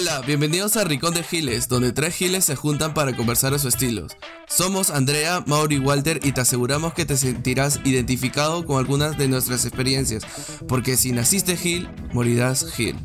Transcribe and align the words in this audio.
Hola, 0.00 0.22
bienvenidos 0.26 0.78
a 0.78 0.84
Ricón 0.84 1.12
de 1.12 1.22
Giles, 1.22 1.68
donde 1.68 1.92
tres 1.92 2.14
giles 2.14 2.46
se 2.46 2.56
juntan 2.56 2.94
para 2.94 3.14
conversar 3.14 3.52
a 3.52 3.58
su 3.58 3.68
estilo. 3.68 4.06
Somos 4.48 4.88
Andrea, 4.88 5.44
Mauri 5.46 5.76
y 5.76 5.78
Walter 5.78 6.20
y 6.22 6.32
te 6.32 6.40
aseguramos 6.40 6.94
que 6.94 7.04
te 7.04 7.18
sentirás 7.18 7.80
identificado 7.84 8.64
con 8.64 8.78
algunas 8.78 9.18
de 9.18 9.28
nuestras 9.28 9.66
experiencias, 9.66 10.24
porque 10.66 10.96
si 10.96 11.12
naciste 11.12 11.54
gil, 11.54 11.86
morirás 12.14 12.72
gil. 12.72 12.96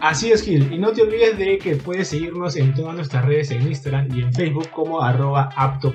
Así 0.00 0.30
es, 0.30 0.42
Gil. 0.42 0.72
Y 0.72 0.78
no 0.78 0.92
te 0.92 1.02
olvides 1.02 1.36
de 1.38 1.58
que 1.58 1.74
puedes 1.74 2.06
seguirnos 2.06 2.54
en 2.54 2.72
todas 2.72 2.94
nuestras 2.94 3.24
redes 3.24 3.50
en 3.50 3.66
Instagram 3.66 4.06
y 4.14 4.20
en 4.20 4.32
Facebook 4.32 4.70
como 4.70 5.02
arroba 5.02 5.50
apto. 5.56 5.92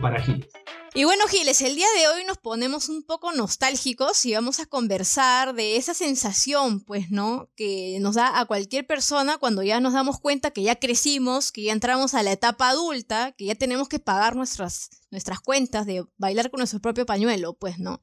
Y 0.95 1.05
bueno, 1.05 1.27
Giles, 1.27 1.59
el 1.61 1.75
día 1.75 1.87
de 1.97 2.07
hoy 2.07 2.23
nos 2.23 2.37
ponemos 2.37 2.87
un 2.87 3.01
poco 3.01 3.31
nostálgicos 3.31 4.27
y 4.27 4.35
vamos 4.35 4.59
a 4.59 4.67
conversar 4.67 5.55
de 5.55 5.75
esa 5.75 5.95
sensación, 5.95 6.81
pues, 6.81 7.09
¿no? 7.09 7.49
Que 7.55 7.97
nos 7.99 8.13
da 8.13 8.39
a 8.39 8.45
cualquier 8.45 8.85
persona 8.85 9.39
cuando 9.39 9.63
ya 9.63 9.79
nos 9.79 9.93
damos 9.93 10.19
cuenta 10.19 10.51
que 10.51 10.61
ya 10.61 10.75
crecimos, 10.75 11.51
que 11.51 11.63
ya 11.63 11.73
entramos 11.73 12.13
a 12.13 12.21
la 12.21 12.33
etapa 12.33 12.69
adulta, 12.69 13.31
que 13.31 13.45
ya 13.45 13.55
tenemos 13.55 13.89
que 13.89 13.97
pagar 13.97 14.35
nuestras, 14.35 14.91
nuestras 15.09 15.39
cuentas 15.39 15.87
de 15.87 16.05
bailar 16.17 16.51
con 16.51 16.59
nuestro 16.59 16.79
propio 16.79 17.07
pañuelo, 17.07 17.55
pues, 17.55 17.79
¿no? 17.79 17.99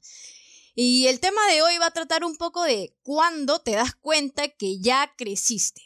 Y 0.75 1.07
el 1.07 1.21
tema 1.21 1.39
de 1.49 1.61
hoy 1.61 1.77
va 1.77 1.85
a 1.85 1.93
tratar 1.93 2.25
un 2.25 2.35
poco 2.35 2.63
de 2.63 2.93
cuándo 3.03 3.59
te 3.59 3.71
das 3.71 3.95
cuenta 3.95 4.49
que 4.49 4.81
ya 4.81 5.13
creciste. 5.17 5.81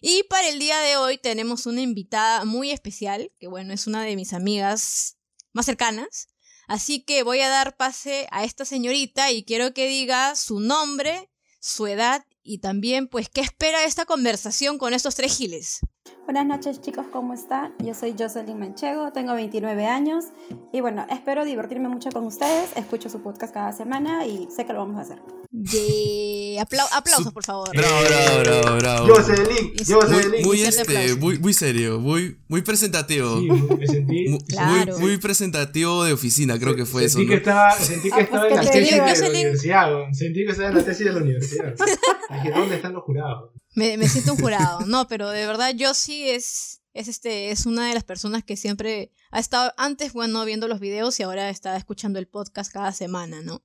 Y 0.00 0.24
para 0.24 0.48
el 0.48 0.58
día 0.58 0.80
de 0.80 0.96
hoy 0.96 1.16
tenemos 1.18 1.66
una 1.66 1.80
invitada 1.80 2.44
muy 2.44 2.72
especial, 2.72 3.30
que 3.38 3.46
bueno, 3.46 3.72
es 3.72 3.86
una 3.86 4.02
de 4.02 4.16
mis 4.16 4.32
amigas 4.32 5.17
más 5.52 5.66
cercanas. 5.66 6.28
Así 6.66 7.02
que 7.02 7.22
voy 7.22 7.40
a 7.40 7.48
dar 7.48 7.76
pase 7.76 8.26
a 8.30 8.44
esta 8.44 8.64
señorita 8.64 9.30
y 9.32 9.44
quiero 9.44 9.72
que 9.72 9.88
diga 9.88 10.36
su 10.36 10.60
nombre, 10.60 11.30
su 11.60 11.86
edad 11.86 12.24
y 12.42 12.58
también 12.58 13.08
pues 13.08 13.28
qué 13.28 13.40
espera 13.40 13.84
esta 13.84 14.04
conversación 14.04 14.78
con 14.78 14.92
estos 14.92 15.14
tres 15.14 15.36
giles. 15.36 15.80
Buenas 16.28 16.44
noches 16.44 16.82
chicos, 16.82 17.06
¿cómo 17.10 17.32
están? 17.32 17.72
Yo 17.82 17.94
soy 17.94 18.14
Jocelyn 18.18 18.58
Manchego, 18.58 19.12
tengo 19.12 19.32
29 19.32 19.86
años 19.86 20.26
y 20.74 20.82
bueno, 20.82 21.06
espero 21.08 21.46
divertirme 21.46 21.88
mucho 21.88 22.10
con 22.10 22.26
ustedes, 22.26 22.68
escucho 22.76 23.08
su 23.08 23.22
podcast 23.22 23.54
cada 23.54 23.72
semana 23.72 24.26
y 24.26 24.46
sé 24.54 24.66
que 24.66 24.74
lo 24.74 24.80
vamos 24.80 24.98
a 24.98 25.00
hacer. 25.00 25.22
Yeah. 25.50 26.66
aplausos, 26.92 27.32
por 27.32 27.46
favor. 27.46 27.70
Bravo, 27.74 27.96
bravo, 28.06 28.40
bravo, 28.40 28.76
bravo. 28.76 29.06
Jocelyn, 29.08 29.72
Jocelyn. 29.78 30.30
Muy, 30.30 30.42
muy, 30.44 30.60
este, 30.60 31.14
muy, 31.14 31.38
muy 31.38 31.54
serio, 31.54 31.98
muy, 31.98 32.38
muy 32.46 32.60
presentativo. 32.60 33.40
Sí, 33.40 33.48
me 33.48 33.86
sentí. 33.86 34.28
Muy, 34.28 34.38
Claro. 34.40 34.98
muy 34.98 35.16
presentativo 35.16 36.04
de 36.04 36.12
oficina, 36.12 36.58
creo 36.58 36.76
que 36.76 36.84
fue 36.84 37.06
eso. 37.06 37.16
Sentí 37.16 37.24
¿no? 37.24 37.30
que 37.30 37.36
estaba, 37.38 37.72
sentí 37.72 38.10
que 38.10 38.14
Ah, 38.16 38.20
estaba 38.20 38.42
pues 38.42 38.52
en 38.52 38.56
la 38.58 38.70
que 38.70 38.78
tesis 38.78 38.90
de 38.90 39.22
la 39.22 39.28
universidad. 39.30 39.90
Sentí 40.12 40.44
que 40.44 40.50
estaba 40.50 40.68
en 40.68 40.74
la 40.74 40.84
tesis 40.84 41.06
de 41.06 41.12
la 41.12 41.20
universidad. 41.20 41.74
¿dónde 42.54 42.76
están 42.76 42.92
los 42.92 43.04
jurados? 43.04 43.50
Me, 43.74 43.96
me 43.96 44.08
siento 44.08 44.32
un 44.32 44.40
jurado. 44.40 44.80
No, 44.86 45.06
pero 45.08 45.30
de 45.30 45.46
verdad 45.46 45.72
yo 45.74 45.94
sí 45.94 46.17
es, 46.28 46.80
es, 46.94 47.08
este, 47.08 47.50
es 47.50 47.66
una 47.66 47.86
de 47.88 47.94
las 47.94 48.04
personas 48.04 48.42
que 48.44 48.56
siempre 48.56 49.12
ha 49.30 49.38
estado 49.40 49.72
antes, 49.76 50.12
bueno, 50.12 50.44
viendo 50.44 50.66
los 50.68 50.80
videos 50.80 51.18
y 51.20 51.22
ahora 51.22 51.50
está 51.50 51.76
escuchando 51.76 52.18
el 52.18 52.26
podcast 52.28 52.72
cada 52.72 52.92
semana, 52.92 53.40
¿no? 53.42 53.62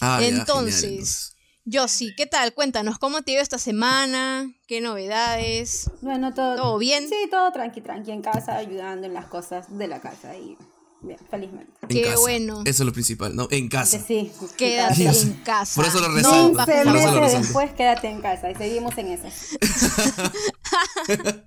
Ah, 0.00 0.18
ya, 0.20 0.26
genial, 0.26 0.40
Entonces, 0.40 1.36
Yo 1.64 1.88
sí, 1.88 2.14
¿qué 2.16 2.26
tal? 2.26 2.52
Cuéntanos, 2.54 2.98
¿cómo 2.98 3.22
te 3.22 3.32
iba 3.32 3.40
esta 3.42 3.58
semana? 3.58 4.52
¿Qué 4.66 4.80
novedades? 4.80 5.90
Bueno, 6.02 6.34
todo, 6.34 6.56
¿Todo 6.56 6.78
bien? 6.78 7.08
Sí, 7.08 7.14
todo 7.30 7.52
tranqui, 7.52 7.80
tranqui 7.80 8.10
en 8.10 8.22
casa, 8.22 8.56
ayudando 8.56 9.06
en 9.06 9.14
las 9.14 9.26
cosas 9.26 9.66
de 9.78 9.86
la 9.88 10.00
casa 10.00 10.36
y 10.36 10.56
bien, 11.00 11.18
felizmente. 11.30 11.72
En 11.82 11.88
Qué 11.88 12.02
casa. 12.02 12.20
bueno. 12.20 12.62
Eso 12.66 12.82
es 12.82 12.86
lo 12.86 12.92
principal, 12.92 13.34
¿no? 13.36 13.46
En 13.50 13.68
casa. 13.68 13.98
Sí, 14.06 14.30
Quédate 14.58 14.94
quédate. 14.96 15.20
en 15.20 15.32
casa. 15.42 15.74
Por 15.76 15.86
eso 15.86 16.00
lo 16.00 16.08
resalto. 16.08 16.56
pa- 16.56 16.64
Por 16.66 16.74
15 16.74 16.80
eso 16.82 16.84
lo 16.90 16.92
meses 16.94 17.20
resalto. 17.20 17.38
después, 17.40 17.72
quédate 17.72 18.08
en 18.10 18.20
casa 18.20 18.50
y 18.50 18.54
seguimos 18.56 18.98
en 18.98 19.06
eso. 19.08 19.28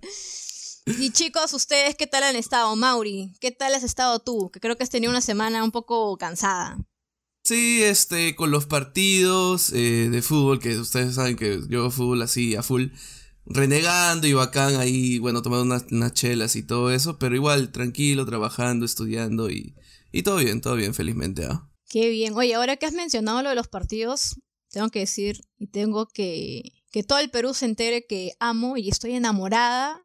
Y 1.00 1.11
chicos, 1.11 1.53
¿ustedes 1.53 1.95
qué 1.95 2.08
tal 2.08 2.23
han 2.23 2.38
estado? 2.38 2.73
Mauri, 2.78 3.34
¿qué 3.42 3.52
tal 3.52 3.75
has 3.75 3.84
estado 3.84 4.19
tú? 4.19 4.50
Que 4.52 4.61
creo 4.61 4.78
que 4.78 4.84
has 4.84 4.89
tenido 4.89 5.11
una 5.11 5.19
semana 5.19 5.64
un 5.64 5.72
poco 5.72 6.17
cansada. 6.17 6.78
Sí, 7.44 7.84
este, 7.84 8.35
con 8.35 8.51
los 8.51 8.66
partidos 8.66 9.72
eh, 9.74 10.09
de 10.09 10.22
fútbol, 10.22 10.59
que 10.59 10.78
ustedes 10.78 11.16
saben 11.16 11.35
que 11.35 11.62
yo 11.68 11.91
fútbol 11.91 12.22
así 12.22 12.56
a 12.56 12.63
full, 12.63 12.88
renegando 13.46 14.28
y 14.28 14.34
bacán 14.34 14.75
ahí, 14.75 15.19
bueno, 15.19 15.41
tomando 15.41 15.66
unas, 15.66 15.85
unas 15.91 16.13
chelas 16.13 16.56
y 16.56 16.63
todo 16.63 16.91
eso, 16.91 17.19
pero 17.19 17.35
igual 17.35 17.72
tranquilo, 17.72 18.25
trabajando, 18.25 18.85
estudiando 18.85 19.50
y, 19.50 19.75
y 20.12 20.24
todo 20.24 20.38
bien, 20.38 20.62
todo 20.62 20.75
bien, 20.75 20.94
felizmente. 20.94 21.46
¿ah? 21.46 21.69
Qué 21.90 22.09
bien. 22.09 22.34
Oye, 22.35 22.56
ahora 22.56 22.78
que 22.78 22.85
has 22.85 22.94
mencionado 22.94 23.41
lo 23.44 23.50
de 23.50 23.56
los 23.56 23.68
partidos, 23.68 24.40
tengo 24.69 24.90
que 24.90 25.00
decir 25.00 25.41
y 25.57 25.68
tengo 25.68 26.07
que 26.07 26.76
que 26.97 27.03
todo 27.03 27.19
el 27.19 27.30
Perú 27.30 27.53
se 27.53 27.68
entere 27.68 28.08
que 28.08 28.31
amo 28.40 28.75
y 28.75 28.90
estoy 28.90 29.13
enamorada 29.13 30.02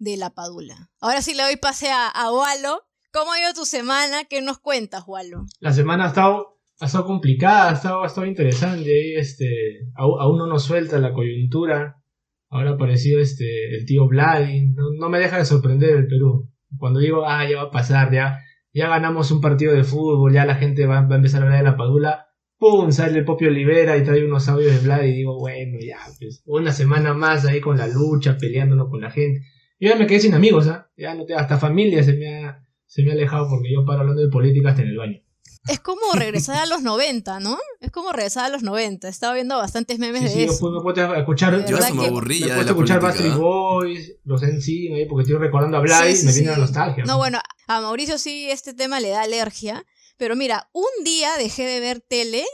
de 0.00 0.16
la 0.16 0.30
Padula. 0.30 0.90
Ahora 1.00 1.22
sí 1.22 1.32
le 1.32 1.44
doy 1.44 1.54
pase 1.54 1.92
a, 1.92 2.08
a 2.08 2.32
Walo. 2.32 2.82
¿Cómo 3.12 3.30
ha 3.30 3.38
ido 3.38 3.54
tu 3.54 3.64
semana? 3.64 4.24
¿Qué 4.28 4.42
nos 4.42 4.58
cuentas, 4.58 5.04
Walo? 5.06 5.44
La 5.60 5.72
semana 5.72 6.06
ha 6.06 6.08
estado, 6.08 6.58
ha 6.80 6.86
estado 6.86 7.06
complicada, 7.06 7.70
ha 7.70 7.74
estado, 7.74 8.02
ha 8.02 8.08
estado 8.08 8.26
interesante. 8.26 9.16
Este, 9.16 9.46
aún 9.94 10.38
no 10.38 10.48
nos 10.48 10.64
suelta 10.64 10.98
la 10.98 11.12
coyuntura. 11.12 12.02
Ahora 12.48 12.70
ha 12.70 12.74
aparecido 12.74 13.20
este, 13.20 13.76
el 13.76 13.86
tío 13.86 14.08
Vladi. 14.08 14.72
No, 14.72 14.86
no 14.98 15.08
me 15.08 15.20
deja 15.20 15.38
de 15.38 15.44
sorprender 15.44 15.94
el 15.94 16.08
Perú. 16.08 16.50
Cuando 16.78 16.98
digo, 16.98 17.24
ah, 17.24 17.48
ya 17.48 17.58
va 17.58 17.68
a 17.68 17.70
pasar, 17.70 18.12
ya, 18.12 18.40
ya 18.72 18.88
ganamos 18.88 19.30
un 19.30 19.40
partido 19.40 19.72
de 19.72 19.84
fútbol, 19.84 20.32
ya 20.32 20.44
la 20.46 20.56
gente 20.56 20.84
va, 20.86 21.02
va 21.02 21.14
a 21.14 21.18
empezar 21.18 21.42
a 21.42 21.44
hablar 21.44 21.58
de 21.60 21.70
la 21.70 21.76
Padula. 21.76 22.23
¡Pum! 22.64 22.90
Sale 22.92 23.18
el 23.18 23.24
Popio 23.26 23.48
Olivera 23.48 23.96
y 23.98 24.04
trae 24.04 24.24
unos 24.24 24.48
audios 24.48 24.72
de 24.72 24.78
Vlad 24.80 25.02
y 25.02 25.12
digo, 25.12 25.38
bueno, 25.38 25.78
ya, 25.86 25.98
pues, 26.18 26.42
una 26.46 26.72
semana 26.72 27.12
más 27.12 27.44
ahí 27.44 27.60
con 27.60 27.76
la 27.76 27.86
lucha, 27.88 28.38
peleándonos 28.38 28.88
con 28.88 29.02
la 29.02 29.10
gente. 29.10 29.42
Yo 29.78 29.90
ya 29.90 29.96
me 29.96 30.06
quedé 30.06 30.20
sin 30.20 30.32
amigos, 30.34 30.66
¿ah? 30.68 30.88
Ya 30.96 31.14
no 31.14 31.26
te, 31.26 31.34
hasta 31.34 31.58
familia 31.58 32.02
se 32.02 32.14
me 32.14 32.42
ha, 32.44 32.64
se 32.86 33.02
me 33.02 33.10
ha 33.10 33.12
alejado 33.14 33.48
porque 33.50 33.70
yo 33.70 33.84
paro 33.84 34.00
hablando 34.00 34.22
de 34.22 34.28
política 34.30 34.70
hasta 34.70 34.80
en 34.82 34.88
el 34.88 34.96
baño. 34.96 35.20
Es 35.68 35.80
como 35.80 36.12
regresar 36.14 36.56
a 36.58 36.66
los 36.66 36.82
90, 36.82 37.40
¿no? 37.40 37.58
Es 37.80 37.90
como 37.90 38.12
regresar 38.12 38.44
a 38.46 38.48
los 38.50 38.62
90. 38.62 39.08
Estaba 39.08 39.34
viendo 39.34 39.56
bastantes 39.56 39.98
memes 39.98 40.20
Sí, 40.20 40.26
de 40.28 40.30
sí, 40.34 40.46
yo 40.46 40.52
eso. 40.52 40.60
puedo- 40.60 40.82
me 40.82 40.92
puedo 40.92 41.14
escuchar, 41.16 41.66
Yo 41.66 41.78
me 41.94 42.06
aburrí 42.06 42.38
ya 42.40 42.60
escuchar 42.60 43.00
¿ah? 43.02 43.36
Boys, 43.36 44.16
los 44.24 44.42
ahí 44.42 45.06
porque 45.06 45.22
estoy 45.22 45.38
recordando 45.38 45.76
a 45.78 45.80
Vlad 45.80 46.04
Sí, 46.04 46.12
y 46.12 46.16
sí, 46.16 46.26
me 46.26 46.32
viene 46.32 46.50
la 46.50 46.56
nostalgia. 46.58 47.04
No, 47.04 47.16
bueno, 47.18 47.40
a 47.66 47.80
Mauricio 47.80 48.18
sí 48.18 48.50
este 48.50 48.74
tema 48.74 49.00
le 49.00 49.08
da 49.10 49.22
alergia. 49.22 49.84
Pero 50.16 50.36
mira, 50.36 50.68
un 50.72 51.04
día 51.04 51.36
dejé 51.38 51.64
de 51.66 51.80
ver 51.80 52.00
tele 52.00 52.44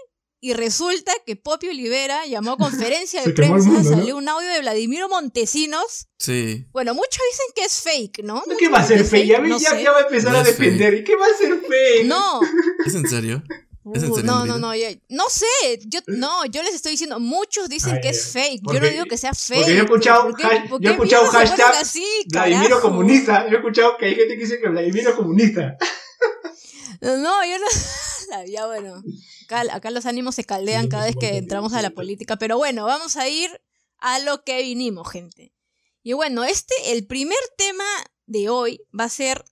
y 0.43 0.55
resulta 0.55 1.13
que 1.27 1.37
Poppy 1.37 1.69
Olivera 1.69 2.25
llamó 2.27 2.53
a 2.53 2.57
conferencia 2.97 3.23
de 3.23 3.33
prensa, 3.33 3.69
mundo, 3.69 3.91
¿no? 3.91 3.97
salió 3.99 4.17
un 4.17 4.29
audio 4.29 4.49
de 4.49 4.61
Vladimiro 4.61 5.09
Montesinos. 5.09 6.09
Sí. 6.19 6.67
Bueno, 6.73 6.95
muchos 6.95 7.21
dicen 7.31 7.47
que 7.55 7.65
es 7.65 7.81
fake, 7.83 8.25
¿no? 8.25 8.35
¿No, 8.35 8.41
Muchos 8.47 8.59
¿Qué 8.59 8.69
va 8.69 8.79
a 8.79 8.87
ser 8.87 9.05
fake? 9.05 9.27
Ya, 9.27 9.39
no 9.41 9.59
ya, 9.59 9.79
ya 9.81 9.93
va 9.93 9.99
a 9.99 10.03
empezar 10.03 10.33
No 10.33 10.39
a 10.39 10.43
defender. 10.45 10.95
¿Y 10.95 11.05
qué 11.05 11.17
va 11.17 11.27
a 11.27 11.37
ser 11.39 11.61
fake? 11.61 12.07
No, 12.07 12.41
¿Es 12.87 12.95
en 12.95 13.09
serio? 13.09 13.43
¿Es 13.95 14.03
en 14.03 14.11
Uh, 14.11 14.15
serio, 14.17 14.31
no, 14.31 14.45
no, 14.47 14.59
no, 14.59 14.75
ya- 14.77 14.91
no 15.09 15.25
sé, 15.31 15.47
yo, 15.87 16.01
no, 16.07 16.45
yo 16.47 16.63
les 16.63 16.75
estoy 16.75 16.93
diciendo, 16.93 17.19
muchos 17.19 17.69
dicen 17.71 17.95
Ay, 17.95 18.01
que 18.03 18.09
es 18.11 18.27
fake, 18.31 18.59
yo 18.61 18.65
porque- 18.65 18.81
no 18.81 18.87
digo 18.89 19.05
que 19.07 19.17
sea 19.17 19.33
fake. 19.33 19.59
Porque 19.61 19.73
yo 19.75 19.81
he 19.81 19.85
escuchado, 19.85 20.23
¿por 20.25 20.37
qué- 20.37 20.45
ha- 20.45 20.65
por 20.69 20.81
yo 20.83 20.91
he 20.91 20.93
escuchado 20.93 21.27
hashtag 21.27 21.75
así, 21.77 22.05
Vladimiro 22.31 22.81
comunista. 22.81 23.47
Yo 23.49 23.55
he 23.55 23.59
escuchado 23.59 23.97
que 23.99 24.05
hay 24.07 24.15
gente 24.15 24.35
que 24.37 24.41
dice 24.45 24.61
que 24.61 24.69
Vladimiro 24.69 25.17
comunista. 25.17 25.77
No, 27.01 27.45
yo 27.45 27.59
no. 27.59 28.45
ya 28.47 28.67
bueno. 28.67 29.03
Acá, 29.45 29.75
acá 29.75 29.91
los 29.91 30.07
ánimos 30.07 30.35
se 30.35 30.45
caldean 30.45 30.89
cada 30.89 31.07
vez 31.07 31.17
que 31.17 31.37
entramos 31.37 31.73
a 31.73 31.83
la 31.83 31.91
política. 31.91 32.37
Pero 32.37 32.59
bueno, 32.59 32.85
vamos 32.85 33.17
a 33.17 33.29
ir 33.29 33.61
a 33.99 34.19
lo 34.19 34.45
que 34.45 34.63
vinimos, 34.63 35.11
gente. 35.11 35.53
Y 36.03 36.13
bueno, 36.13 36.45
este, 36.45 36.75
el 36.93 37.07
primer 37.07 37.39
tema 37.57 37.85
de 38.27 38.49
hoy 38.49 38.83
va 38.99 39.05
a 39.05 39.11
ser. 39.11 39.45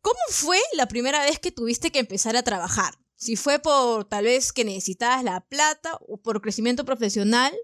¿Cómo 0.00 0.18
fue 0.28 0.60
la 0.74 0.86
primera 0.86 1.24
vez 1.24 1.38
que 1.38 1.50
tuviste 1.50 1.90
que 1.90 1.98
empezar 1.98 2.36
a 2.36 2.42
trabajar? 2.42 2.94
Si 3.16 3.36
fue 3.36 3.58
por 3.58 4.04
tal 4.04 4.24
vez 4.24 4.52
que 4.52 4.64
necesitabas 4.64 5.24
la 5.24 5.40
plata 5.40 5.96
o 6.00 6.20
por 6.20 6.42
crecimiento 6.42 6.84
profesional, 6.84 7.54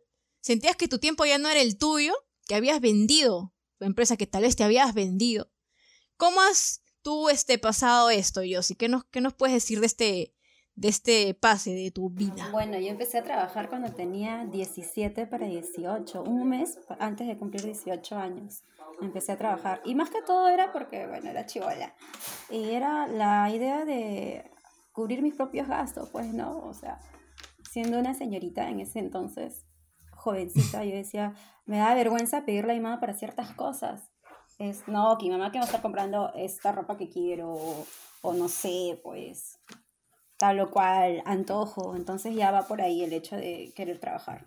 sentías 0.40 0.76
que 0.76 0.88
tu 0.88 0.98
tiempo 0.98 1.26
ya 1.26 1.36
no 1.36 1.50
era 1.50 1.60
el 1.60 1.76
tuyo, 1.76 2.14
que 2.46 2.54
habías 2.54 2.80
vendido 2.80 3.52
tu 3.78 3.84
empresa, 3.84 4.16
que 4.16 4.26
tal 4.26 4.42
vez 4.42 4.56
te 4.56 4.64
habías 4.64 4.94
vendido. 4.94 5.52
¿Cómo 6.16 6.40
has 6.40 6.80
tú 7.02 7.28
este, 7.28 7.58
pasado 7.58 8.10
esto, 8.10 8.42
Yossi? 8.42 8.74
¿Qué 8.74 8.88
nos, 8.88 9.04
¿Qué 9.04 9.20
nos 9.20 9.34
puedes 9.34 9.54
decir 9.54 9.80
de 9.80 9.86
este, 9.86 10.34
de 10.74 10.88
este 10.88 11.34
pase 11.34 11.72
de 11.72 11.90
tu 11.90 12.10
vida? 12.10 12.48
Bueno, 12.52 12.78
yo 12.78 12.88
empecé 12.88 13.18
a 13.18 13.22
trabajar 13.22 13.68
cuando 13.68 13.92
tenía 13.92 14.44
17 14.46 15.26
para 15.26 15.46
18, 15.46 16.22
un 16.22 16.48
mes 16.48 16.78
antes 16.98 17.26
de 17.26 17.36
cumplir 17.36 17.64
18 17.64 18.16
años. 18.16 18.64
Empecé 19.00 19.32
a 19.32 19.38
trabajar. 19.38 19.80
Y 19.84 19.94
más 19.94 20.10
que 20.10 20.22
todo 20.22 20.48
era 20.48 20.72
porque, 20.72 21.06
bueno, 21.06 21.30
era 21.30 21.46
chivola. 21.46 21.94
Y 22.50 22.70
era 22.70 23.06
la 23.06 23.48
idea 23.50 23.84
de 23.84 24.50
cubrir 24.92 25.22
mis 25.22 25.34
propios 25.34 25.68
gastos, 25.68 26.10
pues, 26.10 26.34
¿no? 26.34 26.58
O 26.60 26.74
sea, 26.74 27.00
siendo 27.70 27.98
una 27.98 28.14
señorita 28.14 28.68
en 28.68 28.80
ese 28.80 28.98
entonces, 28.98 29.64
jovencita, 30.12 30.84
yo 30.84 30.94
decía, 30.94 31.34
me 31.64 31.78
da 31.78 31.94
vergüenza 31.94 32.44
pedirle 32.44 32.72
a 32.72 32.80
mi 32.80 33.00
para 33.00 33.14
ciertas 33.14 33.52
cosas. 33.54 34.09
Es, 34.60 34.86
no, 34.86 35.16
que 35.16 35.24
mi 35.24 35.30
mamá 35.30 35.50
que 35.50 35.58
va 35.58 35.64
a 35.64 35.66
estar 35.66 35.80
comprando 35.80 36.32
esta 36.34 36.70
ropa 36.70 36.98
que 36.98 37.08
quiero, 37.08 37.50
o, 37.50 37.86
o 38.20 38.32
no 38.34 38.46
sé, 38.46 39.00
pues, 39.02 39.58
tal 40.36 40.60
o 40.60 40.70
cual 40.70 41.22
antojo. 41.24 41.96
Entonces 41.96 42.34
ya 42.34 42.50
va 42.50 42.68
por 42.68 42.82
ahí 42.82 43.02
el 43.02 43.14
hecho 43.14 43.36
de 43.36 43.72
querer 43.74 43.98
trabajar. 43.98 44.44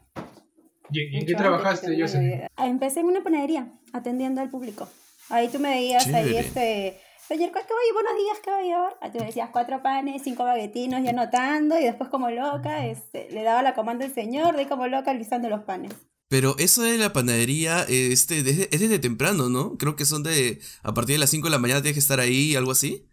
¿Y 0.91 1.17
en 1.17 1.25
qué 1.25 1.33
trabajaste, 1.33 1.97
yo 1.97 2.07
sé? 2.07 2.47
Empecé 2.57 2.99
en 2.99 3.07
una 3.07 3.23
panadería, 3.23 3.73
atendiendo 3.91 4.39
al 4.39 4.51
público. 4.51 4.87
Ahí 5.29 5.47
tú 5.47 5.57
me 5.57 5.69
veías 5.69 6.07
ahí 6.13 6.37
este... 6.37 6.99
Señor, 7.27 7.49
caballero, 7.49 7.93
buenos 7.93 8.15
días, 8.17 8.39
caballero. 8.45 8.89
Tú 9.11 9.19
me 9.19 9.25
decías 9.25 9.49
cuatro 9.51 9.81
panes, 9.81 10.21
cinco 10.21 10.43
baguetinos, 10.43 11.01
ya 11.01 11.09
anotando, 11.09 11.79
y 11.79 11.85
después 11.85 12.11
como 12.11 12.29
loca, 12.29 12.85
este, 12.85 13.31
le 13.31 13.41
daba 13.41 13.63
la 13.63 13.73
comanda 13.73 14.05
al 14.05 14.13
señor, 14.13 14.53
de 14.53 14.59
ahí 14.59 14.65
como 14.67 14.85
loca 14.85 15.09
alisando 15.09 15.49
los 15.49 15.61
panes. 15.61 15.91
Pero 16.33 16.55
eso 16.57 16.81
de 16.81 16.97
la 16.97 17.13
panadería 17.13 17.85
este, 17.87 18.39
es 18.39 18.79
desde 18.79 18.97
temprano, 18.97 19.49
¿no? 19.49 19.77
Creo 19.77 19.95
que 19.95 20.03
son 20.03 20.23
de. 20.23 20.59
A 20.81 20.91
partir 20.95 21.13
de 21.13 21.19
las 21.19 21.29
5 21.29 21.45
de 21.45 21.51
la 21.51 21.59
mañana 21.59 21.79
tienes 21.83 21.93
que 21.93 21.99
estar 21.99 22.19
ahí, 22.19 22.55
algo 22.55 22.71
así. 22.71 23.05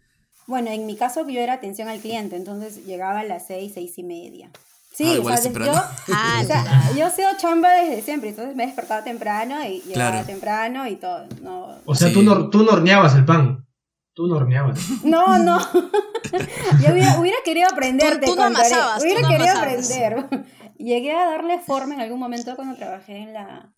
Bueno, 0.47 0.71
en 0.71 0.87
mi 0.87 0.95
caso 0.95 1.29
yo 1.29 1.39
era 1.39 1.53
atención 1.53 1.87
al 1.87 1.99
cliente, 1.99 2.35
entonces 2.35 2.83
llegaba 2.83 3.19
a 3.19 3.23
las 3.23 3.45
6, 3.45 3.73
6 3.75 3.93
y 3.95 4.03
media. 4.03 4.49
Sí, 4.91 5.03
Ah, 5.05 5.11
o 5.11 5.15
igual 5.17 5.37
sea, 5.37 5.51
yo, 5.53 5.59
o 6.41 6.47
sea, 6.47 6.91
yo 6.97 7.05
he 7.05 7.11
sido 7.11 7.27
chamba 7.39 7.69
desde 7.73 8.01
siempre, 8.01 8.29
entonces 8.29 8.55
me 8.55 8.65
despertaba 8.65 9.03
temprano 9.03 9.63
y 9.65 9.81
llegaba 9.81 10.11
Claro. 10.13 10.25
temprano 10.25 10.87
y 10.87 10.95
todo. 10.95 11.27
No, 11.43 11.75
O 11.85 11.93
sea, 11.93 12.07
Sí. 12.07 12.15
tú, 12.15 12.23
no, 12.23 12.49
tú 12.49 12.63
no 12.63 12.71
horneabas 12.71 13.13
el 13.13 13.23
pan. 13.25 13.63
Tú 14.21 14.27
no 14.27 14.35
horneabas. 14.35 15.03
no. 15.03 15.37
no. 15.39 15.59
yo 16.81 16.91
hubiera, 16.93 17.19
hubiera 17.19 17.37
querido 17.43 17.67
aprender, 17.71 18.13
Tú- 18.15 18.19
te 18.19 18.25
tú 18.27 18.35
no 18.35 18.43
amasabas, 18.43 18.99
tú 18.99 19.03
Hubiera 19.05 19.21
no 19.21 19.29
querido 19.29 19.49
amasabas. 19.51 19.91
aprender. 19.91 20.45
Llegué 20.77 21.11
a 21.13 21.25
darle 21.25 21.59
forma 21.59 21.95
en 21.95 22.01
algún 22.01 22.19
momento 22.19 22.55
cuando 22.55 22.75
trabajé 22.75 23.17
en 23.17 23.33
la, 23.33 23.73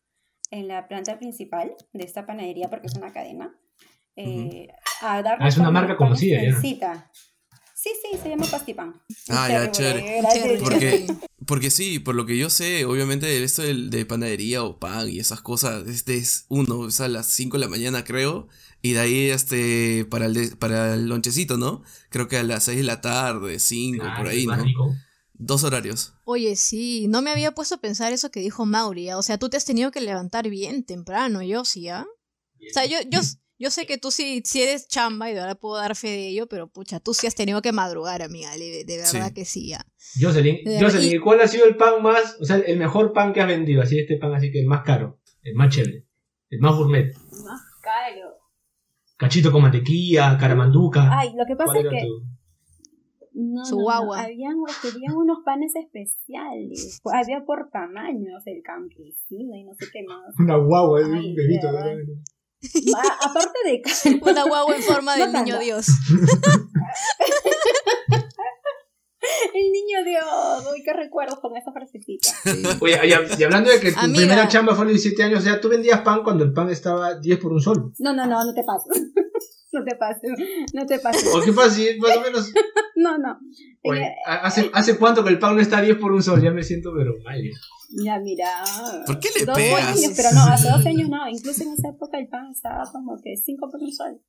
en 0.52 0.68
la 0.68 0.88
planta 0.90 1.18
principal 1.18 1.76
de 1.94 2.04
esta 2.04 2.26
panadería, 2.26 2.70
porque 2.70 2.88
es 2.88 2.96
una 2.96 3.12
cadena. 3.14 3.54
Eh, 4.16 4.68
a 5.02 5.22
darle 5.22 5.46
Ah, 5.46 5.48
es 5.48 5.58
una 5.58 5.72
marca 5.72 5.96
conocida, 5.98 6.42
ya. 6.44 6.60
Sí, 6.60 7.90
sí, 8.02 8.18
se 8.22 8.30
llama 8.30 8.46
Pastipan. 8.50 9.02
Ah, 9.30 9.50
ya, 9.50 9.70
chévere. 9.72 10.22
Chévere. 10.32 10.60
Porque, 10.60 11.06
porque 11.48 11.70
sí, 11.70 12.00
por 12.00 12.16
lo 12.16 12.26
que 12.26 12.38
yo 12.38 12.50
sé, 12.50 12.86
obviamente 12.86 13.44
esto 13.44 13.62
del- 13.62 13.90
de, 13.90 14.06
panadería 14.06 14.64
o 14.64 14.80
pan 14.80 15.10
y 15.10 15.20
esas 15.20 15.42
cosas, 15.42 15.86
este 15.88 16.16
es 16.16 16.46
uno, 16.48 16.88
es 16.88 17.02
a 17.02 17.10
las 17.10 17.26
5 17.28 17.58
de 17.58 17.66
la 17.66 17.70
mañana 17.70 18.06
creo, 18.06 18.48
y 18.84 18.94
de 18.94 19.00
ahí 19.00 19.30
este 19.32 20.06
para 20.12 20.26
el, 20.28 20.34
de- 20.36 20.56
para 20.56 20.94
el 20.94 21.08
lonchecito, 21.08 21.58
¿no? 21.58 21.82
Creo 22.10 22.28
que 22.28 22.38
a 22.38 22.44
las 22.44 22.66
6 22.66 22.78
de 22.78 22.84
la 22.84 23.02
tarde, 23.02 23.58
5, 23.58 24.06
por 24.18 24.28
ahí, 24.28 24.46
¿no? 24.46 24.56
rico. 24.58 24.94
Dos 25.34 25.64
horarios. 25.64 26.14
Oye, 26.26 26.56
sí, 26.56 27.08
no 27.10 27.22
me 27.24 27.32
había 27.32 27.54
puesto 27.54 27.76
a 27.76 27.82
pensar 27.82 28.14
eso 28.14 28.30
que 28.30 28.40
dijo 28.40 28.66
Mauri. 28.68 29.10
¿ah? 29.10 29.18
O 29.18 29.24
sea, 29.24 29.40
tú 29.40 29.50
te 29.50 29.58
has 29.58 29.66
tenido 29.66 29.90
que 29.90 30.00
levantar 30.02 30.48
bien 30.50 30.84
temprano, 30.86 31.42
yo 31.42 31.66
sí, 31.66 31.90
¿ah? 31.90 32.06
O 32.06 32.74
sea, 32.74 32.86
yo, 32.86 32.98
yo, 33.10 33.20
yo 33.58 33.72
sé 33.72 33.86
que 33.86 33.98
tú 33.98 34.12
sí, 34.12 34.42
sí 34.46 34.62
eres 34.62 34.88
chamba 34.88 35.30
y 35.30 35.34
de 35.34 35.40
verdad 35.42 35.58
puedo 35.60 35.76
dar 35.78 35.96
fe 35.96 36.08
de 36.10 36.28
ello, 36.30 36.48
pero 36.48 36.68
pucha, 36.70 37.00
tú 37.00 37.14
sí 37.14 37.26
has 37.28 37.36
tenido 37.36 37.62
que 37.62 37.72
madrugar, 37.72 38.22
amiga, 38.22 38.52
de, 38.58 38.84
de 38.86 38.98
verdad 38.98 39.28
Sí. 39.30 39.34
que 39.34 39.46
sí, 39.46 39.74
¿ah? 39.74 39.86
Jocelyn, 40.22 40.60
Jocelyn, 40.80 41.14
¿y 41.14 41.20
cuál 41.20 41.42
ha 41.42 41.48
sido 41.48 41.66
el 41.66 41.76
pan 41.78 42.02
más, 42.04 42.38
o 42.40 42.46
sea, 42.46 42.58
el 42.58 42.78
mejor 42.78 43.12
pan 43.12 43.34
que 43.34 43.42
has 43.42 43.48
vendido? 43.48 43.82
Así, 43.82 43.98
este 44.00 44.18
pan 44.18 44.34
así 44.36 44.52
que 44.52 44.60
el 44.62 44.68
más 44.68 44.84
caro, 44.86 45.20
el 45.42 45.56
más 45.56 45.74
chévere, 45.76 46.06
el 46.50 46.60
más 46.60 46.76
gourmet. 46.76 47.12
Más 47.44 47.62
caro. 47.82 48.33
Cachito 49.24 49.54
con 49.54 49.62
mantequilla, 49.62 50.38
caramanduca. 50.38 51.08
Ay, 51.18 51.34
lo 51.34 51.46
que 51.46 51.56
pasa 51.56 51.72
¿Cuál 51.72 51.86
es 51.86 51.92
que 51.94 52.02
tu? 52.02 52.26
No, 53.36 53.64
Su 53.66 53.76
no, 53.76 53.80
no, 53.80 53.84
guagua. 53.86 54.22
Habían, 54.24 54.56
habían 54.84 55.16
unos 55.16 55.38
panes 55.46 55.72
especiales. 55.78 57.00
Había 57.06 57.46
por 57.46 57.70
tamaños, 57.72 58.46
el 58.46 58.62
campesino 58.62 59.56
y 59.56 59.64
no 59.64 59.74
sé 59.76 59.86
qué 59.94 60.04
más. 60.06 60.36
Una 60.38 60.58
guagua, 60.58 61.00
es 61.00 61.08
Ay, 61.08 61.30
un 61.30 61.36
bebito. 61.36 61.72
de 61.72 62.06
aparte 63.22 63.60
de 63.66 64.20
Una 64.30 64.44
guagua 64.44 64.76
en 64.76 64.82
forma 64.84 65.16
No 65.18 65.24
del 65.24 65.34
niño 65.34 65.54
tanto. 65.54 65.64
Dios. 65.64 65.88
el 69.54 69.72
niño 69.72 70.04
Dios. 70.06 70.74
Uy, 70.74 70.84
qué 70.84 70.94
recuerdos 70.94 71.40
con 71.40 71.56
esa 71.58 71.72
frasecita. 71.72 72.30
Oye, 72.82 73.00
y, 73.04 73.42
y 73.42 73.44
hablando 73.44 73.70
de 73.72 73.80
que 73.80 73.92
tu 73.92 74.00
Amiga. 74.00 74.18
primera 74.20 74.48
chamba 74.48 74.76
fue 74.76 74.84
a 74.84 74.86
los 74.90 74.94
17 75.02 75.24
años, 75.24 75.40
o 75.40 75.44
sea, 75.44 75.60
tú 75.62 75.70
vendías 75.70 76.02
pan 76.02 76.24
cuando 76.24 76.44
el 76.44 76.54
pan 76.54 76.70
estaba 76.70 77.20
10 77.20 77.40
por 77.40 77.54
un 77.54 77.62
sol. 77.62 77.94
No, 78.00 78.14
no, 78.14 78.26
no, 78.26 78.44
no 78.44 78.54
te 78.54 78.64
pases. 78.64 79.12
No 79.76 79.84
te 79.84 79.96
pases, 79.96 80.32
no 80.72 80.86
te 80.86 81.00
pases. 81.00 81.34
¿O 81.34 81.42
qué 81.42 81.52
pasa 81.52 81.80
más 82.00 82.18
o 82.18 82.22
menos? 82.22 82.54
No, 82.96 83.18
no. 83.18 83.40
Oye, 83.84 84.02
Tenía- 84.02 84.16
¿hace, 84.44 84.70
¿hace 84.72 84.98
cuánto 85.00 85.24
que 85.24 85.32
el 85.32 85.40
pan 85.40 85.56
no 85.56 85.62
está 85.64 85.80
a 85.80 85.82
10 85.82 85.98
por 85.98 86.12
un 86.12 86.22
sol? 86.22 86.40
Ya 86.44 86.52
me 86.52 86.62
siento 86.62 86.92
pero 86.96 87.14
mal. 87.24 87.42
Ya, 88.06 88.20
mira. 88.20 88.64
¿Por 89.08 89.20
qué 89.20 89.30
le 89.40 89.46
12 89.46 89.60
pegas? 89.60 89.98
años, 89.98 90.14
pero 90.16 90.30
no, 90.32 90.42
hace 90.44 90.70
12 90.70 90.90
años 90.90 91.10
no. 91.10 91.28
Incluso 91.28 91.64
en 91.64 91.74
esa 91.74 91.90
época 91.90 92.20
el 92.20 92.28
pan 92.28 92.52
estaba 92.52 92.84
como 92.92 93.20
que 93.20 93.36
5 93.36 93.68
por 93.72 93.82
un 93.82 93.92
sol. 93.92 94.22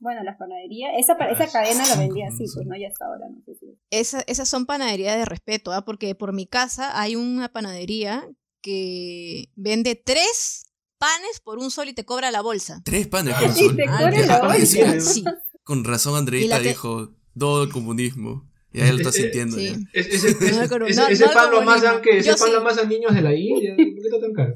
Bueno, 0.00 0.22
las 0.24 0.36
panaderías, 0.38 0.92
esa, 0.98 1.12
esa 1.28 1.46
cadena 1.52 1.86
lo 1.86 1.96
vendía 2.00 2.28
así, 2.28 2.44
pues 2.54 2.66
no, 2.66 2.74
ya 2.76 2.88
hasta 2.88 3.04
ahora, 3.04 3.26
no 3.28 3.40
sé 3.44 3.54
si. 3.54 3.66
Esa- 3.90 4.22
esas 4.26 4.48
son 4.48 4.64
panaderías 4.66 5.16
de 5.18 5.24
respeto, 5.26 5.72
¿ah? 5.72 5.84
Porque 5.84 6.14
por 6.14 6.32
mi 6.32 6.46
casa 6.46 6.98
hay 7.00 7.16
una 7.16 7.50
panadería 7.52 8.26
que 8.62 9.50
vende 9.56 9.94
tres 9.96 10.66
panes 10.98 11.40
por 11.42 11.58
un 11.58 11.70
sol 11.70 11.88
y 11.88 11.92
te 11.94 12.04
cobra 12.04 12.30
la 12.30 12.40
bolsa. 12.42 12.80
Tres 12.84 13.06
panes 13.08 13.34
por 13.34 13.50
Y 13.50 13.52
sol. 13.52 13.76
te 13.76 13.84
Ah, 13.88 13.98
cobra 13.98 14.26
la 14.26 14.34
Ah, 14.36 14.46
bolsa. 14.48 15.00
sí. 15.00 15.24
Con 15.64 15.84
razón 15.84 16.14
Y 16.14 16.18
Andreita 16.18 16.56
la 16.56 16.62
te- 16.62 16.68
dijo 16.68 17.14
todo 17.38 17.62
el 17.64 17.70
comunismo. 17.70 18.48
Y 18.72 18.80
ahí 18.82 18.90
lo 18.92 18.98
está 18.98 19.10
sintiendo 19.12 19.56
sí. 19.56 19.66
ya. 19.68 19.76
Es- 19.92 20.06
ese, 20.06 20.28
ese, 20.30 20.52
No, 20.62 20.68
pero 20.68 20.86
ese- 20.86 21.00
no- 21.00 21.08
ese 21.08 21.26
no 21.26 21.32
pan 21.32 21.50
lo 21.50 21.58
amasan 21.60 22.00
que 22.02 22.18
ese 22.18 22.34
pan 22.36 22.52
lo 22.52 22.58
amasan 22.60 22.88
niños 22.88 23.14
de 23.14 23.20
la 23.22 23.34
India. 23.34 23.74
¿Por 23.76 23.84
qué 23.84 24.00
está 24.04 24.20
tan 24.20 24.32
caro? 24.32 24.54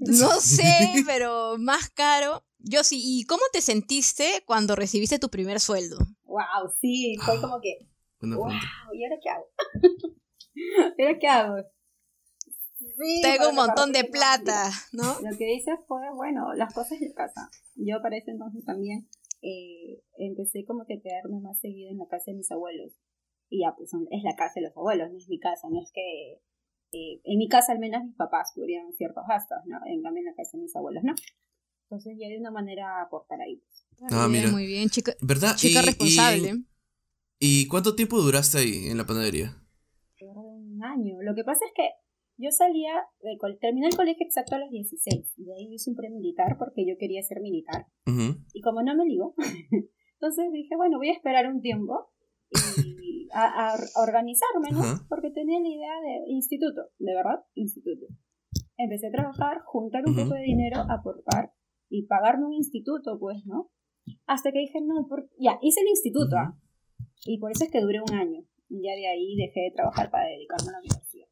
no 0.00 0.40
sé, 0.40 1.02
pero 1.06 1.56
más 1.58 1.88
caro. 1.90 2.42
Yo 2.64 2.84
sí. 2.84 3.00
¿Y 3.02 3.24
cómo 3.24 3.42
te 3.52 3.60
sentiste 3.60 4.42
cuando 4.46 4.74
recibiste 4.76 5.18
tu 5.18 5.28
primer 5.28 5.60
sueldo? 5.60 5.98
Wow, 6.24 6.70
sí, 6.80 7.14
fue 7.24 7.40
como 7.40 7.60
que, 7.60 7.78
wow, 8.20 8.46
pregunta. 8.48 8.66
¿y 8.94 9.04
ahora 9.04 9.16
qué 9.22 9.28
hago? 9.30 9.46
¿Y 10.98 11.02
ahora 11.02 11.18
qué 11.18 11.28
hago? 11.28 11.56
Sí, 12.78 13.20
Tengo 13.22 13.50
un 13.50 13.54
montón 13.56 13.92
de 13.92 14.04
plata, 14.04 14.70
¿no? 14.92 15.14
Lo 15.22 15.36
que 15.38 15.54
hice 15.54 15.76
fue, 15.86 16.00
bueno, 16.14 16.52
las 16.54 16.74
cosas 16.74 16.98
de 17.00 17.12
casa. 17.14 17.48
Yo 17.76 18.02
para 18.02 18.16
ese 18.16 18.32
entonces 18.32 18.64
también 18.64 19.08
eh, 19.42 20.02
empecé 20.18 20.64
como 20.64 20.84
que 20.86 20.94
a 20.94 21.00
quedarme 21.00 21.40
más 21.40 21.60
seguido 21.60 21.90
en 21.90 21.98
la 21.98 22.06
casa 22.08 22.30
de 22.32 22.38
mis 22.38 22.50
abuelos. 22.50 22.92
Y 23.48 23.60
ya, 23.62 23.74
pues 23.76 23.90
son- 23.90 24.08
es 24.10 24.22
la 24.24 24.34
casa 24.34 24.54
de 24.56 24.62
los 24.62 24.76
abuelos, 24.76 25.10
no 25.12 25.18
es 25.18 25.28
mi 25.28 25.38
casa, 25.38 25.68
no 25.70 25.80
es 25.80 25.92
que... 25.92 26.40
eh, 26.92 27.20
en 27.24 27.38
mi 27.38 27.48
casa 27.48 27.72
al 27.72 27.78
menos 27.78 28.02
mis 28.04 28.16
papás 28.16 28.50
cubrían 28.54 28.92
ciertos 28.94 29.24
gastos, 29.28 29.58
¿no? 29.66 29.78
En 29.86 30.02
cambio 30.02 30.20
en 30.22 30.26
la 30.26 30.34
casa 30.34 30.56
de 30.56 30.62
mis 30.64 30.74
abuelos, 30.76 31.04
¿no? 31.04 31.14
Entonces 31.92 32.16
ya 32.18 32.26
de 32.28 32.38
una 32.38 32.50
manera 32.50 33.02
aportar 33.02 33.38
ahí. 33.42 33.56
pues. 33.56 33.84
Ah, 34.10 34.26
Muy 34.26 34.32
bien, 34.32 34.44
mira. 34.44 34.50
Muy 34.50 34.66
bien, 34.66 34.88
chica, 34.88 35.12
¿Verdad? 35.20 35.56
chica 35.56 35.82
Y- 35.82 35.84
responsable. 35.84 36.64
Y, 37.38 37.64
¿Y 37.64 37.68
cuánto 37.68 37.94
tiempo 37.94 38.16
duraste 38.18 38.56
ahí 38.56 38.88
en 38.88 38.96
la 38.96 39.04
panadería? 39.04 39.58
un 40.34 40.82
año. 40.82 41.20
Lo 41.20 41.34
que 41.34 41.44
pasa 41.44 41.66
es 41.66 41.72
que 41.74 41.90
yo 42.38 42.50
salía, 42.50 42.94
de 43.20 43.36
terminé 43.60 43.88
el 43.88 43.96
colegio 43.96 44.24
exacto 44.24 44.54
a 44.54 44.60
los 44.60 44.70
16. 44.70 45.34
Y 45.36 45.44
de 45.44 45.52
ahí 45.52 45.74
hice 45.74 45.90
un 45.90 45.96
premilitar 45.96 46.56
porque 46.56 46.86
yo 46.86 46.96
quería 46.98 47.22
ser 47.22 47.42
militar. 47.42 47.86
Y 48.54 48.62
como 48.62 48.82
no 48.82 48.96
me 48.96 49.04
ligó, 49.04 49.34
entonces 50.16 50.50
dije, 50.50 50.74
bueno, 50.76 50.96
voy 50.96 51.10
a 51.10 51.12
esperar 51.12 51.46
un 51.46 51.60
tiempo 51.60 52.10
y 52.82 53.28
a, 53.34 53.74
organizarme, 53.96 54.70
¿no? 54.70 54.80
Porque 55.10 55.30
tenía 55.30 55.60
la 55.60 55.68
idea 55.68 56.00
de 56.00 56.30
instituto, 56.32 56.88
de 56.98 57.14
verdad, 57.14 57.44
instituto. 57.54 58.06
Empecé 58.78 59.08
a 59.08 59.12
trabajar, 59.12 59.60
juntar 59.66 60.04
un 60.06 60.16
poco 60.16 60.34
de 60.34 60.42
dinero, 60.42 60.80
aportar 60.88 61.52
y 61.92 62.06
pagarme 62.06 62.46
un 62.46 62.54
instituto, 62.54 63.18
pues, 63.20 63.44
¿no? 63.44 63.70
Hasta 64.26 64.50
que 64.50 64.60
dije, 64.60 64.80
no, 64.80 65.06
por- 65.06 65.28
ya, 65.38 65.58
hice 65.62 65.80
el 65.82 65.88
instituto, 65.88 66.36
¿ah? 66.36 66.58
Y 67.26 67.38
por 67.38 67.52
eso 67.52 67.64
es 67.64 67.70
que 67.70 67.80
duré 67.82 68.00
un 68.00 68.14
año. 68.14 68.40
Y 68.70 68.82
ya 68.82 68.92
de 68.94 69.06
ahí 69.06 69.36
dejé 69.36 69.60
de 69.60 69.72
trabajar 69.76 70.10
para 70.10 70.24
dedicarme 70.28 70.70
a 70.70 70.72
la 70.72 70.78
universidad. 70.78 71.26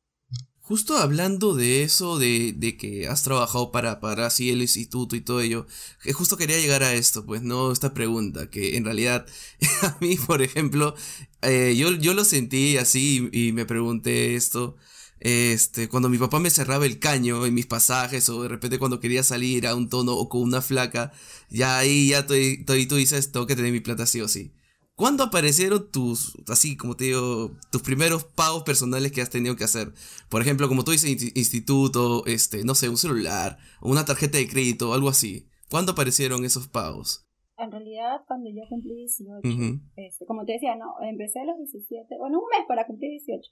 Justo 0.61 0.99
hablando 0.99 1.55
de 1.55 1.83
eso, 1.83 2.19
de, 2.19 2.53
de 2.53 2.77
que 2.77 3.09
has 3.09 3.25
trabajado 3.25 3.73
para, 3.73 3.99
para 4.01 4.27
así 4.27 4.51
el 4.51 4.61
instituto 4.61 5.17
y 5.17 5.23
todo 5.23 5.41
ello, 5.41 5.67
que 6.03 6.13
justo 6.13 6.37
quería 6.37 6.59
llegar 6.61 6.83
a 6.83 6.93
esto, 6.93 7.25
pues, 7.25 7.43
¿no? 7.43 7.73
Esta 7.73 7.95
pregunta, 7.95 8.51
que 8.51 8.77
en 8.77 8.85
realidad 8.85 9.27
a 9.83 9.97
mí, 10.01 10.17
por 10.27 10.43
ejemplo, 10.43 10.95
eh, 11.43 11.75
yo, 11.77 11.91
yo 11.97 12.13
lo 12.13 12.25
sentí 12.25 12.77
así 12.77 13.31
y, 13.33 13.49
y 13.49 13.53
me 13.53 13.65
pregunté 13.65 14.35
esto, 14.37 14.77
este, 15.21 15.89
cuando 15.89 16.09
mi 16.09 16.19
papá 16.19 16.41
me 16.41 16.51
cerraba 16.51 16.87
el 16.87 16.99
caño 16.99 17.45
en 17.47 17.55
mis 17.55 17.67
pasajes 17.67 18.29
o 18.29 18.43
de 18.43 18.49
repente 18.49 18.79
cuando 18.79 19.01
quería 19.01 19.23
salir 19.23 19.67
a 19.67 19.75
un 19.75 19.89
tono 19.89 20.15
o 20.15 20.29
con 20.29 20.43
una 20.43 20.63
flaca, 20.63 21.13
ya 21.51 21.79
ahí 21.79 22.09
ya 22.09 22.27
tú, 22.27 22.35
dices, 22.35 23.31
tengo 23.33 23.47
que 23.47 23.57
tener 23.57 23.73
mi 23.73 23.81
plata 23.81 24.07
sí 24.07 24.21
o 24.21 24.29
sí. 24.29 24.53
¿Cuándo 24.95 25.25
aparecieron 25.25 25.91
tus, 25.91 26.37
así 26.49 26.77
como 26.77 26.95
te 26.95 27.05
digo, 27.05 27.57
tus 27.71 27.81
primeros 27.81 28.25
pagos 28.25 28.65
personales 28.65 29.13
que 29.13 29.23
has 29.23 29.31
tenido 29.31 29.57
que 29.57 29.65
hacer? 29.65 29.93
Por 30.29 30.43
ejemplo, 30.43 30.69
como 30.69 30.85
tú 30.85 30.91
dices, 30.91 31.11
insti- 31.11 31.33
instituto, 31.37 32.27
este, 32.27 32.65
no 32.65 32.75
sé, 32.75 32.89
un 32.91 32.99
celular, 32.99 33.57
una 33.81 34.05
tarjeta 34.05 34.37
de 34.37 34.47
crédito, 34.49 34.93
algo 34.93 35.09
así. 35.09 35.47
¿Cuándo 35.71 35.93
aparecieron 35.93 36.45
esos 36.45 36.69
pagos? 36.69 37.25
En 37.57 37.71
realidad, 37.71 38.23
cuando 38.27 38.51
yo 38.51 38.63
cumplí 38.69 38.95
18, 38.95 39.49
Ujú. 39.49 39.81
este, 39.97 40.27
como 40.27 40.45
te 40.45 40.53
decía, 40.55 40.77
no, 40.77 40.95
empecé 41.03 41.41
a 41.41 41.45
los 41.45 41.57
17, 41.59 42.17
bueno, 42.19 42.39
un 42.39 42.45
mes 42.51 42.67
para 42.69 42.87
cumplir 42.87 43.11
18, 43.11 43.51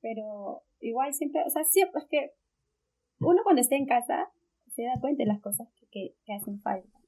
pero 0.00 0.62
igual 0.80 1.12
siempre, 1.12 1.42
o 1.46 1.50
sea, 1.50 1.64
siempre 1.64 2.02
es 2.02 2.08
que 2.08 2.30
uno 3.20 3.40
cuando 3.42 3.60
está 3.60 3.76
en 3.76 3.86
casa 3.86 4.30
se 4.68 4.82
da 4.82 5.00
cuenta 5.00 5.24
de 5.24 5.28
las 5.28 5.40
cosas 5.40 5.68
que, 5.74 5.86
que, 5.90 6.14
que 6.24 6.34
hacen 6.34 6.60
falta. 6.60 6.98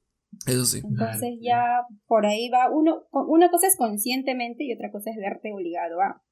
Eso 0.47 0.65
sí. 0.65 0.81
Entonces 0.83 1.39
ya 1.41 1.85
por 2.07 2.25
ahí 2.25 2.49
va, 2.49 2.69
uno, 2.71 3.03
una 3.11 3.49
cosa 3.49 3.67
es 3.67 3.77
conscientemente 3.77 4.63
y 4.63 4.73
otra 4.73 4.91
cosa 4.91 5.11
es 5.11 5.17
verte 5.17 5.53
obligado 5.53 6.01
a. 6.01 6.23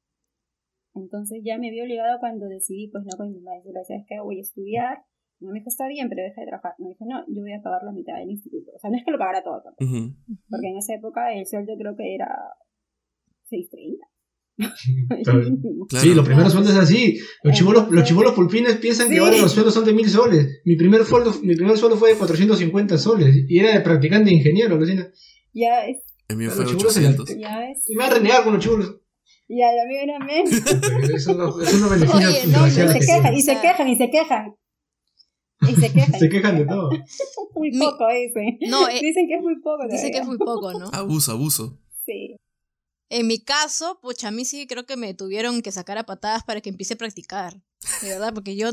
Entonces 0.96 1.42
ya 1.44 1.58
me 1.58 1.70
vi 1.70 1.82
obligado 1.82 2.20
cuando 2.20 2.48
decidí, 2.48 2.90
pues 2.90 3.04
no 3.06 3.16
con 3.18 3.32
mi 3.32 3.40
madre, 3.40 3.62
decir, 3.66 3.74
¿sabes 3.88 4.06
qué? 4.08 4.20
Voy 4.20 4.40
a 4.40 4.42
estudiar 4.42 5.04
Me 5.40 5.54
dijo, 5.54 5.70
está 5.70 5.88
bien, 5.88 6.10
pero 6.10 6.24
deja 6.24 6.42
de 6.42 6.48
trabajar. 6.48 6.74
Me 6.80 6.90
dije, 6.90 7.06
no, 7.06 7.24
yo 7.28 7.42
voy 7.42 7.54
a 7.54 7.62
pagar 7.62 7.84
la 7.84 7.92
mitad 7.92 8.18
del 8.18 8.32
instituto. 8.32 8.72
O 8.76 8.80
sea, 8.80 8.90
no 8.90 8.98
es 8.98 9.06
que 9.06 9.12
lo 9.12 9.20
pagara 9.20 9.44
todo 9.44 9.62
tampoco. 9.62 10.16
Porque 10.50 10.68
en 10.68 10.78
esa 10.78 10.96
época 10.96 11.34
el 11.34 11.46
sueldo 11.46 11.78
creo 11.78 11.96
que 11.96 12.16
era 12.16 12.28
6.30. 13.52 14.00
Claro. 15.24 15.44
Sí, 16.02 16.14
los 16.14 16.26
primeros 16.26 16.52
sueldos 16.52 16.74
es 16.74 16.80
así. 16.80 17.20
Los 17.44 17.56
chibolos, 17.58 17.90
los 17.90 18.04
chibolos 18.04 18.34
pulpines 18.34 18.78
piensan 18.78 19.10
que 19.10 19.20
ahora 19.20 19.38
los 19.38 19.52
sueldos 19.52 19.74
son 19.74 19.86
de 19.86 19.94
mil 19.94 20.10
soles. 20.10 20.62
Mi 20.66 20.76
primer 20.76 21.06
sueldo, 21.06 21.34
mi 21.42 21.56
primer 21.56 21.78
sueldo 21.78 21.98
fue 21.98 22.10
de 22.12 22.16
450 22.18 22.98
soles. 22.98 23.36
Y 23.48 23.60
era 23.60 23.74
de 23.74 23.82
practicante 23.82 24.30
de 24.30 24.36
ingeniero, 24.36 24.78
Lucina. 24.78 25.10
Ya 25.54 25.82
ves, 25.86 25.98
El 26.28 26.38
mío 26.38 26.48
Los 26.48 26.56
fue 26.58 26.66
chibolos 26.68 26.94
se 26.94 27.02
la- 27.02 27.10
800. 27.10 27.38
ya 27.40 27.60
ves. 27.60 27.84
Y 27.88 27.96
me 27.96 28.04
van 28.04 28.12
a 28.12 28.16
renegar 28.16 28.44
con 28.44 28.54
los 28.54 28.64
chibolos. 28.64 28.96
Ya, 29.48 29.66
ya 29.74 29.84
me 29.88 30.04
era 30.04 30.20
menos. 30.20 31.10
Eso 31.10 31.34
no, 31.34 31.60
eso 31.62 31.78
no 31.78 31.90
beneficia 31.90 32.28
Oye, 32.30 32.48
no, 32.48 32.68
Y 32.68 32.72
se 32.72 32.84
que 32.94 33.00
quejan, 33.00 33.34
y 33.34 33.42
se 33.42 33.60
quejan, 33.62 33.88
y 33.88 33.96
se 33.98 34.10
quejan. 34.12 34.56
Y 35.62 35.76
se 35.76 35.92
quejan. 35.92 36.20
Se 36.20 36.30
quejan 36.30 36.58
de 36.58 36.66
todo. 36.66 36.90
Muy 37.56 37.72
poco, 37.78 38.06
dicen. 38.10 38.58
No, 38.70 38.88
eh, 38.88 39.00
Dicen 39.02 39.28
que 39.28 39.36
es 39.36 39.42
muy 39.44 39.60
poco. 39.60 39.86
dice 39.90 40.12
que 40.12 40.20
es 40.20 40.26
muy 40.26 40.38
poco, 40.38 40.72
¿no? 40.72 40.90
Abuso, 40.94 41.32
abuso. 41.34 41.78
En 43.10 43.28
mi 43.28 43.40
caso, 43.40 44.00
pucha, 44.02 44.28
a 44.28 44.32
mí 44.32 44.46
sí 44.46 44.68
creo 44.68 44.86
que 44.86 44.96
me 44.98 45.14
tuvieron 45.14 45.62
que 45.62 45.72
sacar 45.72 45.98
a 45.98 46.06
patadas 46.06 46.44
para 46.44 46.62
que 46.62 46.70
empiece 46.70 46.94
a 46.94 46.98
practicar. 46.98 47.62
De 48.02 48.10
verdad, 48.10 48.34
porque 48.34 48.56
yo, 48.58 48.70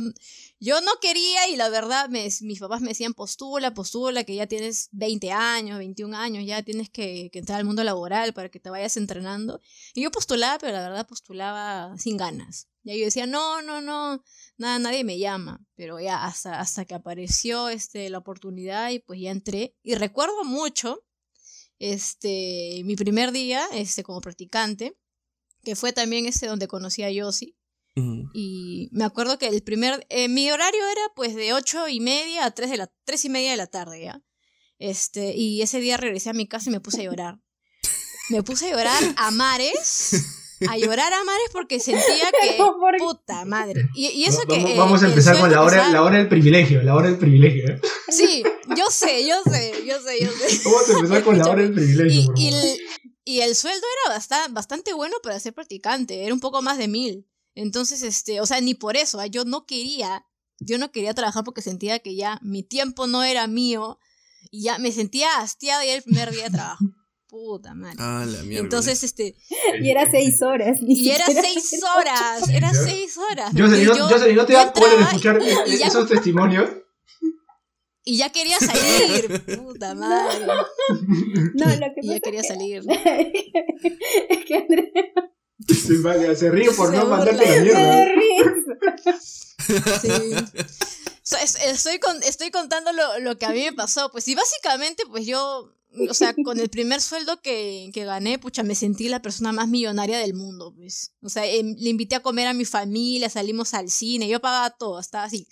yo 0.58 0.80
no 0.80 0.90
quería 1.00 1.48
y 1.48 1.56
la 1.56 1.68
verdad 1.68 2.08
me- 2.08 2.28
mis 2.40 2.58
papás 2.58 2.80
me 2.80 2.88
decían 2.88 3.14
postula, 3.14 3.72
postula, 3.72 4.24
que 4.24 4.34
ya 4.34 4.46
tienes 4.48 4.88
20 4.90 5.30
años, 5.30 5.78
21 5.78 6.12
años, 6.14 6.44
ya 6.44 6.62
tienes 6.62 6.90
que, 6.90 7.30
que 7.32 7.38
entrar 7.38 7.58
al 7.60 7.64
mundo 7.64 7.84
laboral 7.84 8.34
para 8.34 8.48
que 8.48 8.58
te 8.60 8.68
vayas 8.68 8.96
entrenando. 8.96 9.60
Y 9.94 10.02
yo 10.02 10.10
postulaba, 10.10 10.58
pero 10.58 10.72
la 10.72 10.82
verdad 10.88 11.06
postulaba 11.06 11.96
sin 11.98 12.16
ganas. 12.16 12.68
Ya 12.82 12.94
yo 12.94 13.04
decía, 13.04 13.26
no, 13.26 13.62
no, 13.62 13.80
no, 13.80 14.22
nada, 14.58 14.78
nadie 14.80 15.04
me 15.04 15.18
llama. 15.18 15.64
Pero 15.76 16.00
ya 16.00 16.24
hasta, 16.24 16.58
hasta 16.60 16.84
que 16.84 16.94
apareció 16.94 17.68
este, 17.68 18.10
la 18.10 18.18
oportunidad 18.18 18.90
y 18.90 18.98
pues 18.98 19.20
ya 19.20 19.30
entré. 19.30 19.76
Y 19.82 19.94
recuerdo 19.94 20.44
mucho 20.44 21.04
este, 21.78 22.82
mi 22.84 22.96
primer 22.96 23.32
día 23.32 23.66
este, 23.72 24.02
como 24.02 24.20
practicante, 24.20 24.96
que 25.62 25.76
fue 25.76 25.92
también 25.92 26.26
este 26.26 26.46
donde 26.46 26.68
conocí 26.68 27.02
a 27.02 27.10
Yossi. 27.10 27.56
Y 28.34 28.90
me 28.92 29.04
acuerdo 29.04 29.38
que 29.38 29.46
el 29.48 29.62
primer, 29.62 30.06
eh, 30.10 30.28
mi 30.28 30.50
horario 30.50 30.86
era 30.86 31.00
pues 31.14 31.34
de 31.34 31.54
ocho 31.54 31.88
y 31.88 31.98
media 31.98 32.44
a 32.44 32.50
tres 32.50 32.68
de 32.68 32.76
la, 32.76 32.92
tres 33.04 33.24
y 33.24 33.30
media 33.30 33.52
de 33.52 33.56
la 33.56 33.68
tarde, 33.68 34.02
¿ya? 34.02 34.22
Este, 34.78 35.34
y 35.34 35.62
ese 35.62 35.80
día 35.80 35.96
regresé 35.96 36.28
a 36.28 36.34
mi 36.34 36.46
casa 36.46 36.68
y 36.68 36.72
me 36.72 36.80
puse 36.80 37.00
a 37.00 37.04
llorar. 37.04 37.40
Me 38.28 38.42
puse 38.42 38.66
a 38.66 38.70
llorar 38.72 39.02
a 39.16 39.30
mares, 39.30 40.10
a 40.68 40.76
llorar 40.78 41.12
a 41.12 41.24
mares 41.24 41.48
porque 41.52 41.80
sentía 41.80 42.30
que, 42.42 42.56
¿por 42.56 42.96
puta 42.98 43.44
madre. 43.44 43.88
Y, 43.94 44.06
y 44.08 44.24
eso 44.24 44.38
Va- 44.38 44.46
que... 44.46 44.54
vamos, 44.56 44.70
eh, 44.70 44.76
vamos 44.78 45.02
a 45.02 45.06
empezar 45.08 45.38
con 45.38 45.50
la 45.50 45.62
hora, 45.62 45.88
la 45.90 46.02
hora 46.02 46.18
del 46.18 46.28
privilegio. 46.28 46.82
La 46.82 46.94
hora 46.94 47.08
del 47.08 47.18
privilegio. 47.18 47.66
¿eh? 47.68 47.80
Sí, 48.08 48.42
yo 48.76 48.86
sé, 48.90 49.26
yo 49.26 49.36
sé, 49.44 49.72
yo 49.86 50.00
sé, 50.00 50.20
yo 50.24 50.30
sé. 50.30 50.60
Vamos 50.64 50.88
a 50.88 50.92
empezar 50.92 51.24
con 51.24 51.38
la 51.38 51.48
hora 51.48 51.62
del 51.62 51.72
privilegio. 51.74 52.20
Y, 52.22 52.26
por 52.26 52.38
y 52.38 52.50
favor. 52.50 52.64
el, 52.66 52.80
y 53.24 53.40
el 53.40 53.54
sueldo 53.56 53.86
era 54.04 54.14
bastante, 54.14 54.52
bastante 54.52 54.92
bueno 54.94 55.16
para 55.22 55.38
ser 55.40 55.52
practicante, 55.52 56.24
era 56.24 56.32
un 56.32 56.40
poco 56.40 56.62
más 56.62 56.78
de 56.78 56.88
mil. 56.88 57.26
Entonces, 57.54 58.02
este, 58.02 58.40
o 58.40 58.46
sea, 58.46 58.60
ni 58.60 58.74
por 58.74 58.96
eso, 58.96 59.18
ah, 59.18 59.26
yo 59.26 59.44
no 59.44 59.66
quería, 59.66 60.26
yo 60.60 60.78
no 60.78 60.92
quería 60.92 61.14
trabajar 61.14 61.42
porque 61.44 61.62
sentía 61.62 61.98
que 61.98 62.14
ya 62.14 62.38
mi 62.42 62.62
tiempo 62.62 63.06
no 63.06 63.24
era 63.24 63.46
mío 63.46 63.98
y 64.50 64.62
ya 64.62 64.78
me 64.78 64.92
sentía 64.92 65.38
hastiada 65.40 65.84
ya 65.84 65.94
el 65.94 66.02
primer 66.02 66.30
día 66.32 66.44
de 66.44 66.50
trabajo. 66.50 66.84
Puta 67.36 67.74
madre. 67.74 67.96
Ah, 67.98 68.24
la 68.26 68.42
mierda. 68.44 68.64
Entonces, 68.64 69.02
este, 69.04 69.36
Y 69.82 69.90
era 69.90 70.10
seis 70.10 70.40
horas. 70.40 70.80
ni 70.80 70.94
y 70.98 71.10
era 71.10 71.26
seis 71.26 71.80
horas, 71.96 72.48
era 72.48 72.72
seis 72.72 73.16
horas. 73.18 73.50
Jocelyn, 73.52 73.82
Y 73.82 73.84
¿no, 73.84 73.96
yo- 73.96 74.08
Jocelyn, 74.08 74.36
¿no 74.36 74.46
te 74.46 74.52
yo 74.54 74.58
da 74.58 74.72
poder 74.72 75.00
escuchar 75.00 75.38
y- 75.66 75.76
ya- 75.76 75.86
esos 75.88 76.08
testimonios? 76.08 76.70
Y 78.04 78.16
ya 78.16 78.30
quería 78.30 78.58
salir, 78.58 79.44
puta 79.62 79.94
madre. 79.94 80.46
No, 80.46 81.66
lo 81.66 81.86
que 81.94 82.00
Y 82.02 82.08
ya 82.08 82.20
quería 82.20 82.42
salir. 82.42 82.82
es 82.88 84.44
que 84.46 84.54
Andrea 84.56 84.86
Se, 85.68 85.98
vale, 85.98 86.34
se 86.36 86.50
ríe 86.50 86.70
por 86.70 86.90
Se 86.90 86.96
no 86.96 87.06
mandarte 87.06 87.44
la 87.44 87.60
mierda. 87.62 88.06
Sí. 90.00 90.32
Es- 91.42 91.56
estoy, 91.60 91.98
con, 91.98 92.22
estoy 92.22 92.50
contando 92.50 92.92
lo, 92.92 93.18
lo 93.18 93.36
que 93.36 93.46
a 93.46 93.50
mí 93.50 93.62
me 93.64 93.72
pasó. 93.72 94.10
Pues, 94.12 94.28
y 94.28 94.34
básicamente, 94.36 95.02
pues 95.10 95.26
yo, 95.26 95.72
o 96.10 96.14
sea, 96.14 96.34
con 96.44 96.58
el 96.60 96.68
primer 96.68 97.00
sueldo 97.00 97.40
que, 97.40 97.90
que 97.92 98.04
gané, 98.04 98.38
pucha, 98.38 98.62
me 98.62 98.74
sentí 98.74 99.08
la 99.08 99.22
persona 99.22 99.52
más 99.52 99.68
millonaria 99.68 100.18
del 100.18 100.34
mundo, 100.34 100.72
pues. 100.76 101.12
O 101.22 101.28
sea, 101.28 101.46
em, 101.46 101.74
le 101.78 101.90
invité 101.90 102.14
a 102.16 102.20
comer 102.20 102.46
a 102.46 102.54
mi 102.54 102.64
familia, 102.64 103.28
salimos 103.30 103.74
al 103.74 103.90
cine, 103.90 104.28
yo 104.28 104.40
pagaba 104.40 104.70
todo, 104.70 105.00
estaba 105.00 105.24
así, 105.24 105.48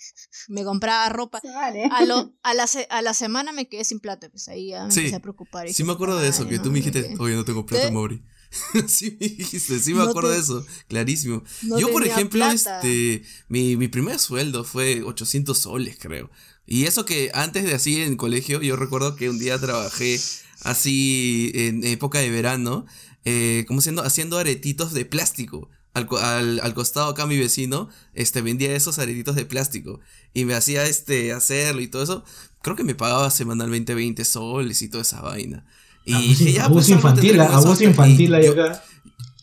me 0.47 0.63
compraba 0.63 1.09
ropa. 1.09 1.41
Vale. 1.43 1.85
A, 1.91 2.05
lo, 2.05 2.33
a, 2.43 2.53
la, 2.53 2.65
a 2.89 3.01
la 3.01 3.13
semana 3.13 3.51
me 3.51 3.67
quedé 3.67 3.83
sin 3.85 3.99
plata, 3.99 4.29
pues 4.29 4.47
ahí 4.47 4.69
ya 4.69 4.85
me 4.85 4.91
Sí. 4.91 4.99
empecé 5.01 5.15
a 5.15 5.19
preocupar. 5.21 5.65
y 5.65 5.69
Sí 5.69 5.83
dije, 5.83 5.87
me 5.87 5.93
acuerdo 5.93 6.19
de 6.19 6.27
eso, 6.29 6.43
"Ay, 6.43 6.49
que 6.49 6.57
no, 6.57 6.63
tú 6.63 6.71
me 6.71 6.77
dijiste, 6.79 7.15
oye, 7.19 7.35
no 7.35 7.45
tengo 7.45 7.65
plata, 7.65 7.85
¿Te- 7.87 7.91
Mauri. 7.91 8.23
sí 8.87 9.17
me 9.19 9.27
dijiste, 9.29 9.79
sí 9.79 9.93
me 9.93 9.99
No 9.99 10.09
acuerdo 10.09 10.29
te- 10.29 10.35
de 10.35 10.41
eso, 10.41 10.65
clarísimo. 10.87 11.43
no 11.61 11.79
Yo, 11.79 11.91
por 11.91 12.05
ejemplo, 12.05 12.39
plata". 12.39 12.53
este, 12.53 13.23
mi, 13.47 13.75
mi 13.77 13.87
primer 13.87 14.19
sueldo 14.19 14.63
fue 14.63 15.03
800 15.03 15.57
soles, 15.57 15.97
creo. 15.99 16.29
Y 16.65 16.85
eso 16.85 17.05
que 17.05 17.31
antes 17.33 17.63
de 17.63 17.73
así 17.73 18.01
en 18.01 18.15
colegio, 18.17 18.61
yo 18.61 18.75
recuerdo 18.75 19.15
que 19.15 19.29
un 19.29 19.37
día 19.39 19.59
trabajé 19.59 20.19
así 20.63 21.51
en 21.53 21.83
época 21.83 22.19
de 22.19 22.29
verano, 22.29 22.85
eh, 23.25 23.65
como 23.67 23.81
siendo, 23.81 24.03
haciendo 24.03 24.37
aretitos 24.37 24.93
de 24.93 25.05
plástico. 25.05 25.69
Al, 25.93 26.09
al, 26.19 26.59
al 26.61 26.73
costado 26.73 27.07
acá 27.09 27.25
mi 27.25 27.37
vecino, 27.37 27.87
este, 28.13 28.41
vendía 28.41 28.75
esos 28.75 28.99
aretitos 28.99 29.35
de 29.35 29.45
plástico. 29.45 30.01
Y 30.33 30.43
me 30.45 30.53
hacía, 30.53 30.85
este, 30.85 31.31
hacerlo 31.31 31.81
y 31.81 31.87
todo 31.87 32.03
eso. 32.03 32.23
Creo 32.61 32.75
que 32.75 32.83
me 32.83 32.95
pagaba 32.95 33.31
semanalmente 33.31 33.93
20 33.93 34.25
soles 34.25 34.81
y 34.81 34.89
toda 34.89 35.03
esa 35.03 35.21
vaina. 35.21 35.65
Y 36.05 36.13
Abuso, 36.13 36.27
dije, 36.29 36.53
ya, 36.53 36.65
abuso 36.65 36.73
pues, 36.75 36.89
algo 36.91 37.09
infantil, 37.09 37.39
abuso 37.41 37.83
infantil 37.83 38.33
ahí 38.35 38.45
yo- 38.45 38.51
acá. 38.53 38.83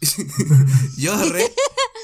yo 0.97 1.13
ahorré, 1.15 1.45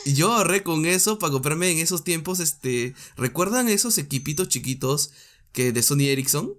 yo 0.07 0.33
ahorré 0.33 0.62
con 0.62 0.87
eso 0.87 1.19
para 1.19 1.33
comprarme 1.33 1.71
en 1.71 1.79
esos 1.79 2.05
tiempos, 2.05 2.41
este, 2.41 2.95
¿recuerdan 3.17 3.69
esos 3.69 3.99
equipitos 3.99 4.49
chiquitos 4.49 5.11
que 5.53 5.73
de 5.73 5.83
Sony 5.83 6.03
Ericsson? 6.09 6.53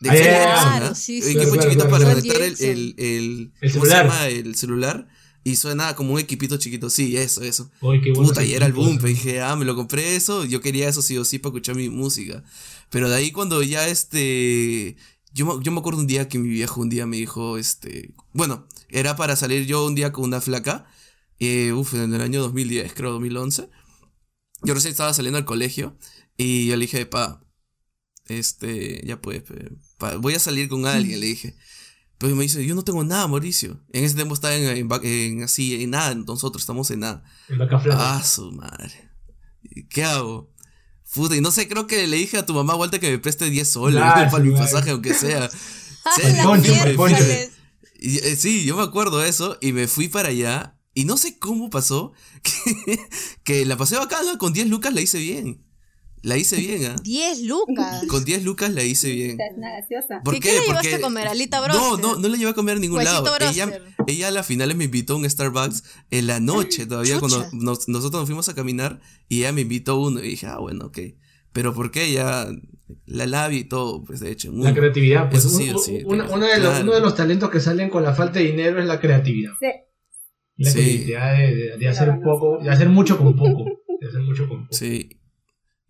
De 0.00 0.10
Ah, 0.10 0.14
Sony. 0.14 0.22
Ericsson, 0.24 0.70
Claro, 0.70 0.86
¿ah? 0.86 0.94
sí, 0.94 1.16
Un 1.18 1.22
sí. 1.22 1.30
equipo 1.30 1.52
Claro, 1.52 1.62
chiquito 1.62 1.88
claro, 1.88 2.04
para 2.04 2.14
conectar 2.14 2.42
el, 2.42 2.56
el, 2.60 2.94
el, 2.98 3.52
El 3.60 3.72
¿cómo 3.72 3.84
se 3.84 3.90
celular. 3.90 4.04
llama? 4.06 4.28
El 4.28 4.54
celular. 4.54 5.08
Y 5.44 5.56
suena 5.56 5.96
como 5.96 6.12
un 6.14 6.20
equipito 6.20 6.56
chiquito, 6.56 6.88
sí, 6.88 7.16
eso, 7.16 7.42
eso. 7.42 7.68
Uy, 7.80 8.00
qué 8.00 8.12
Puta, 8.12 8.44
y 8.44 8.52
era 8.54 8.64
el 8.66 8.72
boom, 8.72 8.98
pues, 8.98 9.14
dije, 9.14 9.40
ah, 9.40 9.56
me 9.56 9.64
lo 9.64 9.74
compré 9.74 10.14
eso, 10.14 10.44
yo 10.44 10.60
quería 10.60 10.88
eso 10.88 11.02
sí 11.02 11.18
o 11.18 11.24
sí 11.24 11.40
para 11.40 11.50
escuchar 11.50 11.74
mi 11.74 11.88
música. 11.88 12.44
Pero 12.90 13.08
de 13.10 13.16
ahí 13.16 13.32
cuando 13.32 13.60
ya 13.62 13.88
este, 13.88 14.96
yo, 15.32 15.60
yo 15.60 15.72
me 15.72 15.80
acuerdo 15.80 16.00
un 16.00 16.06
día 16.06 16.28
que 16.28 16.38
mi 16.38 16.48
viejo 16.48 16.80
un 16.80 16.88
día 16.88 17.06
me 17.06 17.16
dijo, 17.16 17.58
este, 17.58 18.14
bueno, 18.32 18.66
era 18.88 19.16
para 19.16 19.36
salir 19.36 19.66
yo 19.66 19.86
un 19.86 19.94
día 19.94 20.12
con 20.12 20.24
una 20.24 20.40
flaca, 20.40 20.86
eh, 21.38 21.72
uf, 21.72 21.94
en 21.94 22.12
el 22.14 22.20
año 22.20 22.40
2010, 22.40 22.92
creo, 22.94 23.12
2011. 23.12 23.68
Yo 24.64 24.74
recién 24.74 24.92
estaba 24.92 25.12
saliendo 25.12 25.38
al 25.38 25.44
colegio 25.44 25.96
y 26.36 26.68
yo 26.68 26.76
le 26.76 26.82
dije, 26.82 27.06
pa, 27.06 27.44
este, 28.26 29.04
ya 29.06 29.20
pues, 29.20 29.42
pa, 29.98 30.16
voy 30.16 30.34
a 30.34 30.38
salir 30.38 30.68
con 30.68 30.86
alguien, 30.86 31.20
le 31.20 31.26
dije. 31.26 31.56
Pero 32.18 32.36
me 32.36 32.44
dice, 32.44 32.64
yo 32.64 32.76
no 32.76 32.84
tengo 32.84 33.02
nada, 33.02 33.26
Mauricio. 33.26 33.84
En 33.92 34.04
ese 34.04 34.14
tiempo 34.14 34.34
estaba 34.34 34.54
en, 34.54 34.64
en, 34.64 34.88
en 35.04 35.42
así, 35.42 35.82
en 35.82 35.90
nada, 35.90 36.14
nosotros 36.14 36.62
estamos 36.62 36.88
en 36.92 37.00
nada. 37.00 37.24
En 37.48 37.58
vaca 37.58 37.80
flaca. 37.80 38.16
Ah, 38.16 38.22
su 38.22 38.52
madre. 38.52 39.10
¿Qué 39.88 40.04
hago? 40.04 40.51
Puta, 41.14 41.36
y 41.36 41.40
no 41.40 41.50
sé, 41.50 41.68
creo 41.68 41.86
que 41.86 42.06
le 42.06 42.16
dije 42.16 42.38
a 42.38 42.46
tu 42.46 42.54
mamá 42.54 42.74
Walter 42.74 42.98
que 42.98 43.10
me 43.10 43.18
preste 43.18 43.50
10 43.50 43.68
soles 43.68 44.02
Ah, 44.02 44.28
para 44.30 44.42
mi 44.42 44.52
pasaje, 44.52 44.90
aunque 44.90 45.14
sea. 45.14 45.44
¡A 45.44 45.50
Sí, 46.16 46.22
la 46.36 46.42
Poncho, 46.44 46.72
miércoles! 46.72 46.96
Poncho. 46.96 47.24
Y, 48.00 48.18
eh, 48.18 48.36
sí, 48.36 48.64
yo 48.64 48.76
me 48.76 48.82
acuerdo 48.82 49.18
de 49.18 49.28
eso 49.28 49.58
y 49.60 49.72
me 49.72 49.86
fui 49.88 50.08
para 50.08 50.30
allá 50.30 50.76
y 50.94 51.04
no 51.04 51.16
sé 51.16 51.38
cómo 51.38 51.70
pasó 51.70 52.12
que, 52.42 52.98
que 53.44 53.64
la 53.66 53.76
pasé 53.76 53.96
bacana, 53.96 54.38
con 54.38 54.52
10 54.52 54.68
lucas 54.68 54.92
la 54.94 55.00
hice 55.00 55.18
bien. 55.18 55.64
La 56.22 56.36
hice 56.36 56.56
bien, 56.56 56.84
¿ah? 56.86 56.96
10 57.02 57.42
lucas. 57.46 58.04
Con 58.08 58.24
10 58.24 58.44
lucas 58.44 58.70
la 58.72 58.84
hice 58.84 59.10
bien. 59.10 59.38
Una 59.56 59.70
graciosa. 59.78 60.20
¿Por 60.24 60.34
¿Qué, 60.34 60.40
qué? 60.40 60.48
qué 60.50 60.54
le 60.54 60.60
llevaste 60.66 60.90
Porque 60.90 60.94
a 60.94 61.00
comer? 61.00 61.26
¿Alita 61.28 61.56
no, 61.58 61.64
broster? 61.64 62.00
no, 62.00 62.16
no 62.18 62.28
la 62.28 62.36
llevé 62.36 62.50
a 62.50 62.54
comer 62.54 62.76
a 62.76 62.80
ningún 62.80 62.98
Huesito 62.98 63.24
lado. 63.24 63.36
Ella, 63.50 63.66
broster. 63.66 63.94
ella 64.06 64.28
a 64.28 64.30
la 64.30 64.42
final 64.44 64.74
me 64.76 64.84
invitó 64.84 65.14
a 65.14 65.16
un 65.16 65.28
Starbucks 65.28 65.82
en 66.12 66.26
la 66.28 66.38
noche 66.38 66.86
todavía 66.86 67.18
Chucha. 67.18 67.36
cuando 67.50 67.64
nos- 67.64 67.88
nosotros 67.88 68.20
nos 68.22 68.28
fuimos 68.28 68.48
a 68.48 68.54
caminar 68.54 69.00
y 69.28 69.38
ella 69.40 69.52
me 69.52 69.62
invitó 69.62 69.92
a 69.92 69.98
uno 70.06 70.20
y 70.20 70.28
dije, 70.28 70.46
ah, 70.46 70.58
bueno, 70.58 70.86
ok. 70.86 70.98
Pero 71.52 71.74
¿por 71.74 71.90
qué? 71.90 72.12
Ya 72.12 72.46
la 73.06 73.26
labia 73.26 73.58
y 73.58 73.64
todo, 73.64 74.04
pues 74.04 74.20
de 74.20 74.30
hecho. 74.30 74.52
muy- 74.52 74.64
La 74.64 74.74
creatividad, 74.74 75.28
pues. 75.28 75.44
Eso 75.44 75.56
sí, 75.58 75.70
Un- 75.70 75.78
sí, 75.82 76.02
una- 76.04 76.24
de 76.24 76.60
los, 76.60 76.80
uno 76.82 76.94
de 76.94 77.00
los 77.00 77.16
talentos 77.16 77.50
que 77.50 77.58
salen 77.58 77.90
con 77.90 78.04
la 78.04 78.14
falta 78.14 78.38
de 78.38 78.44
dinero 78.46 78.78
es 78.80 78.86
la 78.86 79.00
creatividad. 79.00 79.52
Sí. 79.60 79.66
La 80.58 80.70
Sí. 80.70 80.78
creatividad 80.78 81.36
de, 81.36 81.54
de- 81.56 81.78
de 81.78 81.88
hacer 81.88 82.04
Claro, 82.06 82.20
no 82.20 82.30
poco, 82.32 82.58
de 82.62 82.70
hacer 82.70 82.88
mucho 82.90 83.18
con 83.18 83.34
poco. 83.34 83.64
De 84.00 84.06
hacer 84.08 84.20
mucho 84.20 84.48
con 84.48 84.62
poco. 84.66 84.72
Sí. 84.76 85.18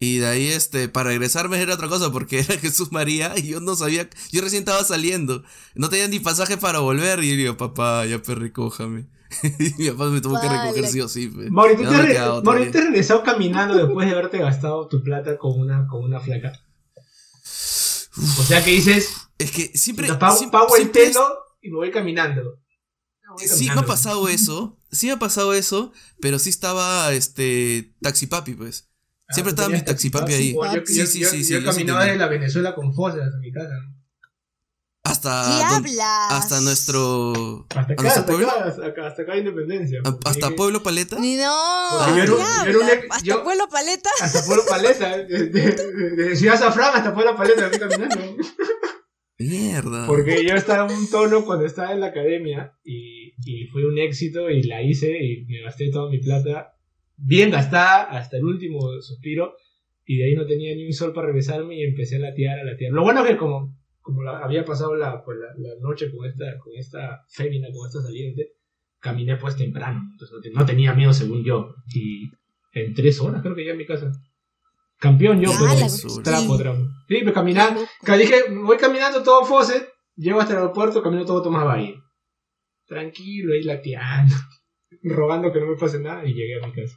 Y 0.05 0.19
de 0.19 0.27
ahí, 0.27 0.47
este, 0.49 0.89
para 0.89 1.11
regresarme 1.11 1.61
era 1.63 1.75
otra 1.75 1.87
cosa, 1.87 2.11
porque 2.11 2.41
era 2.49 2.59
Jesús 2.59 2.91
María 2.91 3.35
y 3.37 3.43
yo 3.47 3.61
no 3.61 3.77
sabía, 3.77 4.11
yo 4.33 4.43
recién 4.43 4.63
estaba 4.63 4.83
saliendo, 4.83 5.45
no 5.77 5.89
tenía 5.91 6.09
ni 6.09 6.19
pasaje 6.19 6.57
para 6.57 6.81
volver 6.81 7.23
y 7.23 7.31
yo 7.31 7.37
digo, 7.37 7.57
papá, 7.57 8.05
ya 8.07 8.21
perricójame. 8.21 9.07
y 9.61 9.75
mi 9.81 9.91
papá 9.93 10.07
me 10.11 10.21
tuvo 10.21 10.41
que 10.41 10.49
recoger 10.49 10.87
sí 10.89 11.01
o 11.01 11.09
sí. 11.09 11.29
pe. 11.29 11.49
Mauri, 11.51 11.77
¿tú 11.77 11.83
Ya 11.85 11.89
te, 11.91 11.95
no 11.95 12.01
me 12.03 12.07
re- 12.09 12.13
quedaba 12.15 12.35
otra 12.35 12.51
Mauri, 12.51 12.65
vez. 12.65 12.73
¿te 12.73 12.79
has 12.79 12.85
regresado 12.87 13.23
caminando 13.23 13.75
después 13.77 14.07
de 14.09 14.13
haberte 14.15 14.39
gastado 14.39 14.89
tu 14.89 15.03
plata 15.05 15.39
con 15.39 15.61
una, 15.61 15.87
con 15.87 16.03
una 16.03 16.19
flaca? 16.19 16.53
O 18.39 18.43
sea 18.43 18.63
que 18.65 18.73
dices, 18.73 19.09
Es 19.39 19.51
que 19.53 19.71
siempre. 19.75 20.07
"Te 20.09 20.15
pago, 20.15 20.37
siempre- 20.37 20.59
pago 20.59 20.75
el 20.77 20.83
siempre 20.83 21.03
es- 21.05 21.09
pelo 21.17 21.29
y 21.63 21.71
me 21.71 21.77
voy 21.77 21.91
caminando. 21.91 22.43
No, 22.43 23.35
voy 23.39 23.47
Sí 23.49 23.67
me 23.67 23.81
ha 23.81 23.87
pasado 23.87 24.29
eso, 24.29 24.79
sí 24.91 25.07
me 25.07 25.13
ha 25.13 25.19
pasado 25.19 25.55
eso, 25.55 25.93
pero 26.21 26.39
sí 26.39 26.51
estaba 26.51 27.13
este 27.13 27.95
Taxi 28.03 28.27
Papi, 28.27 28.55
pues. 28.55 28.89
Ah, 29.33 29.35
Siempre 29.35 29.53
tú 29.55 29.63
estaba 29.63 29.69
mi 29.69 29.73
tenías 29.75 29.87
taxi 29.87 30.11
papi 30.11 30.33
ahí. 30.35 30.53
Yo, 30.53 30.61
Sí, 30.87 30.97
yo- 30.99 31.07
sí, 31.07 31.07
sí, 31.07 31.21
yo 31.21 31.29
sí, 31.29 31.45
yo 31.49 31.59
sí 31.59 31.65
caminaba 31.65 32.05
de 32.05 32.17
la 32.17 32.29
Venezuela 32.29 32.75
con 32.75 32.93
fosas 32.95 33.35
a 33.35 33.39
mi 33.39 33.51
casa. 33.51 33.73
Hasta 35.05 35.31
¿Qué 35.45 35.75
don- 35.75 36.01
hasta 36.31 36.61
nuestro 36.61 37.67
Hasta 37.71 37.81
¿A 37.81 37.83
acá, 37.95 38.09
hasta 38.09 38.27
pueblo? 38.27 38.49
acá, 38.51 38.65
hasta 38.67 38.87
acá, 38.87 39.07
hasta 39.09 39.23
acá 39.23 39.37
Independencia. 39.37 40.01
a- 40.05 40.09
hasta 40.29 40.47
dije, 40.47 40.57
Pueblo 40.57 40.83
Paleta. 40.83 41.19
Ni 41.19 41.37
no. 41.37 41.53
Hasta 42.01 42.25
yo- 43.25 43.43
Pueblo 43.43 43.69
Paleta. 43.69 44.11
Hasta 44.21 44.45
Pueblo 44.45 44.63
Paleta, 44.69 45.17
de, 45.17 45.25
de, 45.27 45.49
de- 45.49 46.11
de 46.17 46.37
Ciudad 46.37 46.57
Zafrán 46.59 46.95
hasta 46.95 47.13
Pueblo 47.13 47.35
Paleta, 47.37 47.69
fui 47.69 47.79
caminando. 47.81 48.37
Mierda. 49.39 50.07
Porque 50.07 50.47
yo 50.47 50.55
estaba 50.55 50.91
en 50.91 50.97
un 50.97 51.11
tono 51.11 51.45
cuando 51.45 51.67
estaba 51.67 51.93
en 51.93 52.01
la 52.01 52.07
academia 52.09 52.73
y, 52.85 53.33
y 53.45 53.67
fue 53.73 53.85
un 53.85 53.99
éxito 53.99 54.49
y 54.51 54.63
la 54.63 54.83
hice 54.83 55.11
y 55.21 55.45
me 55.47 55.63
gasté 55.63 55.91
toda 55.91 56.09
mi 56.11 56.19
plata 56.21 56.75
bien 57.25 57.51
gastada 57.51 58.03
hasta 58.05 58.37
el 58.37 58.45
último 58.45 58.81
suspiro 59.01 59.55
y 60.05 60.17
de 60.19 60.25
ahí 60.25 60.35
no 60.35 60.47
tenía 60.47 60.75
ni 60.75 60.85
un 60.87 60.93
sol 60.93 61.13
para 61.13 61.29
regresarme 61.29 61.77
y 61.77 61.83
empecé 61.85 62.17
a 62.17 62.21
latear, 62.21 62.59
a 62.61 62.65
latear. 62.65 62.93
Lo 62.93 63.03
bueno 63.03 63.23
es 63.25 63.31
que 63.31 63.37
como, 63.37 63.77
como 64.01 64.23
la- 64.23 64.39
había 64.41 64.65
pasado 64.65 64.95
la, 64.97 65.23
pues, 65.25 65.39
la, 65.39 65.49
la 65.57 65.75
noche 65.81 66.11
con 66.11 66.27
esta, 66.27 66.59
con 66.59 66.73
esta 66.77 67.25
fémina, 67.29 67.69
con 67.73 67.87
esta 67.87 68.03
saliente, 68.03 68.53
caminé 68.99 69.37
pues 69.37 69.57
temprano, 69.57 70.01
entonces 70.13 70.35
no, 70.37 70.41
te- 70.41 70.51
no 70.51 70.65
tenía 70.67 70.93
miedo 70.95 71.13
según 71.13 71.45
yo 71.45 71.75
y 71.95 72.31
en 72.75 72.95
tres 72.95 73.21
horas 73.21 73.43
creo 73.43 73.55
que 73.55 73.61
llegué 73.63 73.73
a 73.73 73.77
mi 73.77 73.87
casa. 73.87 74.11
Campeón 74.99 75.41
yo, 75.41 75.51
pero 75.59 75.71
trapo, 75.75 75.89
sí. 75.89 76.23
trapo. 76.23 76.57
Sí, 77.09 77.17
pero 77.21 77.33
caminar, 77.33 77.77
que 78.05 78.17
dije, 78.19 78.35
voy 78.65 78.77
caminando 78.77 79.23
todo 79.23 79.45
Fawcett, 79.45 79.89
llego 80.17 80.41
hasta 80.41 80.53
el 80.55 80.61
aeropuerto, 80.61 81.03
camino 81.03 81.25
todo 81.25 81.43
Tomás 81.43 81.65
Valle. 81.65 81.97
Tranquilo, 82.87 83.55
ahí 83.55 83.63
lateando, 83.63 84.35
rogando 85.03 85.53
que 85.53 85.61
no 85.61 85.67
me 85.67 85.77
pase 85.77 85.99
nada 86.01 86.25
y 86.27 86.35
llegué 86.35 86.61
a 86.63 86.67
mi 86.67 86.73
casa. 86.73 86.97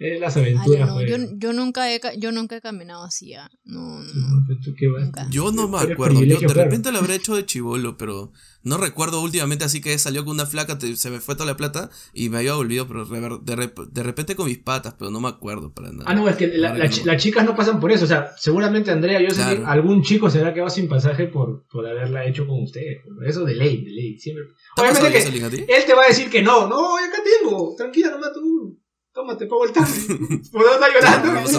Es 0.00 0.20
las 0.20 0.36
aventuras, 0.36 0.86
no, 0.88 0.94
pues. 0.94 1.10
yo, 1.10 1.16
yo 1.36 1.52
nunca 1.52 1.92
he, 1.92 2.00
yo 2.18 2.30
nunca 2.30 2.56
he 2.56 2.60
caminado 2.60 3.02
así, 3.02 3.34
ah. 3.34 3.50
No, 3.64 3.98
no. 4.00 4.44
Pues, 4.46 4.60
¿tú 4.64 4.72
qué 4.78 4.86
vas? 4.86 5.02
Nunca. 5.02 5.26
Yo 5.28 5.50
no 5.50 5.66
me 5.66 5.78
acuerdo. 5.78 6.22
Yo 6.22 6.38
de 6.38 6.46
claro. 6.46 6.64
repente 6.64 6.92
lo 6.92 6.98
habré 6.98 7.16
hecho 7.16 7.34
de 7.34 7.44
chivolo, 7.44 7.96
pero 7.98 8.30
no 8.62 8.76
recuerdo 8.78 9.20
últimamente 9.20 9.64
así 9.64 9.80
que 9.80 9.98
salió 9.98 10.24
con 10.24 10.34
una 10.34 10.46
flaca, 10.46 10.78
te- 10.78 10.94
se 10.96 11.10
me 11.10 11.18
fue 11.18 11.34
toda 11.34 11.46
la 11.46 11.56
plata 11.56 11.90
y 12.12 12.28
me 12.28 12.38
había 12.38 12.56
olvidado, 12.56 12.86
pero 12.86 13.06
de, 13.06 13.20
de 13.42 13.56
rep- 13.56 13.88
de 13.90 14.02
repente 14.04 14.36
con 14.36 14.46
mis 14.46 14.58
patas, 14.58 14.94
pero 14.96 15.10
no 15.10 15.20
me 15.20 15.28
acuerdo 15.28 15.74
para 15.74 15.90
nada. 15.90 16.04
Ah, 16.06 16.14
no, 16.14 16.28
es 16.28 16.36
que 16.36 16.46
la- 16.46 16.74
la 16.78 16.88
que 16.88 17.04
las 17.04 17.20
chicas 17.20 17.44
no 17.44 17.56
pasan 17.56 17.80
por 17.80 17.90
eso. 17.90 18.04
O 18.04 18.08
sea, 18.08 18.32
seguramente 18.36 18.92
Andrea, 18.92 19.20
yo 19.20 19.30
sé 19.30 19.42
que 19.56 19.64
algún 19.66 20.02
chico 20.04 20.30
se 20.30 20.38
habrá 20.38 20.54
quedado 20.54 20.70
sin 20.70 20.88
pasaje 20.88 21.26
por, 21.26 21.66
por 21.66 21.84
haberla 21.84 22.24
hecho 22.24 22.46
con 22.46 22.62
ustedes. 22.62 22.98
Eso 23.26 23.44
de 23.44 23.54
ley, 23.56 23.84
de 23.84 23.90
ley. 23.90 24.16
Siempre. 24.18 24.44
¿Te 24.76 24.82
ha 24.82 24.84
pasado 24.90 25.08
Obviamente 25.08 25.66
que 25.66 25.76
él 25.76 25.82
te 25.84 25.94
va 25.94 26.04
a 26.04 26.08
decir 26.08 26.30
que 26.30 26.40
no. 26.40 26.68
No, 26.68 26.96
acá 26.98 27.18
tengo. 27.42 27.74
Tranquila, 27.76 28.12
nomás 28.12 28.32
tú. 28.32 28.77
Tómate, 29.18 29.46
pago 29.50 29.64
el 29.66 29.72
taxi. 29.72 30.14
¿Por 30.54 30.62
dónde 30.62 30.86
llorando? 30.94 31.26
Cuando, 31.42 31.58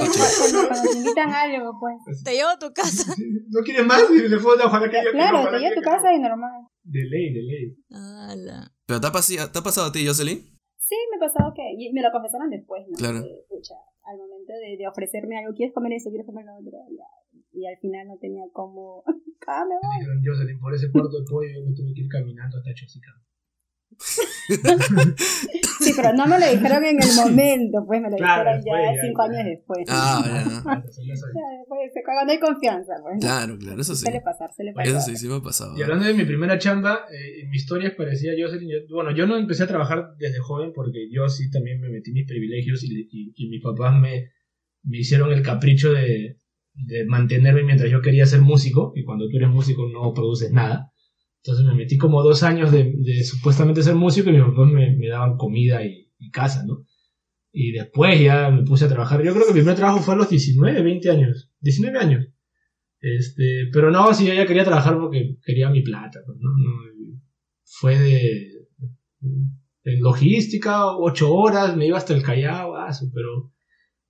cuando 0.72 0.92
te 0.92 0.98
invitan 0.98 1.28
a 1.30 1.42
algo, 1.44 1.76
pues. 1.76 2.24
Te 2.24 2.32
llevo 2.32 2.56
a 2.56 2.58
tu 2.58 2.72
casa. 2.72 3.12
¿No 3.52 3.60
quieres 3.68 3.86
más? 3.86 4.00
Y 4.16 4.30
le 4.32 4.40
fue 4.40 4.56
a 4.56 4.66
ojalá 4.66 4.88
que 4.90 4.96
ella 4.98 5.12
Claro, 5.12 5.44
te 5.52 5.60
llevo 5.60 5.74
a 5.76 5.76
tu 5.76 5.82
casa 5.82 6.14
y 6.14 6.20
normal. 6.20 6.56
De 6.84 7.04
ley, 7.04 7.34
de 7.36 7.42
ley. 7.44 7.76
Ala. 7.92 8.72
¿Pero 8.88 9.02
te 9.02 9.08
ha, 9.08 9.12
pasi- 9.12 9.36
te 9.52 9.60
ha 9.60 9.62
pasado 9.62 9.88
a 9.88 9.92
ti, 9.92 10.08
Jocelyn? 10.08 10.40
Sí, 10.80 10.96
me 11.12 11.20
pasaba 11.20 11.52
que. 11.54 11.62
y 11.78 11.92
me 11.92 12.02
lo 12.02 12.12
confesaron 12.14 12.50
después, 12.50 12.80
¿no? 12.88 12.96
Claro. 12.98 13.20
Que, 13.28 13.44
pucha, 13.50 13.76
al 14.08 14.16
momento 14.18 14.54
de, 14.56 14.78
de 14.80 14.88
ofrecerme 14.88 15.38
algo, 15.38 15.52
¿quieres 15.54 15.76
comer 15.76 15.92
eso? 16.00 16.08
¿Quieres 16.10 16.26
comer 16.26 16.46
lo 16.46 16.56
otro? 16.64 16.80
Ya. 16.96 17.12
Y 17.52 17.68
al 17.68 17.76
final 17.84 18.08
no 18.08 18.16
tenía 18.24 18.44
cómo. 18.54 19.04
Ah, 19.52 19.66
me 19.66 19.74
voy. 19.82 19.98
dijeron, 19.98 20.22
Jocelyn, 20.24 20.60
por 20.60 20.76
ese 20.76 20.92
cuarto 20.92 21.10
de 21.10 21.26
pollo 21.26 21.50
yo 21.50 21.66
me 21.66 21.74
tuve 21.74 21.92
que 21.96 22.02
ir 22.02 22.08
caminando 22.08 22.60
hasta 22.60 22.72
Chosica. 22.72 23.10
Sí, 25.82 25.94
pero 25.96 26.12
no 26.14 26.28
me 26.28 26.38
lo 26.40 26.46
dijeron 26.50 26.84
en 26.84 27.02
el 27.02 27.14
momento, 27.16 27.86
pues 27.88 28.02
me 28.02 28.10
lo 28.10 28.18
Claro, 28.18 28.52
dijeron 28.52 28.66
ya 28.66 28.96
ya, 28.96 29.02
cinco 29.02 29.22
ya. 29.24 29.32
años 29.32 29.46
después. 29.46 29.86
Ah, 29.88 30.22
ya. 30.26 30.82
Después, 30.84 31.92
cuando 32.06 32.34
hay 32.34 32.40
confianza, 32.40 32.94
pues. 33.02 33.20
Claro, 33.22 33.58
claro, 33.58 33.82
eso 33.82 33.96
sí. 33.96 34.02
Suele 34.04 34.22
pasar, 34.22 34.52
suele 34.54 34.74
pasar. 34.74 34.90
Eso 34.90 35.00
sí, 35.02 35.16
sí 35.16 35.28
me 35.28 35.36
ha 35.36 35.42
pasado. 35.42 35.78
Y 35.78 35.82
hablando 35.82 36.06
de 36.06 36.14
mi 36.14 36.26
primera 36.26 36.58
chamba, 36.60 37.06
eh, 37.12 37.42
en 37.44 37.50
mi 37.50 37.56
historia 37.58 37.94
parecía 37.96 38.32
yo- 38.38 38.48
bueno, 38.94 39.12
yo 39.16 39.26
no 39.26 39.38
empecé 39.38 39.64
a 39.64 39.68
trabajar 39.68 40.10
desde 40.18 40.40
joven 40.40 40.72
porque 40.76 41.10
yo 41.12 41.30
sí 41.30 41.50
también 41.50 41.80
me 41.80 41.90
metí 41.90 42.12
mis 42.12 42.28
privilegios 42.28 42.84
y, 42.84 43.08
y, 43.10 43.34
y 43.36 43.50
mis 43.50 43.64
papás 43.64 43.94
me, 44.00 44.32
me 44.84 44.98
hicieron 45.00 45.32
el 45.32 45.42
capricho 45.44 45.94
de, 45.94 46.38
de 46.74 47.06
mantenerme 47.06 47.64
mientras 47.64 47.90
yo 47.90 48.02
quería 48.02 48.26
ser 48.26 48.42
músico. 48.42 48.92
Y 48.96 49.04
cuando 49.06 49.30
tú 49.30 49.38
eres 49.38 49.50
músico 49.50 49.88
no 49.88 50.14
produces 50.14 50.52
nada. 50.52 50.92
Entonces 51.50 51.66
me 51.66 51.74
metí 51.76 51.98
como 51.98 52.22
dos 52.22 52.44
años 52.44 52.72
de, 52.72 52.94
de 52.96 53.24
supuestamente 53.24 53.82
ser 53.82 53.96
músico 53.96 54.30
y 54.30 54.34
mis 54.34 54.44
papás 54.44 54.68
me, 54.72 54.96
me 54.96 55.08
daban 55.08 55.36
comida 55.38 55.84
y, 55.84 56.12
y 56.20 56.30
casa, 56.30 56.64
¿no? 56.66 56.86
Y 57.52 57.72
después 57.72 58.22
ya 58.22 58.52
me 58.52 58.64
puse 58.64 58.86
a 58.86 58.88
trabajar. 58.90 59.24
Yo 59.24 59.34
creo 59.34 59.46
que 59.48 59.54
mi 59.54 59.60
primer 59.62 59.76
trabajo 59.76 60.00
fue 60.00 60.14
a 60.14 60.18
los 60.18 60.30
19, 60.30 60.84
20 60.84 61.10
años. 61.10 61.52
19 61.62 61.98
años. 61.98 62.28
Este, 63.02 63.68
pero 63.74 63.90
no, 63.90 64.14
sí, 64.14 64.28
yo 64.28 64.34
ya 64.36 64.46
quería 64.46 64.64
trabajar 64.64 64.98
porque 65.00 65.38
quería 65.44 65.70
mi 65.70 65.82
plata. 65.82 66.20
pues, 66.26 66.38
¿no? 66.40 66.50
Fue 67.64 67.98
de, 67.98 68.48
en 69.22 70.02
logística, 70.02 70.86
ocho 70.96 71.34
horas, 71.34 71.76
me 71.76 71.88
iba 71.88 71.98
hasta 71.98 72.14
el 72.14 72.22
Callao, 72.22 72.76
ah, 72.76 72.94
su, 72.94 73.12
pero... 73.12 73.52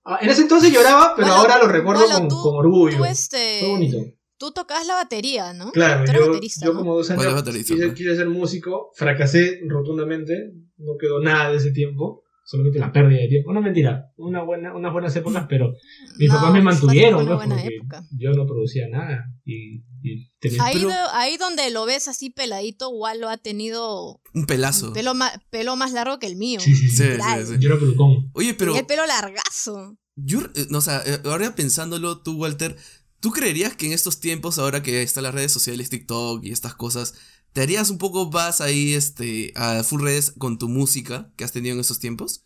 ah, 0.04 0.18
en 0.20 0.28
ese 0.30 0.42
entonces 0.42 0.72
lloraba, 0.72 1.14
pero 1.16 1.28
Bueno, 1.28 1.40
ahora 1.40 1.58
lo 1.58 1.68
recuerdo 1.68 2.02
bueno, 2.02 2.18
con, 2.18 2.28
tú- 2.28 2.42
con 2.42 2.56
orgullo. 2.56 2.96
Tú, 2.98 3.04
este. 3.04 3.60
Fue 3.60 3.68
bonito. 3.70 3.98
Tú 4.40 4.52
tocabas 4.52 4.86
la 4.86 4.94
batería, 4.94 5.52
¿no? 5.52 5.70
Claro, 5.70 6.04
Tú 6.04 6.10
eres 6.12 6.22
yo, 6.22 6.28
baterista, 6.28 6.66
yo 6.66 6.72
¿no? 6.72 6.78
como 6.80 6.96
dos 6.96 7.06
¿Cuál 7.08 7.18
es 7.20 7.24
años 7.26 7.34
baterista, 7.36 7.74
quise, 7.74 7.86
no? 7.88 7.94
quise 7.94 8.16
ser 8.16 8.28
músico, 8.30 8.90
fracasé 8.96 9.60
rotundamente, 9.68 10.52
no 10.78 10.92
quedó 10.98 11.20
nada 11.20 11.50
de 11.50 11.58
ese 11.58 11.72
tiempo, 11.72 12.24
solamente 12.44 12.78
la 12.78 12.90
pérdida 12.90 13.20
de 13.20 13.28
tiempo. 13.28 13.52
No 13.52 13.60
mentira, 13.60 14.06
una 14.16 14.42
buena, 14.42 14.74
unas 14.74 14.92
buenas 14.94 15.14
épocas, 15.14 15.44
pero 15.48 15.72
mis 16.16 16.28
No, 16.30 16.36
papás 16.36 16.52
me 16.54 16.62
pues, 16.62 16.64
mantuvieron, 16.64 17.20
¿no? 17.20 17.26
una 17.26 17.34
buena 17.36 17.62
época. 17.62 18.02
yo 18.16 18.30
no 18.32 18.46
producía 18.46 18.88
nada 18.88 19.26
y, 19.44 19.82
y 20.02 20.30
tenía... 20.40 20.64
Ahí, 20.64 20.74
Pero- 20.76 20.88
do- 20.88 21.10
ahí 21.12 21.36
donde 21.36 21.70
lo 21.70 21.84
ves 21.84 22.08
así 22.08 22.30
peladito, 22.30 22.88
Walo 22.88 23.28
ha 23.28 23.36
tenido 23.36 24.20
Un 24.32 24.46
pelazo. 24.46 24.94
pelo 24.94 25.12
más, 25.12 25.32
pelo 25.50 25.76
más 25.76 25.92
largo 25.92 26.18
que 26.18 26.26
el 26.26 26.36
mío. 26.36 26.60
Sí, 26.60 26.74
sí, 26.74 26.88
sí. 26.88 27.04
Sí, 27.04 27.44
sí. 27.46 27.56
Yo 27.58 27.68
era 27.68 27.78
pelucón. 27.78 28.30
Oye, 28.32 28.54
pero 28.54 28.74
El 28.74 28.86
pelo 28.86 29.04
largazo. 29.06 29.98
yo, 30.16 30.40
eh, 30.54 30.66
no, 30.70 30.78
o 30.78 30.80
sea, 30.80 31.02
eh, 31.04 31.18
ahora 31.26 31.54
pensándolo 31.54 32.22
tú, 32.22 32.36
Walter, 32.38 32.74
¿tú 33.20 33.30
creerías 33.30 33.76
que 33.76 33.86
en 33.86 33.92
estos 33.92 34.20
tiempos, 34.20 34.58
ahora 34.58 34.82
que 34.82 35.02
están 35.02 35.24
las 35.24 35.34
redes 35.34 35.52
sociales, 35.52 35.90
TikTok 35.90 36.44
y 36.44 36.52
estas 36.52 36.74
cosas, 36.74 37.14
te 37.52 37.62
harías 37.62 37.90
un 37.90 37.98
poco 37.98 38.30
más 38.30 38.60
ahí, 38.60 38.94
este, 38.94 39.52
a 39.56 39.82
full 39.82 40.02
redes 40.02 40.32
con 40.38 40.58
tu 40.58 40.68
música 40.68 41.30
que 41.36 41.44
has 41.44 41.52
tenido 41.52 41.74
en 41.74 41.80
esos 41.80 41.98
tiempos? 41.98 42.44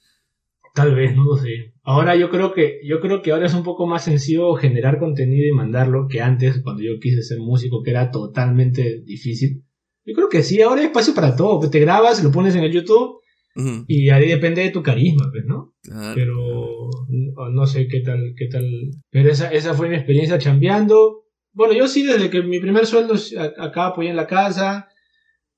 Tal 0.75 0.95
vez, 0.95 1.15
no 1.15 1.25
lo 1.25 1.37
sé. 1.37 1.73
Ahora 1.85 2.17
yo 2.17 2.31
creo 2.31 2.53
que 2.53 2.81
yo 2.85 3.01
creo 3.01 3.23
que 3.23 3.31
ahora 3.31 3.47
es 3.47 3.55
un 3.55 3.63
poco 3.63 3.87
más 3.87 4.05
sencillo 4.05 4.55
generar 4.55 4.99
contenido 4.99 5.47
y 5.47 5.53
mandarlo 5.53 6.09
que 6.09 6.21
antes 6.21 6.61
cuando 6.63 6.83
yo 6.83 6.99
quise 7.01 7.23
ser 7.23 7.39
músico 7.39 7.83
que 7.83 7.91
era 7.91 8.11
totalmente 8.11 9.01
difícil. 9.05 9.65
Yo 10.05 10.15
creo 10.15 10.29
que 10.29 10.43
sí, 10.43 10.61
ahora 10.61 10.81
hay 10.81 10.89
espacio 10.89 11.15
para 11.15 11.37
todo. 11.37 11.71
Te 11.71 11.79
grabas, 11.79 12.25
lo 12.25 12.33
pones 12.33 12.57
en 12.57 12.65
el 12.65 12.73
YouTube 12.73 13.21
Ujú, 13.57 13.85
y 13.87 14.11
ahí 14.11 14.29
depende 14.29 14.63
de 14.63 14.71
tu 14.71 14.83
carisma, 14.83 15.29
pues, 15.31 15.45
¿no? 15.47 15.75
claro. 15.83 16.13
Pero 16.15 16.91
no, 17.09 17.51
no 17.51 17.67
sé 17.67 17.87
qué 17.89 18.01
tal, 18.01 18.35
qué 18.37 18.47
tal. 18.47 18.65
Pero 19.11 19.31
esa, 19.31 19.53
esa 19.53 19.75
fue 19.75 19.89
mi 19.89 19.95
experiencia 19.97 20.39
chambeando. 20.39 21.23
Bueno, 21.53 21.73
yo 21.75 21.87
sí, 21.87 22.05
desde 22.05 22.31
que 22.31 22.43
mi 22.43 22.59
primer 22.59 22.85
sueldo 22.87 23.15
a- 23.39 23.65
acá 23.65 23.87
apoyé 23.87 24.11
en 24.11 24.17
la 24.17 24.27
casa. 24.27 24.89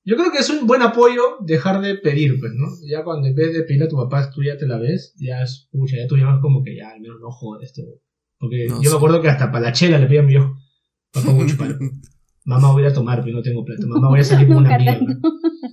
Yo 0.05 0.15
creo 0.15 0.31
que 0.31 0.37
es 0.37 0.49
un 0.49 0.67
buen 0.67 0.81
apoyo 0.83 1.21
dejar 1.41 1.81
de 1.81 1.95
pedir, 1.95 2.39
pues, 2.39 2.53
¿no? 2.55 2.67
Ya 2.87 3.03
cuando 3.03 3.27
en 3.27 3.35
vez 3.35 3.51
de 3.53 3.63
pedir 3.63 3.83
a 3.83 3.87
tu 3.89 3.97
papá, 3.97 4.29
tú 4.33 4.41
ya 4.43 4.55
te 4.57 4.65
la 4.67 4.77
ves, 4.77 5.13
ya 5.19 5.41
es, 5.41 5.67
pucha, 5.71 5.97
ya 5.97 6.07
tú 6.07 6.15
llamas 6.15 6.39
como 6.41 6.63
que 6.63 6.75
ya, 6.77 6.91
al 6.91 7.01
menos 7.01 7.17
no 7.19 7.29
jodes. 7.31 7.69
Este, 7.71 7.83
porque 8.39 8.67
No, 8.69 8.77
yo 8.77 8.83
sí. 8.83 8.89
me 8.89 8.95
acuerdo 8.95 9.21
que 9.21 9.27
hasta 9.29 9.51
para 9.51 9.65
la 9.65 9.73
chela 9.73 9.97
le 9.97 10.05
pedía 10.05 10.19
a 10.21 10.23
mi 10.23 10.29
viejo, 10.29 10.55
papá, 11.11 11.31
voy 11.33 11.43
a 11.43 11.47
chupar. 11.49 11.77
Mamá, 12.45 12.71
voy 12.71 12.85
a 12.85 12.93
tomar, 12.93 13.21
pero 13.21 13.35
no 13.35 13.41
tengo 13.41 13.65
plata. 13.65 13.85
Mamá, 13.85 14.07
voy 14.07 14.19
a 14.19 14.23
salir 14.23 14.47
con 14.53 14.57
una. 14.57 14.77
¿no? 14.77 15.19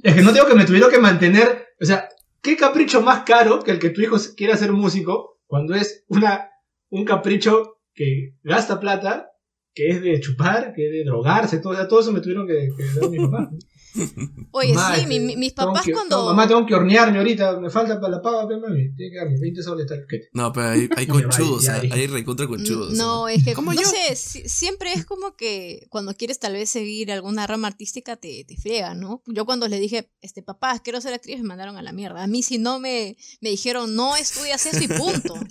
Es 0.03 0.15
que 0.15 0.23
no 0.23 0.33
tengo 0.33 0.49
que 0.49 0.55
me 0.57 0.65
tuvieron 0.65 0.91
que 0.91 0.99
mantener. 0.99 1.67
O 1.81 1.85
sea, 1.85 2.09
¿qué 2.45 2.57
capricho 2.57 3.01
más 3.01 3.25
caro 3.25 3.65
que 3.65 3.73
el 3.73 3.81
que 3.81 3.91
tu 3.91 4.03
hijo 4.03 4.17
quiera 4.37 4.57
ser 4.57 4.71
músico 4.71 5.41
cuando 5.47 5.75
es 5.75 6.05
una, 6.09 6.51
un 6.91 7.05
capricho 7.05 7.81
que 7.95 8.37
gasta 8.43 8.79
plata 8.79 9.31
que 9.75 9.89
es 9.89 10.03
de 10.03 10.21
chupar, 10.21 10.73
que 10.75 10.87
es 10.87 10.93
de 10.93 11.05
drogarse, 11.05 11.59
todo, 11.59 11.73
o 11.73 11.77
sea, 11.77 11.89
todo 11.89 12.01
eso 12.01 12.13
me 12.13 12.21
tuvieron 12.21 12.47
que, 12.47 12.69
que 12.77 13.01
dar 13.01 13.11
mis 13.11 13.21
papás. 13.23 13.49
Oye, 14.51 14.75
Mamá, 14.75 14.95
sí, 14.97 15.03
este, 15.03 15.09
mi- 15.09 15.21
mi- 15.21 15.37
mis 15.37 15.53
papás 15.53 15.85
que- 15.85 15.93
cuando... 15.93 16.17
no, 16.19 16.25
mamá, 16.27 16.49
tengo 16.49 16.67
que 16.67 16.75
hornearme 16.75 17.19
ahorita, 17.19 17.61
me 17.61 17.71
falta 17.71 18.01
para 18.01 18.17
la 18.17 18.23
paga, 18.23 18.49
pe, 18.49 18.57
mami. 18.57 18.93
Tiene 18.97 19.13
que 19.13 19.19
darme 19.19 19.39
20 19.39 19.63
soles 19.63 19.87
tal 19.87 20.05
que 20.09 20.23
No, 20.33 20.53
pero 20.53 20.69
hay, 20.69 20.89
conchudos, 21.07 21.69
hay, 21.69 21.91
hay 21.93 22.07
recontra 22.09 22.47
conchudos. 22.49 22.93
No, 22.95 23.29
es 23.29 23.45
que, 23.45 23.55
Como 23.55 23.73
no 23.73 23.81
yo. 23.81 23.87
sé, 23.89 24.17
si- 24.17 24.49
siempre 24.49 24.93
es 24.93 25.05
como 25.05 25.37
que 25.37 25.87
cuando 25.91 26.15
quieres 26.15 26.41
tal 26.41 26.55
vez 26.55 26.71
seguir 26.71 27.13
alguna 27.13 27.47
rama 27.47 27.69
artística 27.69 28.17
te, 28.17 28.45
te 28.45 28.57
friega, 28.57 28.95
¿no? 28.95 29.23
Yo 29.27 29.45
cuando 29.47 29.69
les 29.69 29.81
dije, 29.81 30.11
este, 30.23 30.43
papá, 30.43 30.81
quiero 30.81 31.01
ser 31.01 31.15
actriz, 31.15 31.39
me 31.39 31.45
mandaron 31.49 31.77
a 31.77 31.83
la 31.83 31.93
mierda. 31.93 32.23
A 32.25 32.27
mí 32.27 32.43
si 32.43 32.59
no 32.59 32.81
me, 32.81 33.17
me 33.41 33.51
dijeron, 33.51 33.95
no 33.95 34.17
estudias 34.17 34.67
eso 34.67 34.83
y 34.83 34.89
punto. 34.89 35.35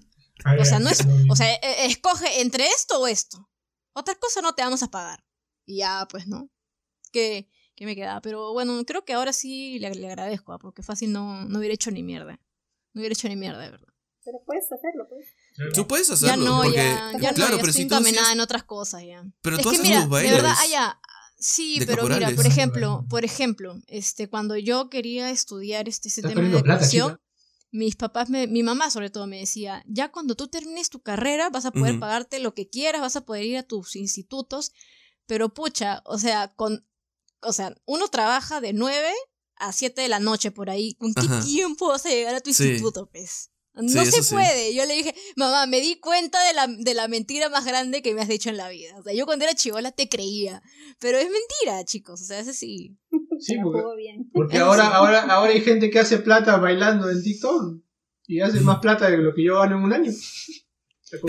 O 0.60 0.66
sea, 0.66 0.80
no 0.80 0.90
es, 0.90 1.00
o 1.30 1.36
sea, 1.38 1.54
escoge 1.86 2.42
entre 2.42 2.66
esto 2.68 3.00
o 3.00 3.08
esto. 3.08 3.48
Otra 3.94 4.16
cosa 4.16 4.42
no 4.42 4.54
te 4.54 4.64
vamos 4.64 4.84
a 4.84 4.92
pagar. 4.92 5.24
Y 5.66 5.78
ya, 5.78 6.08
pues, 6.10 6.28
¿no? 6.28 6.50
Que, 7.12 7.50
que 7.76 7.86
me 7.86 7.96
quedaba. 7.96 8.22
Pero 8.22 8.54
bueno, 8.54 8.84
creo 8.86 9.06
que 9.06 9.14
ahora 9.14 9.34
sí 9.34 9.80
le, 9.80 9.94
le 9.96 10.08
agradezco, 10.08 10.54
¿ah? 10.54 10.60
porque 10.60 10.84
fácil 10.84 11.12
no, 11.12 11.46
no 11.46 11.60
hubiera 11.60 11.74
hecho 11.74 11.92
ni 11.92 12.04
mierda. 12.04 12.40
No 12.94 13.00
hubiera 13.02 13.14
hecho 13.14 13.28
ni 13.30 13.36
mierda, 13.36 13.60
de 13.60 13.72
verdad. 13.72 13.88
Pero 14.26 14.42
puedes 14.46 14.72
hacerlo, 14.72 15.06
pues. 15.10 15.28
Tú 15.74 15.86
puedes 15.88 16.08
Ya 16.08 16.14
hacerlo, 16.14 16.46
no, 16.46 16.62
porque, 16.64 16.78
ya, 16.78 17.12
ya 17.20 17.30
no, 17.32 17.36
claro, 17.36 17.52
ya 17.56 17.58
pero 17.58 17.70
estoy 17.70 17.84
encaminada 17.84 18.32
en 18.32 18.40
otras 18.40 18.64
cosas 18.64 19.04
ya. 19.04 19.24
pero 19.42 19.58
es 19.58 19.62
tú 19.64 19.70
que 19.70 19.76
haces 19.76 19.88
mira, 19.88 20.00
los 20.00 20.06
de 20.06 20.12
bailes. 20.12 20.34
verdad, 20.34 20.54
ah, 20.58 20.68
ya, 20.68 21.02
sí, 21.38 21.80
de 21.80 21.86
pero 21.86 22.08
mira, 22.08 22.32
por 22.32 22.46
ejemplo, 22.46 23.06
por 23.10 23.26
ejemplo, 23.26 23.76
este, 23.88 24.30
cuando 24.30 24.56
yo 24.56 24.90
quería 24.90 25.30
estudiar 25.30 25.90
este, 25.90 26.08
ese 26.08 26.22
tema 26.22 26.42
de 26.42 26.58
actuación. 26.58 27.20
Mis 27.74 27.96
papás, 27.96 28.30
me, 28.30 28.46
mi 28.46 28.62
mamá 28.62 28.92
sobre 28.92 29.10
todo 29.10 29.26
me 29.26 29.40
decía, 29.40 29.84
ya 29.88 30.12
cuando 30.12 30.36
tú 30.36 30.48
termines 30.48 30.92
tu 30.92 31.02
carrera 31.02 31.50
vas 31.50 31.66
a 31.66 31.72
poder 31.72 31.98
pagarte 32.00 32.40
lo 32.40 32.54
que 32.54 32.70
quieras, 32.70 33.02
vas 33.02 33.16
a 33.16 33.26
poder 33.26 33.46
ir 33.46 33.58
a 33.58 33.64
tus 33.64 33.96
institutos, 33.96 34.72
pero 35.26 35.54
pucha, 35.56 36.04
o 36.06 36.20
sea, 36.20 36.54
con, 36.56 36.86
o 37.42 37.52
sea, 37.52 37.76
uno 37.86 38.08
trabaja 38.10 38.62
de 38.62 38.74
9 38.74 39.12
a 39.56 39.72
7 39.72 40.02
de 40.04 40.08
la 40.08 40.20
noche 40.20 40.52
por 40.52 40.70
ahí, 40.70 40.94
¿con 40.96 41.16
qué 41.16 41.26
Ajá. 41.26 41.42
tiempo 41.44 41.88
vas 41.88 42.06
a 42.06 42.10
llegar 42.10 42.36
a 42.36 42.42
tu 42.42 42.54
Sí. 42.54 42.64
instituto, 42.64 43.08
pues? 43.10 43.50
No 43.76 44.06
Sí, 44.06 44.12
se 44.12 44.22
sí. 44.24 44.34
puede. 44.36 44.76
Yo 44.76 44.86
le 44.86 44.94
dije, 44.96 45.16
mamá, 45.36 45.66
me 45.66 45.82
di 45.82 45.96
cuenta 46.00 46.46
de 46.48 46.54
la, 46.54 46.68
de 46.68 46.94
la 46.94 47.08
mentira 47.08 47.50
más 47.50 47.66
grande 47.66 48.02
que 48.04 48.14
me 48.14 48.22
has 48.22 48.28
dicho 48.28 48.50
en 48.50 48.58
la 48.58 48.70
vida. 48.70 48.96
O 49.00 49.04
sea, 49.04 49.14
yo 49.14 49.26
cuando 49.26 49.46
era 49.46 49.56
chivola 49.56 49.92
te 49.92 50.08
creía. 50.10 50.62
Pero 51.00 51.18
es 51.18 51.26
mentira, 51.30 51.84
chicos. 51.84 52.22
O 52.22 52.26
sea, 52.26 52.40
es 52.40 52.48
así. 52.48 52.96
Sí, 53.40 53.56
porque, 53.64 53.82
porque 54.32 54.58
ahora, 54.60 54.88
ahora, 54.90 55.22
ahora 55.24 55.52
hay 55.52 55.62
gente 55.62 55.90
que 55.90 56.00
hace 56.00 56.20
plata 56.20 56.58
bailando 56.58 57.10
en 57.10 57.22
TikTok 57.24 57.82
y 58.28 58.42
hace 58.42 58.60
más 58.62 58.80
plata 58.80 59.10
de 59.10 59.18
lo 59.18 59.34
que 59.34 59.44
yo 59.44 59.60
gano 59.60 59.78
en 59.78 59.84
un 59.84 59.94
año. 59.94 60.12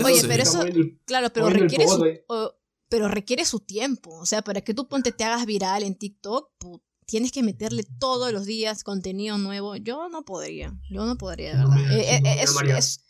Oye, 0.05 0.21
pero 0.27 0.43
eso- 0.43 0.63
el- 0.63 0.99
Claro, 1.05 1.31
pero 1.33 1.51
requiere 1.51 1.87
su, 1.89 2.03
o- 2.29 2.55
pero 2.89 3.09
requiere 3.09 3.45
su 3.45 3.61
tiempo. 3.61 4.11
O 4.19 4.27
sea, 4.27 4.43
para 4.43 4.61
que 4.61 4.75
tú 4.75 4.89
ponte 4.89 5.13
te 5.13 5.25
hagas 5.25 5.45
viral 5.47 5.83
en 5.83 5.97
TikTok, 5.97 6.51
pu- 6.59 6.83
tienes 7.07 7.33
que 7.33 7.43
meterle 7.43 7.85
todos 7.99 8.33
los 8.33 8.47
días 8.47 8.85
contenido 8.85 9.39
nuevo. 9.39 9.77
Yo 9.77 10.09
no 10.09 10.25
podría. 10.25 10.73
Yo 10.91 11.05
no 11.07 11.17
podría, 11.17 11.53
de 11.53 11.59
verdad. 11.59 11.77
Eh, 11.99 12.03
si 12.05 12.15
eh, 12.15 12.21
no, 12.21 12.29
eh, 12.29 12.33
mira, 12.33 12.43
es- 12.43 12.55
María. 12.55 12.79
es- 12.79 13.01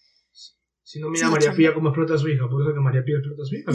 Si 0.83 1.01
no, 1.01 1.09
mira 1.11 1.27
a 1.27 1.31
María. 1.31 1.55
Pía 1.55 1.75
cómo 1.75 1.89
explota 1.89 2.15
a 2.15 2.19
su 2.19 2.29
hija. 2.29 2.49
Por 2.49 2.63
eso 2.63 2.75
que 2.75 2.81
María 2.81 3.03
Pía 3.05 3.17
explota 3.17 3.43
a 3.43 3.47
su 3.47 3.55
hija. 3.57 3.73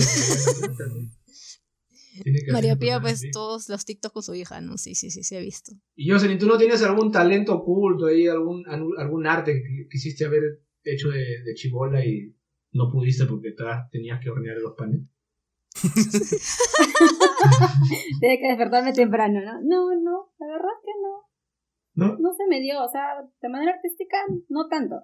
María 2.52 2.76
Pía, 2.76 3.00
pues 3.00 3.14
así. 3.16 3.32
todos 3.32 3.70
los 3.70 3.86
TikToks 3.86 4.14
con 4.14 4.24
su 4.24 4.34
hija, 4.36 4.60
¿no? 4.62 4.78
Sí, 4.78 4.96
sí, 4.96 5.10
sí, 5.10 5.24
sí, 5.24 5.36
he 5.36 5.42
visto. 5.42 5.72
Y 5.96 6.10
Jocelyn, 6.10 6.38
¿tú 6.38 6.48
no 6.48 6.58
tienes 6.58 6.82
algún 6.84 7.12
talento 7.12 7.54
oculto 7.56 8.08
ahí, 8.08 8.28
algún, 8.28 8.64
algún 8.68 9.28
arte 9.28 9.54
que 9.64 9.88
quisiste 9.90 10.26
haber 10.26 10.62
hecho 10.84 11.10
de, 11.10 11.20
de 11.44 11.54
chibola 11.56 12.06
y 12.06 12.36
no 12.74 12.90
pudiste 12.92 13.26
porque 13.26 13.56
tenías 13.92 14.20
que 14.22 14.30
hornear 14.30 14.58
los 14.58 14.74
panes? 14.78 15.02
Tiene 18.20 18.40
que 18.40 18.48
despertarme 18.48 18.94
temprano, 18.94 19.42
¿no? 19.42 19.62
No, 19.62 19.94
no, 19.96 20.32
la 20.40 20.48
verdad 20.48 20.72
es 20.78 20.84
que 20.86 20.92
no. 21.02 21.24
¿No? 21.96 22.18
No 22.18 22.34
se 22.34 22.46
me 22.48 22.60
dio, 22.60 22.84
o 22.84 22.90
sea, 22.90 23.26
de 23.42 23.50
manera 23.50 23.74
artística, 23.74 24.18
no 24.50 24.68
tanto. 24.68 25.04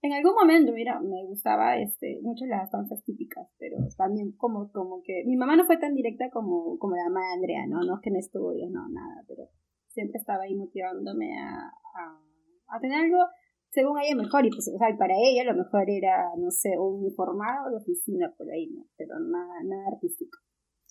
En 0.00 0.12
algún 0.12 0.34
momento, 0.34 0.72
mira, 0.72 1.00
me 1.00 1.24
gustaba 1.26 1.76
este, 1.76 2.18
mucho 2.22 2.46
las 2.46 2.70
danzas 2.72 3.04
típicas, 3.04 3.48
pero 3.58 3.76
también 3.96 4.32
como, 4.32 4.72
como 4.72 5.02
que 5.04 5.22
mi 5.26 5.36
mamá 5.36 5.54
no 5.54 5.64
fue 5.64 5.76
tan 5.76 5.94
directa 5.94 6.28
como, 6.30 6.76
como 6.78 6.96
la 6.96 7.04
mamá 7.04 7.20
de 7.20 7.34
Andrea, 7.34 7.66
¿no? 7.68 7.84
No 7.84 7.94
es 7.94 8.00
que 8.02 8.10
no 8.10 8.18
estudie, 8.18 8.68
no, 8.68 8.88
nada, 8.88 9.22
pero 9.28 9.48
siempre 9.86 10.18
estaba 10.18 10.42
ahí 10.42 10.56
motivándome 10.56 11.38
a, 11.38 11.68
a, 11.68 12.18
a 12.66 12.80
tener 12.80 13.04
algo 13.04 13.18
según 13.72 13.98
ella 13.98 14.14
mejor, 14.14 14.44
y 14.44 14.50
pues, 14.50 14.68
o 14.68 14.78
sea, 14.78 14.94
para 14.98 15.14
ella 15.16 15.44
lo 15.50 15.56
mejor 15.56 15.88
era, 15.88 16.28
no 16.38 16.50
sé, 16.50 16.76
un 16.78 17.00
uniformado 17.00 17.70
de 17.70 17.76
oficina 17.76 18.30
por 18.36 18.50
ahí, 18.50 18.68
¿no? 18.68 18.86
Pero 18.98 19.18
nada, 19.18 19.54
nada 19.64 19.84
artístico. 19.94 20.38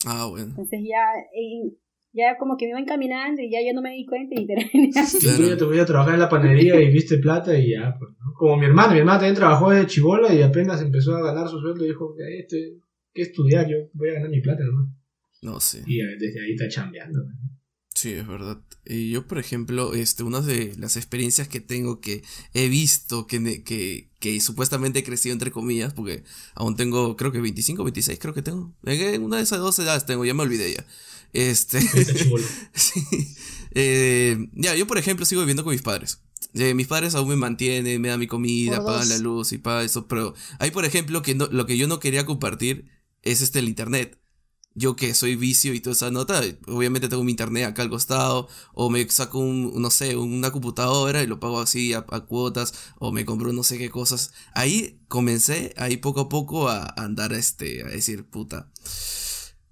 Ah, 0.05 0.25
bueno. 0.27 0.47
Entonces 0.47 0.79
ya, 0.81 1.13
eh, 1.31 1.77
ya 2.11 2.37
como 2.39 2.57
que 2.57 2.65
me 2.65 2.71
iba 2.71 2.79
encaminando 2.79 3.39
y 3.43 3.51
ya 3.51 3.59
yo 3.63 3.75
no 3.75 3.83
me 3.83 3.91
di 3.91 4.05
cuenta 4.07 4.33
y 4.33 4.47
terminé 4.47 4.89
así. 4.99 5.17
Y 5.17 5.37
tú 5.37 5.43
ya 5.47 5.57
te 5.57 5.63
voy 5.63 5.77
a 5.77 5.85
trabajar 5.85 6.15
en 6.15 6.21
la 6.21 6.29
panadería 6.29 6.81
y 6.81 6.91
viste 6.91 7.19
plata 7.19 7.55
y 7.55 7.69
ya, 7.69 7.95
pues, 7.99 8.11
¿no? 8.19 8.33
Como 8.33 8.57
mi 8.57 8.65
hermano, 8.65 8.93
mi 8.93 8.99
hermano 8.99 9.19
también 9.19 9.35
trabajó 9.35 9.69
de 9.69 9.85
chibola 9.85 10.33
y 10.33 10.41
apenas 10.41 10.81
empezó 10.81 11.15
a 11.15 11.21
ganar 11.21 11.47
su 11.47 11.59
sueldo 11.59 11.85
y 11.85 11.89
dijo, 11.89 12.15
"Ya, 12.17 12.25
este, 12.35 12.79
¿qué 13.13 13.21
estudiar? 13.21 13.67
Yo 13.69 13.77
voy 13.93 14.09
a 14.09 14.13
ganar 14.13 14.29
mi 14.31 14.41
plata 14.41 14.63
nomás. 14.63 14.89
No 15.43 15.59
sé. 15.59 15.83
Y 15.85 15.97
desde 16.17 16.43
ahí 16.43 16.53
está 16.53 16.67
chambeando. 16.67 17.19
¿no? 17.19 17.50
Sí, 17.93 18.13
es 18.13 18.25
verdad. 18.27 18.59
Y 18.85 19.11
yo, 19.11 19.27
por 19.27 19.37
ejemplo, 19.37 19.93
este, 19.93 20.23
una 20.23 20.41
de 20.41 20.75
las 20.77 20.97
experiencias 20.97 21.47
que 21.47 21.59
tengo 21.59 21.99
que 21.99 22.23
he 22.53 22.67
visto 22.67 23.27
que, 23.27 23.63
que, 23.63 24.09
que 24.19 24.41
supuestamente 24.41 24.99
he 24.99 25.03
crecido 25.03 25.33
entre 25.33 25.51
comillas, 25.51 25.93
porque 25.93 26.23
aún 26.55 26.75
tengo, 26.75 27.15
creo 27.15 27.31
que 27.31 27.41
25, 27.41 27.83
26, 27.83 28.17
creo 28.19 28.33
que 28.33 28.41
tengo. 28.41 28.73
Eh, 28.85 29.19
Una 29.19 29.37
de 29.37 29.43
esas 29.43 29.59
dos 29.59 29.77
edades 29.79 30.05
tengo, 30.05 30.25
ya 30.25 30.33
me 30.33 30.43
olvidé 30.43 30.73
ya. 30.73 30.85
Este. 31.33 31.79
Sí. 32.73 33.01
Eh, 33.73 34.49
ya, 34.53 34.75
yo 34.75 34.87
por 34.87 34.97
ejemplo 34.97 35.25
sigo 35.25 35.41
viviendo 35.41 35.63
con 35.63 35.71
mis 35.71 35.81
padres. 35.81 36.21
Eh, 36.53 36.73
mis 36.73 36.87
padres 36.87 37.15
aún 37.15 37.29
me 37.29 37.35
mantienen, 37.35 38.01
me 38.01 38.09
dan 38.09 38.19
mi 38.19 38.27
comida, 38.27 38.83
pagan 38.83 39.09
la 39.09 39.17
luz 39.17 39.53
y 39.53 39.57
pagan 39.57 39.85
eso, 39.85 40.07
pero 40.07 40.33
hay 40.59 40.71
por 40.71 40.83
ejemplo 40.85 41.21
que 41.21 41.35
no, 41.35 41.47
lo 41.47 41.65
que 41.65 41.77
yo 41.77 41.87
no 41.87 41.99
quería 41.99 42.25
compartir 42.25 42.87
es 43.21 43.41
este 43.41 43.59
el 43.59 43.69
internet. 43.69 44.17
Yo 44.73 44.95
que 44.95 45.13
soy 45.13 45.35
vicio 45.35 45.73
y 45.73 45.81
toda 45.81 45.93
esa 45.93 46.11
nota, 46.11 46.41
obviamente 46.67 47.09
tengo 47.09 47.23
mi 47.25 47.31
internet 47.31 47.65
acá 47.65 47.81
al 47.81 47.89
costado, 47.89 48.47
o 48.73 48.89
me 48.89 49.07
saco 49.09 49.39
un, 49.39 49.81
no 49.81 49.89
sé, 49.91 50.15
una 50.15 50.51
computadora 50.51 51.21
y 51.21 51.27
lo 51.27 51.41
pago 51.41 51.59
así 51.59 51.93
a, 51.93 52.03
cuotas, 52.03 52.73
o 52.97 53.11
me 53.11 53.25
compro 53.25 53.51
no 53.51 53.63
sé 53.63 53.77
qué 53.77 53.89
cosas. 53.89 54.31
Ahí 54.53 55.01
comencé, 55.09 55.73
ahí 55.77 55.97
poco 55.97 56.21
a 56.21 56.29
poco 56.29 56.69
a, 56.69 56.85
andar 56.97 57.33
este, 57.33 57.83
a 57.83 57.87
decir, 57.87 58.25
puta, 58.29 58.71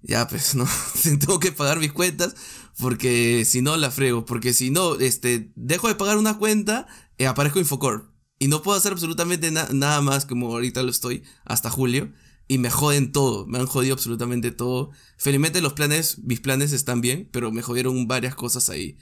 ya 0.02 0.26
pues 0.28 0.54
no, 0.54 0.66
tengo 1.02 1.40
que 1.40 1.52
pagar 1.52 1.78
mis 1.78 1.92
cuentas, 1.92 2.34
porque 2.78 3.44
si 3.44 3.62
no 3.62 3.76
la 3.76 3.90
frego, 3.90 4.24
porque 4.24 4.52
si 4.52 4.70
no, 4.70 4.96
este, 4.96 5.52
dejo 5.56 5.88
de 5.88 5.94
pagar 5.94 6.18
una 6.18 6.38
cuenta, 6.38 6.86
eh, 7.18 7.26
aparezco 7.26 7.58
Infocorp. 7.58 8.10
Y 8.38 8.48
no 8.48 8.62
puedo 8.62 8.78
hacer 8.78 8.92
absolutamente 8.92 9.50
na- 9.50 9.68
nada 9.72 10.00
más 10.00 10.24
como 10.24 10.46
ahorita 10.52 10.82
lo 10.82 10.90
estoy, 10.90 11.22
hasta 11.44 11.68
julio. 11.70 12.10
Y 12.52 12.58
me 12.58 12.68
joden 12.68 13.12
todo, 13.12 13.46
me 13.46 13.58
han 13.60 13.66
jodido 13.66 13.94
absolutamente 13.94 14.50
todo. 14.50 14.90
Felizmente 15.18 15.60
los 15.60 15.72
planes, 15.72 16.18
mis 16.24 16.40
planes 16.40 16.72
están 16.72 17.00
bien, 17.00 17.28
pero 17.32 17.52
me 17.52 17.62
jodieron 17.62 18.08
varias 18.08 18.34
cosas 18.34 18.68
ahí. 18.70 18.98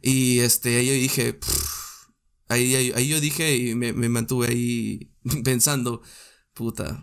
Y 0.00 0.38
este, 0.38 0.76
ahí 0.76 0.86
yo 0.86 0.92
dije, 0.92 1.40
ahí, 2.48 2.92
ahí, 2.94 3.08
yo 3.08 3.20
dije 3.20 3.56
y 3.56 3.74
me, 3.74 3.92
mantuve 4.08 4.46
ahí 4.46 5.10
pensando, 5.44 6.02
puta, 6.52 7.02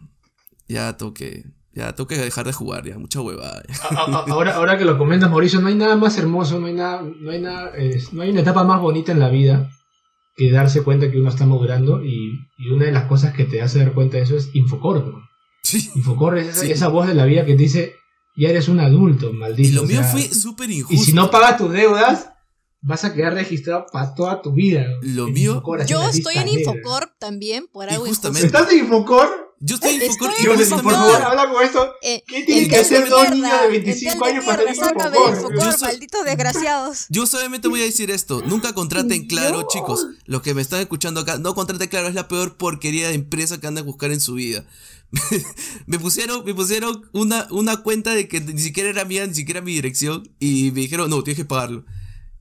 ya 0.69 0.95
tengo 0.95 1.13
que, 1.13 1.43
ya 1.73 1.93
tengo 1.93 2.07
que 2.07 2.17
dejar 2.17 2.45
de 2.45 2.53
jugar, 2.53 2.85
ya, 2.85 2.97
mucha 2.97 3.19
huevada. 3.19 3.61
ya". 3.67 3.75
A- 3.89 4.03
a- 4.05 4.25
ahora, 4.31 4.55
ahora 4.55 4.77
que 4.77 4.85
lo 4.85 4.97
comentas, 4.97 5.29
Mauricio, 5.29 5.59
no 5.59 5.67
hay 5.67 5.75
nada 5.75 5.97
más 5.97 6.17
hermoso, 6.17 6.57
no 6.57 6.67
hay 6.67 6.73
nada, 6.73 7.01
no 7.01 7.31
hay 7.31 7.41
nada, 7.41 7.73
no 8.13 8.21
hay 8.21 8.29
una 8.29 8.39
etapa 8.39 8.63
más 8.63 8.79
bonita 8.79 9.11
en 9.11 9.19
la 9.19 9.27
vida 9.29 9.69
que 10.37 10.51
darse 10.51 10.83
cuenta 10.83 11.11
que 11.11 11.19
uno 11.19 11.27
está 11.29 11.45
madurando 11.45 12.01
y, 12.01 12.31
y 12.57 12.69
una 12.69 12.85
de 12.85 12.93
las 12.93 13.07
cosas 13.07 13.33
que 13.33 13.43
te 13.43 13.61
hace 13.61 13.79
dar 13.79 13.91
cuenta 13.93 14.15
de 14.15 14.23
eso 14.23 14.37
es 14.37 14.51
Infocorp. 14.53 15.05
Sí. 15.63 15.89
Es 16.39 16.47
esa, 16.47 16.61
Sí. 16.61 16.71
esa 16.71 16.87
voz 16.87 17.07
de 17.07 17.13
la 17.13 17.25
vida 17.25 17.45
que 17.45 17.53
te 17.55 17.63
dice, 17.63 17.93
ya 18.35 18.49
eres 18.49 18.67
un 18.67 18.79
adulto, 18.79 19.31
maldito. 19.33 19.69
Y 19.69 19.71
lo 19.73 19.83
o 19.83 19.85
mío 19.85 19.99
sea, 20.01 20.11
fue 20.11 20.21
súper 20.23 20.69
y 20.71 20.79
injusto. 20.79 21.05
si 21.05 21.13
no 21.13 21.29
pagas 21.31 21.57
tus 21.57 21.71
deudas, 21.71 22.29
vas 22.81 23.03
a 23.05 23.13
quedar 23.13 23.33
registrado 23.33 23.85
para 23.91 24.15
toda 24.15 24.41
tu 24.41 24.53
vida. 24.53 24.85
Lo 25.01 25.27
mío- 25.27 25.61
Yo 25.87 26.07
estoy 26.09 26.35
en 26.37 26.45
negra. 26.45 26.59
Infocorp 26.73 27.11
también 27.19 27.67
por 27.71 27.87
Y 27.89 27.93
algo 27.93 28.05
justamente-. 28.05 28.47
¿Estás 28.47 28.71
en 28.71 28.79
Infocorp? 28.79 29.29
Yo 29.63 29.75
estoy 29.75 29.91
en 29.95 30.01
Estoy 30.01 30.29
Yo, 30.43 30.53
Infocorp. 30.53 30.83
por 30.83 30.93
justamente- 30.93 30.93
favor, 30.95 31.21
habla 31.21 31.49
con 31.53 31.63
esto. 31.63 31.93
Eh, 32.01 32.23
¿Qué 32.27 32.41
tiene 32.43 32.63
el 32.63 32.69
que 32.69 32.77
hacer 32.77 33.03
de 33.03 33.09
dos 33.11 33.29
niños 33.29 33.51
de 33.51 33.65
el 33.65 33.71
25 33.83 34.25
de 34.25 34.31
años 34.31 34.45
para? 34.45 34.69
Infocorp, 34.69 35.53
Yo 35.55 35.71
soy- 35.71 35.81
malditos 35.89 36.25
desgraciados. 36.25 37.05
Yo 37.09 37.25
solamente 37.27 37.67
voy 37.67 37.81
a 37.81 37.85
decir 37.85 38.09
esto, 38.09 38.41
nunca 38.47 38.73
contraten 38.73 39.27
claro, 39.27 39.61
Yo. 39.61 39.67
chicos. 39.71 40.07
Los 40.25 40.41
que 40.41 40.53
me 40.55 40.61
están 40.63 40.79
escuchando 40.81 41.19
acá, 41.21 41.37
no 41.37 41.53
contraten 41.53 41.89
claro, 41.89 42.07
es 42.07 42.15
la 42.15 42.27
peor 42.27 42.57
porquería 42.57 43.09
de 43.09 43.13
empresa 43.13 43.59
que 43.59 43.67
andan 43.67 43.83
a 43.83 43.85
buscar 43.85 44.11
en 44.11 44.19
su 44.19 44.33
vida. 44.33 44.65
me 45.85 45.99
pusieron, 45.99 46.43
me 46.45 46.53
pusieron 46.55 47.07
una, 47.11 47.47
una 47.51 47.77
cuenta 47.83 48.15
de 48.15 48.27
que 48.27 48.39
ni 48.41 48.59
siquiera 48.61 48.89
era 48.89 49.05
mía, 49.05 49.27
ni 49.27 49.35
siquiera 49.35 49.61
mi 49.61 49.73
dirección, 49.73 50.29
y 50.39 50.71
me 50.71 50.81
dijeron, 50.81 51.09
no, 51.09 51.23
tienes 51.23 51.37
que 51.37 51.45
pagarlo. 51.45 51.85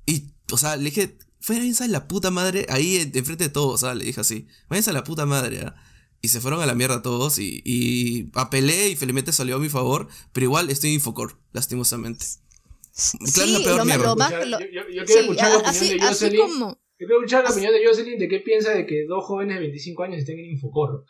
Y, 0.07 0.31
o 0.53 0.57
sea, 0.57 0.77
le 0.77 0.85
dije, 0.85 1.19
váyanse 1.49 1.85
a 1.85 1.89
la 1.89 2.09
puta 2.09 2.31
madre, 2.31 2.67
ahí 2.71 2.97
en- 2.97 3.13
enfrente 3.15 3.45
de 3.45 3.51
todos, 3.51 3.75
o 3.75 3.79
sea, 3.79 3.95
le 3.95 4.05
dije 4.05 4.21
así, 4.21 4.47
váyanse 4.69 4.91
a 4.91 4.95
la 4.95 5.05
puta 5.05 5.27
madre, 5.27 5.65
¿ah?". 5.67 5.75
Y 6.23 6.29
se 6.29 6.41
fueron 6.41 6.61
a 6.61 6.67
la 6.67 6.75
mierda 6.75 7.03
todos 7.03 7.39
y, 7.39 7.63
y 7.65 8.31
apelé 8.35 8.89
y 8.89 8.97
felizmente 8.97 9.33
salió 9.33 9.57
a 9.57 9.59
mi 9.59 9.69
favor, 9.69 10.09
pero 10.33 10.45
igual 10.45 10.69
estoy 10.71 10.91
en 10.91 10.95
Infocor, 10.97 11.39
lastimosamente. 11.53 12.25
Claro, 13.35 13.47
sí, 13.47 13.53
la 13.53 13.59
peor 13.65 13.79
lo, 13.79 13.85
mierda. 13.85 14.05
lo 14.05 14.17
más, 14.17 14.33
Escuchar- 14.33 14.47
lo- 14.49 14.61
yo, 14.61 14.67
yo- 14.67 14.89
yo 14.91 15.05
quiero 15.05 15.07
sí, 15.07 15.19
escuchar 15.21 15.51
la 15.51 15.57
opinión 15.59 15.71
así, 15.71 15.95
de 15.95 16.01
Jocelyn. 16.07 16.41
como... 16.41 16.67
Yo 16.99 17.07
quiero 17.07 17.17
escuchar 17.21 17.45
la 17.45 17.51
opinión 17.51 17.73
de 17.73 17.87
Jocelyn 17.87 18.19
de 18.19 18.29
qué 18.29 18.41
piensa 18.41 18.75
de 18.75 18.85
que 18.87 19.07
dos 19.09 19.25
jóvenes 19.25 19.55
de 19.57 19.61
25 19.61 20.03
años 20.03 20.19
estén 20.19 20.39
en 20.39 20.51
Infocorro. 20.51 21.05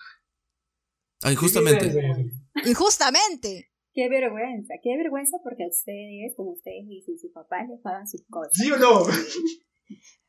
Ay, 1.22 1.34
¿Qué 1.34 1.40
justamente. 1.40 1.80
piensa 1.80 1.98
de 1.98 2.06
eso, 2.06 2.14
Jocelyn? 2.14 2.48
Injustamente. 2.70 3.70
Qué 3.92 4.08
vergüenza, 4.08 4.74
qué 4.84 4.96
vergüenza 4.96 5.38
porque 5.42 5.66
ustedes, 5.68 6.32
como 6.36 6.52
ustedes 6.52 6.86
dicen, 6.86 7.18
sus 7.18 7.32
papás 7.32 7.66
les 7.68 7.80
pagan 7.80 8.06
sus 8.06 8.22
cosas. 8.30 8.52
¿Sí 8.54 8.70
o 8.70 8.76
no? 8.78 9.02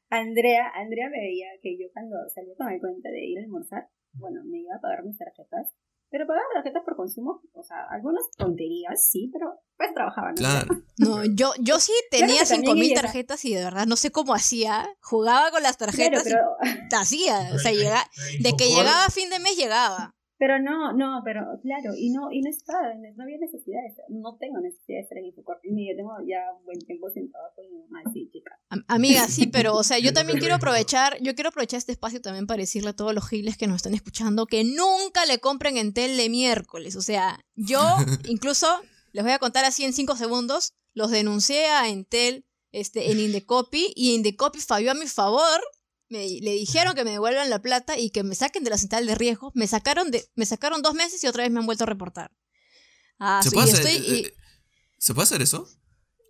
Andrea, 0.10 0.68
Andrea 0.76 1.10
me 1.10 1.20
veía 1.22 1.48
que 1.62 1.78
yo 1.80 1.88
cuando 1.94 2.16
salía 2.34 2.54
con 2.58 2.70
el 2.72 2.80
cuenta 2.82 3.10
de 3.10 3.24
ir 3.24 3.38
a 3.40 3.42
almorzar, 3.44 3.88
bueno, 4.14 4.42
me 4.46 4.60
iba 4.60 4.76
a 4.76 4.82
pagar 4.82 5.04
mis 5.04 5.18
tarjetas, 5.18 5.74
pero 6.10 6.28
pagaba 6.28 6.46
tarjetas 6.54 6.84
por 6.84 6.96
consumo, 6.98 7.42
o 7.54 7.64
sea, 7.64 7.86
algunas 7.90 8.24
tonterías, 8.38 9.08
sí, 9.10 9.30
pero 9.32 9.60
pues 9.78 9.94
trabajaba, 9.94 10.30
¿no? 10.32 10.36
Claro. 10.36 10.68
No, 10.98 11.24
yo, 11.26 11.54
yo 11.60 11.80
sí 11.80 11.94
tenía 12.12 12.46
cinco 12.46 12.74
mil 12.76 12.94
tarjetas 12.94 13.44
y 13.46 13.56
de 13.56 13.64
verdad 13.64 13.86
no 13.88 13.96
sé 13.96 14.12
cómo 14.12 14.34
hacía. 14.34 14.88
Jugaba 15.02 15.50
con 15.52 15.64
las 15.64 15.78
Claro, 15.78 15.92
tarjetas 15.94 16.24
pero, 16.24 16.58
y 16.92 16.96
hacía. 16.96 17.40
O 17.54 17.58
sea, 17.58 17.72
Pero 17.72 17.74
en- 17.74 17.78
llega, 17.80 18.04
en 18.38 18.44
de 18.44 18.52
que 18.58 18.70
llegaba 18.70 19.06
a 19.06 19.10
fin 19.10 19.30
de 19.30 19.40
mes, 19.40 19.56
llegaba. 19.58 20.14
pero 20.38 20.60
no, 20.60 20.92
no, 20.94 21.22
pero 21.24 21.42
claro, 21.62 21.94
y 21.96 22.10
no, 22.12 22.32
y 22.32 22.42
no 22.42 22.50
estaba, 22.50 22.94
no 23.16 23.24
había 23.24 23.38
necesidad, 23.38 23.82
de 23.82 23.88
estar- 23.90 24.06
no 24.10 24.38
tengo 24.38 24.60
necesidad 24.60 24.98
de 24.98 25.02
estar 25.04 25.18
en 25.18 25.26
Infocor, 25.28 25.60
y 25.64 25.90
yo 25.90 25.96
tengo 25.96 26.12
ya 26.28 26.52
un 26.58 26.66
buen 26.66 26.80
tiempo 26.80 27.10
sin 27.10 27.32
trabajo 27.32 27.62
y 27.64 27.70
mi 27.72 27.80
mamá, 27.84 28.02
sí, 28.12 28.28
chica. 28.32 28.60
Am- 28.72 28.84
Amiga, 28.88 29.28
sí, 29.28 29.48
pero, 29.48 29.76
o 29.76 29.84
sea, 29.84 30.00
yo 30.00 30.14
también 30.14 30.40
quiero 30.40 30.56
aprovechar, 30.56 31.18
yo 31.22 31.36
quiero 31.36 31.50
aprovechar 31.50 31.78
este 31.78 31.92
espacio 31.92 32.22
también 32.22 32.48
para 32.48 32.62
decirle 32.62 32.90
a 32.90 32.94
todos 32.96 33.14
los 33.14 33.28
giles 33.28 33.58
que 33.58 33.68
nos 33.68 33.76
están 33.78 33.94
escuchando 33.94 34.48
que 34.48 34.64
nunca 34.64 35.26
le 35.26 35.40
compren 35.40 35.78
Entel 35.78 36.18
de 36.18 36.30
miércoles. 36.30 36.96
O 36.96 37.02
sea, 37.02 37.40
yo 37.56 37.80
incluso, 38.26 38.68
les 39.12 39.24
voy 39.24 39.34
a 39.34 39.40
contar 39.40 39.66
así 39.66 39.84
en 39.84 39.94
cinco 39.94 40.16
segundos, 40.18 40.74
los 40.94 41.12
denuncié 41.12 41.68
a 41.68 41.88
Entel 41.90 42.46
este, 42.72 43.12
en 43.12 43.20
Indecopy 43.20 43.94
y 43.96 44.14
Indecopy 44.16 44.60
falló 44.60 44.92
a 44.92 44.96
mi 44.96 45.08
favor. 45.08 45.62
Me, 46.10 46.28
le 46.28 46.52
dijeron 46.54 46.94
que 46.96 47.04
me 47.06 47.12
devuelvan 47.12 47.50
la 47.50 47.62
plata 47.62 47.98
y 47.98 48.10
que 48.10 48.24
me 48.24 48.36
saquen 48.36 48.64
de 48.66 48.70
la 48.70 48.78
central 48.78 49.06
de 49.06 49.16
riesgo. 49.16 49.52
Me 49.56 49.68
sacaron, 49.68 50.12
de, 50.12 50.26
me 50.36 50.46
sacaron 50.46 50.82
dos 50.82 50.94
meses 50.94 51.24
y 51.24 51.28
otra 51.28 51.44
vez 51.44 51.52
me 51.52 51.60
han 51.60 51.66
vuelto 51.66 51.84
a 51.86 51.88
reportar. 51.88 52.32
Ah, 53.20 53.40
¿Se 53.44 53.52
puede, 53.52 53.72
hacer, 53.72 53.86
estoy- 53.86 54.08
y- 54.14 54.26
eh, 54.26 54.34
¿Se 54.98 55.14
puede 55.14 55.24
hacer 55.26 55.42
eso? 55.42 55.68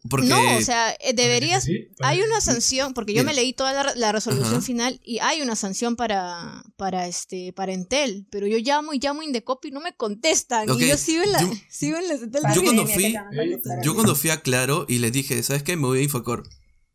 Porque 0.09 0.27
no, 0.27 0.57
o 0.57 0.61
sea, 0.61 0.95
eh, 0.99 1.13
deberías, 1.13 1.63
Sí, 1.63 1.87
hay 1.99 2.21
una 2.21 2.41
sanción, 2.41 2.93
porque 2.95 3.13
yo 3.13 3.21
Mira. 3.21 3.31
me 3.31 3.35
leí 3.35 3.53
toda 3.53 3.71
la, 3.71 3.93
la 3.95 4.11
resolución 4.11 4.55
Ajá. 4.55 4.61
final 4.61 4.99
y 5.03 5.19
hay 5.19 5.41
una 5.43 5.55
sanción 5.55 5.95
para, 5.95 6.63
para 6.75 7.07
este, 7.07 7.53
para 7.53 7.71
Entel, 7.73 8.25
pero 8.31 8.47
yo 8.47 8.57
llamo 8.57 8.93
y 8.93 8.99
llamo 8.99 9.21
Indecopy 9.21 9.67
y 9.67 9.71
no 9.71 9.79
me 9.79 9.93
contestan. 9.95 10.67
Y 10.69 10.87
yo 10.87 10.97
sigo 10.97 11.21
en 11.23 11.31
la, 11.31 11.41
yo- 11.41 11.51
sigo 11.69 11.97
en 11.99 12.07
la 12.31 12.53
Yo 12.55 12.63
cuando 12.63 12.87
fui- 12.87 13.15
a 13.15 13.25
contestar. 13.25 13.81
yo 13.83 13.93
cuando 13.93 14.15
fui 14.15 14.29
a 14.31 14.41
Claro 14.41 14.85
y 14.89 14.97
les 14.99 15.11
dije, 15.11 15.41
¿sabes 15.43 15.61
qué? 15.61 15.75
Me 15.75 15.85
voy 15.85 15.99
a 15.99 16.03
Infocor. 16.03 16.43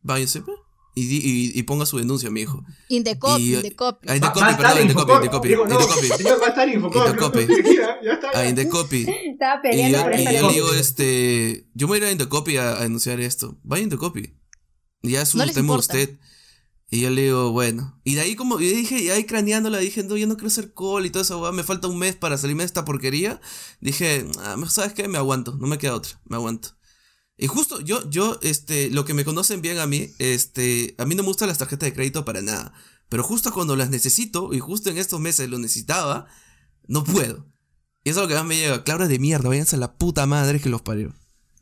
Váyanse, 0.01 0.41
pues, 0.41 0.57
y, 0.99 1.05
di- 1.05 1.21
y, 1.53 1.59
y 1.59 1.63
ponga 1.63 1.85
su 1.85 1.97
denuncia, 1.97 2.29
mi 2.31 2.41
hijo. 2.41 2.63
Indecopy, 2.89 3.41
Y- 3.41 3.55
Indecopy. 3.55 4.07
A 4.07 4.11
Va- 4.11 4.15
Indecopy, 4.15 4.39
va 4.41 4.47
a 4.47 4.51
estar 4.51 4.65
perdón, 4.73 4.81
Indecopy. 4.89 5.13
Indecopy, 5.13 5.49
no, 5.49 5.63
Indecopy, 5.63 6.07
va 6.09 6.15
a 6.45 6.49
estar. 6.49 6.69
Indecopy. 6.69 7.45
Tranquila, 7.45 7.97
ya 8.03 8.13
está. 8.13 8.29
a 8.29 8.33
ya. 8.43 8.49
Indecopy. 8.49 9.05
Estaba 9.25 9.59
Y 9.59 9.61
peleando 9.61 9.97
yo, 9.97 10.03
por 10.03 10.13
y 10.13 10.17
esta 10.17 10.31
yo 10.31 10.37
Indecopy. 10.37 10.53
le 10.55 10.61
digo, 10.61 10.73
este, 10.73 11.67
yo 11.73 11.87
me 11.87 11.89
voy 11.91 11.97
a 11.97 12.01
ir 12.01 12.03
a 12.05 12.11
Indecopy 12.11 12.57
a, 12.57 12.69
a 12.77 12.81
denunciar 12.83 13.19
esto. 13.19 13.57
Vaya 13.63 13.83
Indecopy. 13.83 14.33
Y 15.03 15.11
ya 15.11 15.21
es 15.21 15.35
No 15.35 15.41
un 15.43 15.47
les 15.47 15.55
tema 15.55 15.73
de 15.73 15.79
usted. 15.79 16.19
Y 16.89 17.01
yo 17.01 17.09
le 17.09 17.21
digo, 17.23 17.51
bueno. 17.51 17.99
Y 18.05 18.15
de 18.15 18.21
ahí 18.21 18.35
como, 18.35 18.59
y 18.61 18.65
dije, 18.67 18.97
y 18.99 19.09
ahí 19.09 19.25
craneándola, 19.25 19.77
dije, 19.79 20.03
no, 20.03 20.15
yo 20.15 20.25
no 20.25 20.35
quiero 20.37 20.49
ser 20.49 20.73
call 20.73 21.05
y 21.05 21.09
toda 21.09 21.23
esa 21.23 21.35
weá, 21.35 21.51
me 21.51 21.63
falta 21.63 21.87
un 21.89 21.99
mes 21.99 22.15
para 22.15 22.37
salirme 22.37 22.63
de 22.63 22.67
esta 22.67 22.85
porquería. 22.85 23.41
Dije, 23.81 24.25
ah, 24.39 24.55
¿sabes 24.69 24.93
qué? 24.93 25.07
Me 25.09 25.17
aguanto, 25.17 25.57
no 25.59 25.67
me 25.67 25.77
queda 25.77 25.95
otra, 25.95 26.19
me 26.25 26.37
aguanto. 26.37 26.76
Y 27.37 27.47
justo, 27.47 27.79
yo, 27.81 28.09
yo, 28.09 28.39
este, 28.41 28.89
lo 28.89 29.05
que 29.05 29.13
me 29.13 29.23
conocen 29.23 29.61
bien 29.61 29.77
a 29.77 29.85
mí, 29.85 30.09
este, 30.17 30.95
a 30.97 31.05
mí 31.05 31.13
no 31.15 31.21
me 31.23 31.29
gustan 31.29 31.47
las 31.49 31.59
tarjetas 31.59 31.87
de 31.87 31.93
crédito 31.93 32.25
para 32.25 32.41
nada. 32.41 32.73
Pero 33.09 33.23
justo 33.23 33.53
cuando 33.53 33.75
las 33.75 33.89
necesito, 33.89 34.53
y 34.53 34.59
justo 34.59 34.89
en 34.89 34.97
estos 34.97 35.19
meses 35.19 35.49
lo 35.49 35.59
necesitaba, 35.59 36.25
no 36.87 37.03
puedo. 37.03 37.45
Y 38.03 38.09
eso 38.09 38.19
es 38.19 38.23
lo 38.23 38.27
que 38.27 38.35
más 38.35 38.45
me 38.45 38.57
llega. 38.57 38.83
Claro, 38.83 39.07
de 39.07 39.19
mierda, 39.19 39.49
váyanse 39.49 39.75
a 39.75 39.79
la 39.79 39.97
puta 39.97 40.25
madre 40.25 40.59
que 40.59 40.69
los 40.69 40.81
parió. 40.81 41.13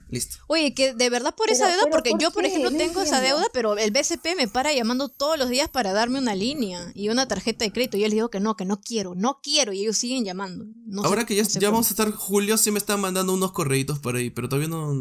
Listo. 0.08 0.38
Oye, 0.48 0.74
que 0.76 0.94
de 0.94 1.10
verdad 1.10 1.34
por 1.36 1.48
Pero- 1.48 1.58
esa 1.58 1.68
deuda, 1.68 1.82
pero 1.86 1.92
porque 1.96 2.12
¿por 2.12 2.22
yo, 2.22 2.32
por 2.32 2.46
ejemplo, 2.46 2.70
No 2.70 2.78
tengo 2.78 3.02
esa 3.02 3.20
deuda, 3.22 3.48
pero 3.52 3.76
el 3.78 3.90
BCP 3.92 4.36
me 4.38 4.48
para 4.48 4.72
llamando 4.72 5.10
todos 5.10 5.38
los 5.38 5.50
días 5.50 5.68
para 5.68 5.94
darme 5.94 6.20
una 6.20 6.36
línea 6.36 6.92
y 6.94 7.10
una 7.10 7.28
tarjeta 7.28 7.66
de 7.66 7.72
crédito. 7.72 7.98
Y 7.98 8.02
yo 8.02 8.06
les 8.08 8.14
digo 8.14 8.30
que 8.30 8.40
no, 8.40 8.56
que 8.56 8.66
no 8.66 8.80
quiero, 8.80 9.16
no 9.16 9.40
quiero, 9.42 9.74
y 9.74 9.82
ellos 9.82 9.98
siguen 9.98 10.24
llamando. 10.24 10.66
No 10.86 11.02
sé- 11.02 11.08
Ahora 11.08 11.26
que 11.26 11.36
ya, 11.36 11.42
no 11.44 11.50
sé 11.50 11.60
ya 11.60 11.70
vamos 11.72 11.88
a 11.88 11.90
estar 11.90 12.12
julio, 12.12 12.58
sí 12.58 12.70
me 12.72 12.78
están 12.78 13.02
mandando 13.02 13.34
unos 13.34 13.52
correitos 13.52 13.98
por 14.00 14.16
ahí, 14.16 14.30
pero 14.30 14.48
todavía 14.48 14.70
no. 14.70 14.94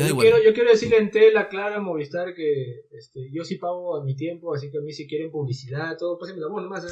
Da 0.00 0.08
Yo 0.08 0.16
quiero, 0.16 0.42
yo 0.42 0.52
quiero 0.54 0.70
decirle 0.70 0.98
en 0.98 1.10
tela 1.10 1.48
clara 1.48 1.76
a 1.76 1.80
Movistar 1.80 2.34
que 2.34 2.86
este, 2.92 3.28
yo 3.32 3.44
sí 3.44 3.56
pago 3.56 3.96
a 4.00 4.04
mi 4.04 4.16
tiempo, 4.16 4.54
así 4.54 4.70
que 4.70 4.78
a 4.78 4.80
mí 4.80 4.92
si 4.92 5.06
quieren 5.06 5.30
publicidad, 5.30 5.96
todo, 5.98 6.18
pásenme 6.18 6.40
la 6.40 6.48
voz 6.48 6.62
nomás. 6.62 6.84
¿eh? 6.84 6.88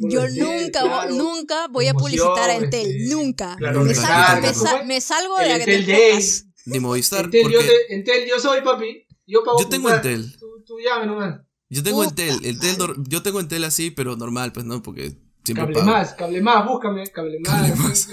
Yo 0.00 0.08
Yo 0.08 0.22
de 0.22 0.40
nunca, 0.40 0.80
claro. 0.82 1.10
nunca 1.14 1.68
voy 1.68 1.88
a 1.88 1.94
publicitar 1.94 2.50
a 2.50 2.54
Entel, 2.56 2.86
este, 2.86 3.14
nunca. 3.14 3.56
claro, 3.58 3.82
me, 3.84 3.94
salgo, 3.94 4.40
me, 4.42 4.54
sa- 4.54 4.82
me 4.84 5.00
salgo 5.00 5.36
de 5.38 5.48
la 5.48 5.58
podcast. 5.64 6.46
Ni 6.66 6.80
Movistar, 6.80 7.24
Entel, 7.26 7.42
yo, 7.50 7.58
porque 7.60 7.66
te- 7.88 7.94
Entel, 7.94 8.28
yo 8.28 8.38
soy, 8.38 8.60
papi. 8.62 9.06
Yo 9.26 9.42
pago 9.44 9.60
yo 9.60 9.68
tengo. 9.68 9.90
Entel. 9.90 10.36
Tú, 10.38 10.46
tú 10.66 10.76
llame 10.80 11.06
nomás. 11.06 11.40
Yo 11.70 11.82
tengo 11.82 12.02
Puta 12.02 12.22
Entel. 12.24 12.46
Entel 12.46 12.76
yo 13.08 13.22
tengo 13.22 13.40
Entel 13.40 13.64
así, 13.64 13.90
pero 13.90 14.16
normal, 14.16 14.52
pues 14.52 14.64
no, 14.64 14.82
porque 14.82 15.12
siempre 15.44 15.64
Cable 15.66 15.74
pago. 15.74 15.86
más, 15.86 16.14
cable 16.14 16.40
más, 16.42 16.66
búscame, 16.66 17.06
cable 17.08 17.38
más. 17.40 17.52
Cable 17.52 17.74
más. 17.76 18.08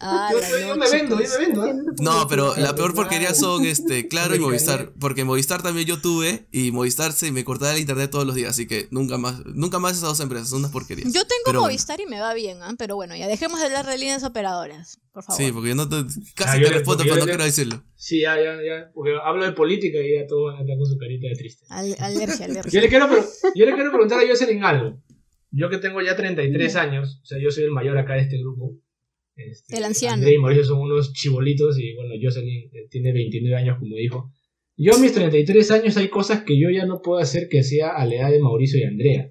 Ah, 0.00 0.30
yo, 0.32 0.38
yo- 0.40 0.58
yo 0.68 0.76
me 0.76 0.90
vendo, 0.90 1.20
yo 1.20 1.28
me 1.28 1.38
vendo. 1.46 1.66
¿eh? 1.66 1.74
No, 2.00 2.26
pero 2.28 2.54
la 2.56 2.74
peor 2.74 2.94
porquería 2.94 3.34
son 3.34 3.64
este, 3.64 4.08
Claro 4.08 4.34
y 4.34 4.38
Movistar. 4.38 4.92
Porque 4.98 5.24
Movistar 5.24 5.62
también 5.62 5.86
yo 5.86 6.00
tuve 6.00 6.46
y 6.52 6.70
Movistar 6.72 7.12
se 7.12 7.30
me 7.32 7.44
cortaba 7.44 7.72
el 7.72 7.80
internet 7.80 8.10
todos 8.10 8.26
los 8.26 8.34
días, 8.34 8.50
así 8.50 8.66
que 8.66 8.88
nunca 8.90 9.18
más, 9.18 9.44
nunca 9.46 9.78
más 9.78 9.92
esas 9.92 10.08
dos 10.10 10.20
empresas, 10.20 10.48
son 10.48 10.60
unas 10.60 10.70
porquerías. 10.70 11.06
Yo 11.12 11.20
tengo 11.22 11.42
Pero 11.46 11.60
bueno. 11.60 11.72
Movistar 11.72 12.00
y 12.00 12.06
me 12.06 12.20
va 12.20 12.34
bien, 12.34 12.58
¿ah? 12.62 12.74
pero 12.78 12.96
bueno, 12.96 13.14
ya 13.16 13.26
dejemos 13.28 13.58
de 13.60 13.66
hablar 13.66 13.86
de 13.86 13.98
líneas 13.98 14.22
operadoras, 14.24 15.00
por 15.12 15.22
favor. 15.24 15.42
Sí, 15.42 15.52
porque 15.52 15.68
yo 15.70 15.74
no 15.74 15.88
te, 15.88 15.96
casi 16.34 16.58
Ah, 16.58 16.60
yo 16.60 16.68
te 16.68 16.74
respondo, 16.74 17.04
yo 17.04 17.12
pero 17.14 17.24
no 17.24 17.28
quiero 17.28 17.44
decirlo. 17.44 17.82
Sí, 17.96 18.20
ya, 18.22 18.36
ya, 18.36 18.56
ya. 18.62 18.90
Porque 18.94 19.12
hablo 19.24 19.44
de 19.44 19.52
política 19.52 19.98
y 19.98 20.14
ya 20.18 20.26
todos 20.26 20.52
van 20.52 20.56
a 20.56 20.60
estar 20.62 20.76
con 20.76 20.86
su 20.86 20.96
carita 20.98 21.28
de 21.28 21.34
triste. 21.34 21.64
Al- 21.68 21.96
alergia, 22.00 22.46
Yo 22.46 22.52
alergia. 22.52 22.80
le 22.80 22.88
quiero, 22.88 23.08
yo 23.54 23.64
le 23.66 23.74
quiero 23.74 23.90
preguntar 23.90 24.20
a 24.20 24.26
Jocelyn 24.28 24.64
algo. 24.64 25.00
Yo 25.56 25.70
que 25.70 25.78
tengo 25.78 26.00
ya 26.02 26.16
33 26.16 26.74
años, 26.76 27.20
o 27.22 27.26
sea, 27.26 27.38
yo 27.40 27.50
soy 27.52 27.62
el 27.64 27.70
mayor 27.70 27.96
acá 27.96 28.14
de 28.14 28.22
este 28.22 28.38
grupo. 28.38 28.72
Este, 29.36 29.76
El 29.76 29.84
anciano. 29.84 30.14
André 30.14 30.34
y 30.34 30.38
Mauricio 30.38 30.64
son 30.64 30.80
unos 30.80 31.12
chibolitos 31.12 31.78
y 31.78 31.94
bueno, 31.94 32.14
Jocelyn 32.22 32.70
eh, 32.72 32.86
tiene 32.90 33.12
29 33.12 33.56
años 33.56 33.78
como 33.78 33.96
dijo. 33.96 34.30
Yo 34.76 34.94
a 34.94 34.98
mis 34.98 35.12
33 35.12 35.70
años 35.70 35.96
hay 35.96 36.08
cosas 36.08 36.42
que 36.42 36.58
yo 36.60 36.68
ya 36.70 36.84
no 36.86 37.00
puedo 37.02 37.20
hacer 37.20 37.48
que 37.48 37.62
sea 37.62 37.90
a 37.96 38.04
la 38.06 38.14
edad 38.16 38.30
de 38.30 38.40
Mauricio 38.40 38.78
y 38.80 38.84
Andrea. 38.84 39.30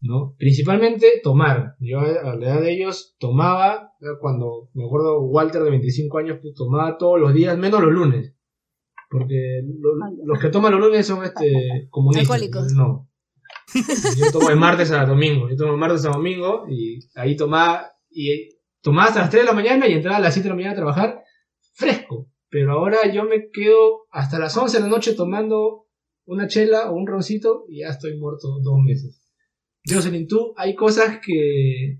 ¿no? 0.00 0.34
Principalmente 0.38 1.06
tomar. 1.22 1.76
Yo 1.80 1.98
a 2.00 2.36
la 2.36 2.46
edad 2.46 2.60
de 2.60 2.74
ellos 2.74 3.16
tomaba, 3.18 3.92
eh, 4.02 4.04
cuando 4.20 4.68
me 4.74 4.84
acuerdo 4.84 5.22
Walter 5.22 5.62
de 5.62 5.70
25 5.70 6.18
años, 6.18 6.38
pues, 6.42 6.52
tomaba 6.54 6.98
todos 6.98 7.18
los 7.18 7.32
días, 7.32 7.56
menos 7.56 7.80
los 7.80 7.90
lunes. 7.90 8.34
Porque 9.10 9.62
lo- 9.64 10.24
los 10.26 10.38
que 10.40 10.48
toman 10.50 10.72
los 10.72 10.80
lunes 10.80 11.06
son 11.06 11.24
este, 11.24 11.86
comunistas. 11.90 12.30
Alcohólicos. 12.30 12.72
No. 12.74 13.08
Yo 14.18 14.30
tomo 14.32 14.50
de 14.50 14.56
martes 14.56 14.90
a 14.90 15.06
domingo. 15.06 15.48
Yo 15.48 15.56
tomo 15.56 15.72
de 15.72 15.78
martes 15.78 16.04
a 16.04 16.10
domingo 16.10 16.66
y 16.68 16.98
ahí 17.14 17.34
tomaba, 17.36 17.86
y 18.10 18.50
tomaba 18.84 19.08
hasta 19.08 19.20
las 19.22 19.30
3 19.30 19.42
de 19.42 19.46
la 19.48 19.52
mañana 19.54 19.88
y 19.88 19.94
entraba 19.94 20.18
a 20.18 20.20
las 20.20 20.34
7 20.34 20.44
de 20.44 20.50
la 20.50 20.54
mañana 20.56 20.72
a 20.74 20.76
trabajar 20.76 21.24
fresco. 21.72 22.30
Pero 22.50 22.72
ahora 22.72 22.98
yo 23.12 23.24
me 23.24 23.50
quedo 23.50 24.02
hasta 24.12 24.38
las 24.38 24.56
11 24.56 24.76
de 24.76 24.82
la 24.84 24.88
noche 24.88 25.14
tomando 25.14 25.86
una 26.26 26.46
chela 26.46 26.90
o 26.90 26.94
un 26.94 27.06
roncito 27.06 27.64
y 27.68 27.80
ya 27.80 27.88
estoy 27.88 28.16
muerto 28.16 28.48
dos 28.62 28.78
meses. 28.84 29.20
Jocelyn, 29.84 30.28
tú, 30.28 30.54
hay 30.56 30.74
cosas 30.76 31.18
que, 31.24 31.98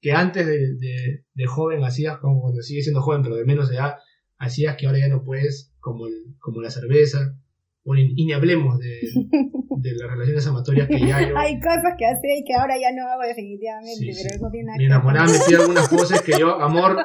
que 0.00 0.12
antes 0.12 0.46
de, 0.46 0.58
de- 0.78 1.46
joven 1.46 1.84
hacías, 1.84 2.18
como 2.18 2.40
cuando 2.42 2.62
sigues 2.62 2.84
siendo 2.84 3.00
joven, 3.02 3.22
pero 3.22 3.36
de 3.36 3.44
menos 3.44 3.70
edad, 3.70 3.96
hacías 4.38 4.76
que 4.76 4.86
ahora 4.86 4.98
ya 4.98 5.08
no 5.08 5.22
puedes, 5.22 5.72
como, 5.80 6.06
el- 6.08 6.34
como 6.40 6.60
la 6.60 6.70
cerveza. 6.70 7.38
O 7.84 7.94
ni, 7.94 8.12
y 8.16 8.24
ni 8.26 8.32
hablemos 8.32 8.78
de, 8.78 9.00
de 9.80 9.92
las 9.92 10.10
relaciones 10.10 10.46
amatorias 10.46 10.88
que 10.88 11.00
ya 11.00 11.20
yo. 11.28 11.36
Hay 11.38 11.58
cosas 11.60 11.94
que 11.98 12.06
hace 12.06 12.28
y 12.38 12.44
que 12.44 12.54
ahora 12.54 12.74
ya 12.78 12.92
no 12.92 13.06
hago 13.08 13.22
definitivamente, 13.22 13.94
Sí, 13.96 14.06
pero 14.06 14.28
sí. 14.30 14.36
eso 14.36 14.48
tiene 14.50 14.66
nada 14.66 14.76
Mi 14.78 14.84
que 14.84 14.86
enamorada 14.86 15.26
con- 15.26 15.32
me 15.38 15.44
pide 15.46 15.56
algunas 15.56 15.88
cosas 15.88 16.22
que 16.22 16.32
yo, 16.38 16.60
amor, 16.60 16.96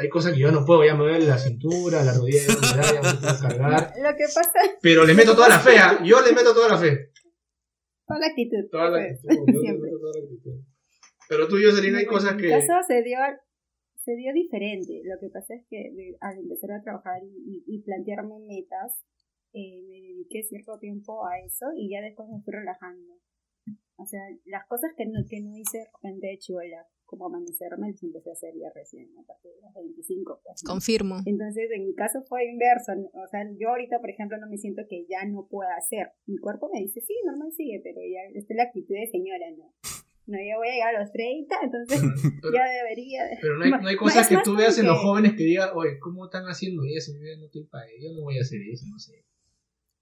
hay 0.00 0.08
cosas 0.08 0.32
que 0.34 0.40
yo 0.40 0.50
no 0.52 0.64
puedo, 0.64 0.84
ya 0.84 0.94
me 0.94 1.04
duele 1.04 1.26
la 1.26 1.38
cintura, 1.38 2.02
la 2.04 2.12
rodilla 2.14 2.40
ya 2.46 2.54
me 2.54 2.76
da, 2.76 2.94
ya 2.94 3.02
me 3.02 3.18
puedo 3.20 3.38
cargar. 3.40 3.92
Lo 4.02 4.10
que 4.16 4.24
pasa 4.34 4.58
Pero 4.82 5.04
le 5.04 5.14
meto 5.14 5.34
toda 5.34 5.48
la 5.48 5.58
fe, 5.60 5.78
¿ah? 5.78 5.98
yo 6.04 6.20
le 6.22 6.32
meto 6.32 6.52
toda 6.54 6.68
la 6.68 6.78
fe. 6.78 7.10
con 8.04 8.20
la 8.20 8.26
actitud. 8.26 8.68
Toda 8.70 8.90
la 8.90 8.98
pues, 8.98 9.18
actitud, 9.24 9.62
yo 9.62 9.72
le 9.72 9.78
meto 9.78 9.98
toda 10.00 10.12
la 10.18 10.24
actitud. 10.24 10.54
Pero 11.28 11.48
tú, 11.48 11.56
Jocelyn, 11.56 11.94
hay 11.96 12.04
Bueno, 12.04 12.10
cosas 12.12 12.30
en 12.32 12.36
mi 12.36 12.42
que. 12.42 12.50
caso 12.50 12.72
se 12.86 13.02
dio, 13.02 13.16
se 14.04 14.16
dio 14.16 14.32
diferente. 14.34 15.00
Lo 15.04 15.16
que 15.20 15.28
pasa 15.32 15.54
es 15.54 15.64
que 15.70 15.92
al 16.20 16.38
empezar 16.38 16.72
a 16.72 16.82
trabajar 16.82 17.22
y, 17.24 17.62
y- 17.62 17.64
y 17.66 17.82
plantearme 17.82 18.38
metas, 18.46 19.00
eh, 19.52 19.82
me 19.88 20.00
dediqué 20.00 20.42
cierto 20.44 20.78
tiempo 20.78 21.26
a 21.26 21.38
eso 21.40 21.66
y 21.76 21.90
ya 21.90 22.00
después 22.00 22.28
me 22.28 22.40
fui 22.42 22.52
relajando. 22.52 23.14
O 23.96 24.06
sea, 24.06 24.20
las 24.46 24.66
cosas 24.66 24.90
que 24.96 25.06
no, 25.06 25.20
que 25.28 25.40
no 25.40 25.56
hice 25.56 25.78
de 25.78 25.86
repente 25.94 26.26
de 26.26 26.38
chivola, 26.38 26.86
como 27.04 27.26
amanecerme 27.26 27.90
los 27.92 28.02
empecé 28.02 28.30
a 28.30 28.32
hacer 28.32 28.54
ya 28.56 28.72
recién, 28.74 29.06
a 29.18 29.22
partir 29.26 29.52
de 29.52 29.60
los 29.60 29.74
25. 29.74 30.40
Pues, 30.42 30.62
¿no? 30.64 30.70
Confirmo. 30.72 31.16
Entonces, 31.26 31.70
en 31.70 31.84
mi 31.84 31.94
caso 31.94 32.22
fue 32.22 32.46
inverso. 32.48 32.92
O 33.12 33.26
sea, 33.28 33.44
yo 33.60 33.68
ahorita, 33.68 34.00
por 34.00 34.08
ejemplo, 34.10 34.38
no 34.38 34.48
me 34.48 34.56
siento 34.56 34.82
que 34.88 35.04
ya 35.08 35.24
no 35.26 35.46
pueda 35.46 35.76
hacer. 35.76 36.12
Mi 36.26 36.38
cuerpo 36.38 36.70
me 36.72 36.80
dice, 36.80 37.00
sí, 37.02 37.14
normal 37.26 37.52
sigue, 37.52 37.80
pero 37.84 38.00
ya 38.00 38.20
esta 38.34 38.54
es 38.54 38.56
la 38.56 38.62
actitud 38.64 38.94
de 38.94 39.06
señora, 39.08 39.50
¿no? 39.56 39.72
No, 40.24 40.38
ya 40.38 40.56
voy 40.56 40.68
a 40.68 40.72
llegar 40.72 40.94
a 40.96 41.00
los 41.00 41.12
30, 41.12 41.54
entonces 41.62 42.00
ya 42.54 42.64
debería. 42.66 43.24
de- 43.24 43.38
Pero 43.42 43.58
no 43.58 43.64
hay, 43.66 43.70
no 43.72 43.88
hay 43.88 43.96
cosas 44.06 44.28
que 44.28 44.38
tú 44.42 44.56
veas 44.56 44.78
en 44.78 44.86
los 44.86 44.98
jóvenes 44.98 45.32
que 45.36 45.44
digan, 45.44 45.68
oye, 45.74 45.98
¿cómo 46.00 46.24
están 46.24 46.44
haciendo 46.46 46.82
eso? 46.88 47.12
Yo 47.12 47.36
no 47.38 47.44
estoy 47.46 47.64
para 47.64 47.84
ello, 47.90 48.10
no 48.16 48.22
voy 48.22 48.38
a 48.38 48.40
hacer 48.40 48.60
eso, 48.72 48.86
no 48.90 48.98
sé. 48.98 49.22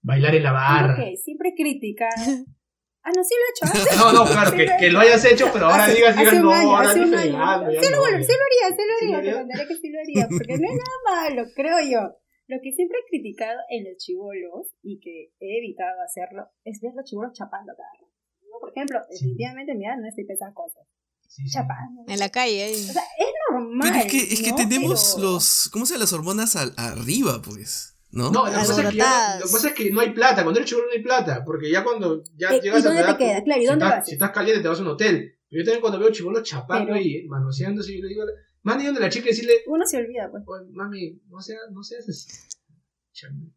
Bailar 0.03 0.35
en 0.35 0.43
la 0.43 0.53
barra. 0.53 0.95
Ok, 0.95 1.17
siempre 1.23 1.55
criticar. 1.57 2.11
Ah, 3.03 3.09
no, 3.17 3.25
sí 3.25 3.33
lo 3.33 3.41
he 3.41 3.51
hecho 3.57 3.65
antes. 3.81 3.97
No, 3.97 4.13
no, 4.13 4.31
claro, 4.31 4.51
Sí 4.51 4.57
que, 4.59 4.67
que 4.79 4.85
hecho. 4.89 4.93
lo 4.93 5.01
hayas 5.01 5.25
hecho, 5.25 5.49
pero 5.55 5.67
ahora 5.73 5.85
Hace- 5.89 5.95
digas, 5.97 6.15
digas, 6.19 6.35
no, 6.37 6.53
año, 6.53 6.77
ahora 6.77 6.91
hace 6.91 7.01
un 7.01 7.05
estoy 7.15 7.29
año. 7.31 7.39
fregando, 7.39 7.73
ya 7.73 7.81
Sí, 7.81 7.89
no 7.89 7.97
lo, 7.97 8.03
voy". 8.03 8.11
sí 8.29 8.33
lo 8.37 8.45
haría, 8.45 8.67
sí 8.77 8.83
lo 8.85 8.95
¿Sí 9.01 9.07
lo 9.09 9.17
haría, 9.17 9.33
te 9.33 9.39
contaré 9.41 9.69
que 9.69 9.75
sí 9.81 9.89
lo 9.89 9.99
haría, 10.01 10.29
porque 10.29 10.53
no 10.61 10.69
es 10.69 10.77
nada 10.85 10.99
malo, 11.17 11.43
creo 11.57 11.79
yo. 11.81 12.01
Lo 12.47 12.57
que 12.63 12.73
siempre 12.77 12.99
he 13.01 13.09
criticado 13.09 13.57
en 13.71 13.85
los 13.89 13.97
chivolos 13.97 14.77
y 14.83 15.01
que 15.01 15.33
he 15.41 15.59
evitado 15.65 15.97
hacerlo 16.05 16.45
es 16.65 16.79
ver 16.83 16.93
los 16.95 17.09
chivolos 17.09 17.33
chapando 17.33 17.73
cada 17.73 17.89
rato. 17.89 18.13
Por 18.61 18.69
ejemplo, 18.69 19.01
definitivamente 19.09 19.73
en 19.73 19.79
mi 19.79 19.87
edad 19.87 19.97
no 19.97 20.07
estoy 20.07 20.27
pensando 20.27 20.53
cosas. 20.53 20.85
Sí, 21.27 21.49
sí. 21.49 21.57
Chapando. 21.57 22.05
En 22.07 22.19
la 22.21 22.29
calle. 22.29 22.65
ahí. 22.65 22.75
O 22.75 22.93
sea, 22.93 23.03
es 23.17 23.33
normal. 23.51 23.89
Pero 23.97 24.05
es 24.05 24.13
que, 24.13 24.19
es 24.35 24.43
que 24.43 24.51
¿no? 24.51 24.57
tenemos 24.57 25.15
Pero- 25.17 25.31
los. 25.41 25.71
¿Cómo 25.73 25.87
se 25.87 25.95
llama? 25.95 26.05
Las 26.05 26.13
hormonas 26.13 26.57
al- 26.57 26.75
arriba, 26.77 27.41
pues. 27.41 27.97
¿No? 28.13 28.31
No, 28.33 28.45
lo 28.47 28.51
que, 28.51 28.57
pasa 28.57 28.83
es 28.83 28.89
que 28.91 28.97
ya- 28.97 29.37
lo 29.41 29.47
que 29.47 29.53
pasa 29.53 29.69
es 29.69 29.75
que 29.75 29.91
no 29.91 30.01
hay 30.01 30.11
plata. 30.11 30.43
Cuando 30.43 30.59
eres 30.61 30.69
chivo 30.69 30.81
no 30.83 30.93
hay 30.93 31.03
plata. 31.03 31.45
Porque 31.45 31.71
ya 31.71 31.85
cuando 31.85 32.23
ya 32.37 32.49
Eh, 32.51 32.61
llegas 32.61 32.81
¿y 32.81 32.83
dónde 32.83 33.01
a 33.01 33.05
te 33.05 33.09
edad, 33.11 33.19
quedas? 33.19 33.43
Claro, 33.45 33.61
¿y 33.61 33.65
si, 33.65 33.69
dónde 33.71 33.85
estás, 33.85 33.99
vas? 33.99 34.07
si 34.07 34.13
estás 34.15 34.31
caliente 34.31 34.63
te 34.63 34.69
vas 34.69 34.79
a 34.79 34.83
un 34.83 34.89
hotel. 34.89 35.35
Pero 35.49 35.61
yo 35.61 35.65
también 35.65 35.81
cuando 35.81 35.99
veo 36.01 36.11
chivolos 36.11 36.43
chapando 36.43 36.93
Pero- 36.93 37.01
y 37.05 37.27
manoseándose, 37.29 37.95
yo 37.97 38.03
le 38.03 38.09
digo, 38.09 38.25
mami, 38.63 38.85
donde 38.87 39.01
la 39.01 39.09
chica 39.09 39.27
y 39.27 39.29
decirle, 39.31 39.55
Uno 39.67 39.85
se 39.87 39.97
olvida, 39.99 40.29
pues. 40.31 40.43
Mami, 40.73 41.21
no 41.29 41.41
seas, 41.41 41.61
no 41.73 41.83
seas 41.83 42.09
así. 42.09 42.29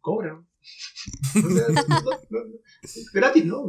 Cobra. 0.00 0.34
No 1.34 1.50
seas- 1.50 1.88
no, 1.88 2.00
no, 2.30 2.44
no. 2.44 2.58
Gratis, 3.12 3.44
no. 3.44 3.64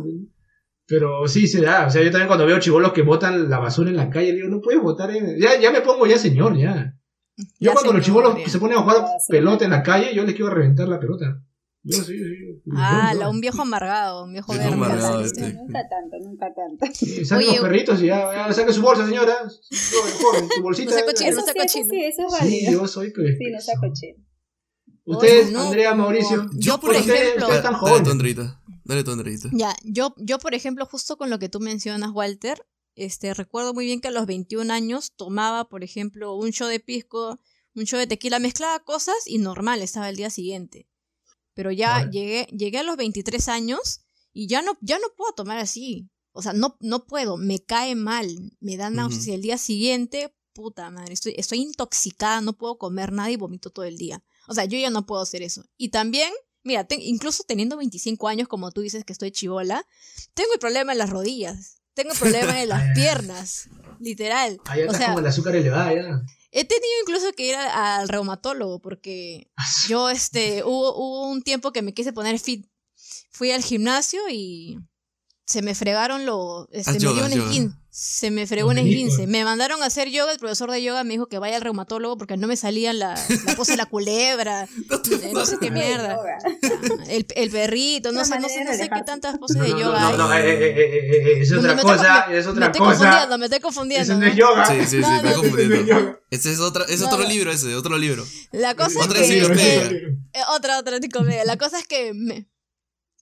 Pero 0.88 1.28
sí 1.28 1.48
se 1.48 1.62
da. 1.62 1.88
O 1.88 1.90
sea, 1.90 2.04
yo 2.04 2.12
también 2.12 2.28
cuando 2.28 2.46
veo 2.46 2.60
chivolos 2.60 2.94
que 2.94 3.02
botan 3.02 3.50
la 3.50 3.58
basura 3.60 3.90
en 3.90 3.96
la 3.98 4.10
calle, 4.10 4.34
digo, 4.34 4.50
no 4.50 4.62
puedes 4.62 4.82
botar 4.82 5.10
en. 5.16 5.40
Ya, 5.40 5.60
ya 5.60 5.72
me 5.72 5.82
pongo 5.82 6.06
ya 6.06 6.18
señor, 6.18 6.56
ya. 6.58 6.96
Yo 7.38 7.46
Ya, 7.60 7.74
cuando 7.74 7.94
los 7.94 8.06
ya. 8.06 8.50
se 8.50 8.60
ponen 8.60 8.78
a 8.78 8.82
jugar 8.82 8.98
Ah, 9.02 9.08
sí. 9.20 9.32
pelota 9.32 9.66
en 9.66 9.72
la 9.72 9.84
calle, 9.84 10.14
yo 10.16 10.24
les 10.24 10.36
quiero 10.36 10.52
reventar 10.54 10.88
la 10.88 11.00
pelota. 11.00 11.42
Yo 11.88 11.98
sí, 12.02 12.18
sí. 12.18 12.62
Ah, 12.76 13.14
la, 13.16 13.30
un 13.30 13.42
viejo 13.42 13.62
amargado, 13.62 14.24
un 14.24 14.32
viejo 14.34 14.54
verde. 14.54 14.74
amargado, 14.74 15.22
este. 15.22 15.54
Nunca 15.54 15.82
tanto, 15.88 16.18
nunca 16.24 16.48
tanto. 16.56 16.86
Sí, 16.96 17.24
saquen 17.26 17.48
Oye, 17.50 17.58
los 17.58 17.66
perritos 17.68 18.02
y 18.02 18.08
ya, 18.08 18.48
ya 18.48 18.54
saque 18.54 18.74
su 18.74 18.82
bolsa, 18.82 19.06
señora. 19.06 19.36
Joven, 19.38 20.14
joven, 20.22 20.50
tu 20.56 20.62
bolsita. 20.64 20.90
No 20.92 20.96
sea 20.98 21.06
cochino, 21.06 21.30
Eso 21.30 21.40
no 21.42 21.46
sea 21.46 21.54
sí, 21.54 21.60
eso 21.60 21.68
cochino. 21.68 21.90
sí, 21.92 22.04
eso 22.06 22.22
es 22.28 22.34
Sí, 22.34 22.40
válido. 22.66 22.72
yo 22.72 22.88
soy 22.88 23.12
pero 23.12 23.28
Sí, 23.38 23.52
no 23.52 23.60
sea 23.62 23.76
cochino. 23.80 24.24
Ustedes, 25.06 25.52
no, 25.52 25.62
Andrea, 25.62 25.92
no. 25.92 26.04
Mauricio. 26.04 26.48
Yo, 26.54 26.80
por 26.80 26.90
ustedes- 26.92 27.06
ejemplo- 27.22 27.46
ustedes 27.46 27.56
están 27.58 27.74
Dale 27.84 28.02
tu. 28.04 28.10
Andreita. 28.10 28.62
Dale 28.86 29.04
tu 29.04 29.12
Andreita. 29.12 29.50
Ya, 29.52 29.76
yo, 29.84 30.16
yo, 30.18 30.40
por 30.40 30.56
ejemplo, 30.56 30.86
justo 30.88 31.18
con 31.18 31.30
lo 31.30 31.38
que 31.38 31.50
tú 31.50 31.60
mencionas, 31.60 32.10
Walter, 32.12 32.66
este, 32.96 33.34
recuerdo 33.34 33.74
muy 33.74 33.86
bien 33.86 34.02
que 34.02 34.08
a 34.08 34.12
los 34.12 34.26
21 34.26 34.72
años 34.74 35.14
tomaba, 35.16 35.68
por 35.70 35.84
ejemplo, 35.84 36.36
un 36.36 36.52
show 36.52 36.68
de 36.68 36.80
pisco, 36.80 37.40
un 37.76 37.84
show 37.86 38.00
de 38.00 38.08
tequila, 38.08 38.40
mezclaba 38.40 38.80
cosas 38.84 39.16
y 39.26 39.38
normal, 39.38 39.82
estaba 39.82 40.10
el 40.10 40.16
día 40.16 40.30
siguiente. 40.30 40.88
Pero 41.54 41.72
ya 41.72 42.10
llegué, 42.10 42.48
llegué 42.52 42.80
a 42.80 42.84
los 42.84 42.98
23 42.98 43.48
años 43.50 44.02
y 44.34 44.48
ya 44.48 44.62
no, 44.62 44.78
ya 44.82 45.00
no 45.00 45.08
puedo 45.16 45.34
tomar 45.34 45.58
así. 45.58 46.10
O 46.32 46.42
sea, 46.42 46.52
no, 46.54 46.78
no 46.82 47.06
puedo, 47.06 47.38
me 47.38 47.60
cae 47.64 47.96
mal, 47.96 48.28
me 48.60 48.76
da 48.76 48.90
náuseas 48.90 49.28
y 49.28 49.32
el 49.32 49.42
día 49.42 49.58
siguiente, 49.58 50.36
puta 50.54 50.90
madre, 50.90 51.14
estoy, 51.14 51.34
estoy 51.38 51.60
intoxicada, 51.62 52.42
no 52.42 52.58
puedo 52.58 52.78
comer 52.78 53.12
nada 53.14 53.32
y 53.32 53.38
vomito 53.38 53.70
todo 53.70 53.86
el 53.86 53.98
día. 53.98 54.22
O 54.48 54.54
sea, 54.54 54.66
yo 54.66 54.78
ya 54.78 54.90
no 54.90 55.06
puedo 55.06 55.22
hacer 55.22 55.42
eso. 55.44 55.64
Y 55.78 55.90
también, 55.90 56.32
mira, 56.64 56.86
te- 56.86 57.02
incluso 57.02 57.44
teniendo 57.48 57.78
25 57.78 58.28
años, 58.28 58.48
como 58.50 58.72
tú 58.72 58.82
dices 58.82 59.06
que 59.06 59.14
estoy 59.14 59.32
chivola, 59.32 59.88
tengo 60.34 60.52
el 60.54 60.60
problema 60.60 60.92
en 60.92 60.98
las 60.98 61.10
rodillas, 61.10 61.75
tengo 61.96 62.12
el 62.14 62.20
problema 62.20 62.62
en 62.62 62.70
las 62.70 62.84
piernas, 62.96 63.70
literal. 64.00 64.60
Ah, 64.66 64.76
ya 64.78 64.84
O 64.84 64.86
estás 64.86 64.98
sea, 64.98 65.08
como 65.08 65.20
el 65.20 65.26
azúcar 65.28 65.56
elevada 65.56 65.94
ya. 65.94 66.22
he 66.52 66.64
tenido 66.66 66.94
incluso 67.02 67.32
que 67.34 67.48
ir 67.48 67.56
a- 67.56 67.98
al 67.98 68.08
reumatólogo 68.10 68.80
porque 68.80 69.50
yo, 69.88 70.10
este, 70.10 70.64
hubo, 70.64 70.94
hubo 70.96 71.30
un 71.30 71.42
tiempo 71.42 71.72
que 71.72 71.82
me 71.82 71.94
quise 71.94 72.14
poner 72.14 72.38
fit. 72.40 72.68
Fui 73.32 73.52
al 73.52 73.64
gimnasio 73.64 74.22
y 74.30 74.78
se 75.46 75.62
me 75.62 75.76
fregaron 75.76 76.26
los, 76.26 76.68
este, 76.72 76.90
Haz 76.92 76.96
me 76.98 77.00
yoga, 77.02 77.14
dio 77.16 77.26
un 77.26 77.32
haz 77.32 77.38
yoga. 77.38 77.52
esguin- 77.52 77.80
se 77.98 78.30
me 78.30 78.46
fregó 78.46 78.72
un 78.72 78.78
esguince. 78.78 79.26
Me 79.26 79.46
mandaron 79.46 79.82
a 79.82 79.86
hacer 79.86 80.10
yoga, 80.10 80.34
el 80.34 80.38
profesor 80.40 80.70
de 80.70 80.84
yoga 80.84 81.06
me 81.06 81.12
dijo 81.14 81.28
que 81.28 81.40
vaya 81.40 81.56
al 81.56 81.62
reumatólogo 81.62 82.18
porque 82.18 82.36
no 82.36 82.46
me 82.46 82.58
salían 82.58 83.00
la, 83.00 83.16
la 83.46 83.56
pose 83.56 83.72
de 83.74 83.78
la 83.78 83.86
culebra, 83.86 84.64
eh, 85.22 85.32
no 85.34 85.46
sé 85.46 85.56
qué 85.62 85.72
mierda. 85.72 86.18
El, 87.08 87.26
el 87.36 87.52
perrito, 87.52 88.12
no 88.12 88.26
sé, 88.26 88.38
no 88.40 88.50
sé, 88.50 88.66
no 88.66 88.74
sé 88.74 88.90
qué 88.94 89.02
tantas 89.06 89.38
poses 89.38 89.56
No, 89.58 89.64
de 89.64 89.70
no, 89.70 89.80
yoga 89.80 90.00
no, 90.02 90.08
hay. 90.08 90.18
no, 90.18 90.34
eh, 90.34 90.40
eh, 90.50 90.74
eh, 90.76 91.38
eh, 91.38 91.42
es 91.42 91.52
No, 91.52 91.60
otra 91.60 91.74
me 91.76 91.82
estoy- 91.82 91.98
cosa, 91.98 92.26
me- 92.28 92.38
es 92.38 92.46
me 92.46 92.52
otra 92.52 92.66
estoy 92.66 92.80
cosa. 92.80 92.90
confundiendo, 92.98 93.38
me 93.38 93.46
estoy 93.46 93.60
confundiendo. 93.62 94.04
Eso 94.14 94.20
no 94.20 94.26
es 94.26 94.34
¿no? 94.34 94.40
yoga. 94.40 94.66
Sí, 94.66 94.74
sí, 94.82 94.88
sí, 94.88 94.98
No, 94.98 95.16
está 95.16 95.22
no, 95.22 95.22
no, 95.22 95.22
Eso 95.22 95.24
no 95.24 95.30
es 95.30 95.38
confundiendo. 95.52 95.86
yoga. 95.88 96.20
Ese 96.32 96.52
es, 96.52 96.60
otra, 96.60 96.86
es 96.90 97.00
No, 97.00 97.06
otro 97.08 97.20
no. 97.20 97.30
libro 97.30 97.52
ese, 97.52 97.76
otro 97.76 97.98
libro. 97.98 98.26
La 98.52 98.76
cosa 98.76 99.00
Otra 99.00 99.20
es 99.22 99.28
que, 99.30 99.44
otra, 100.50 100.80
otra. 100.80 101.00
La 101.46 101.58
cosa 101.58 101.80
es 101.80 101.88
que 101.88 102.14
me... 102.14 102.50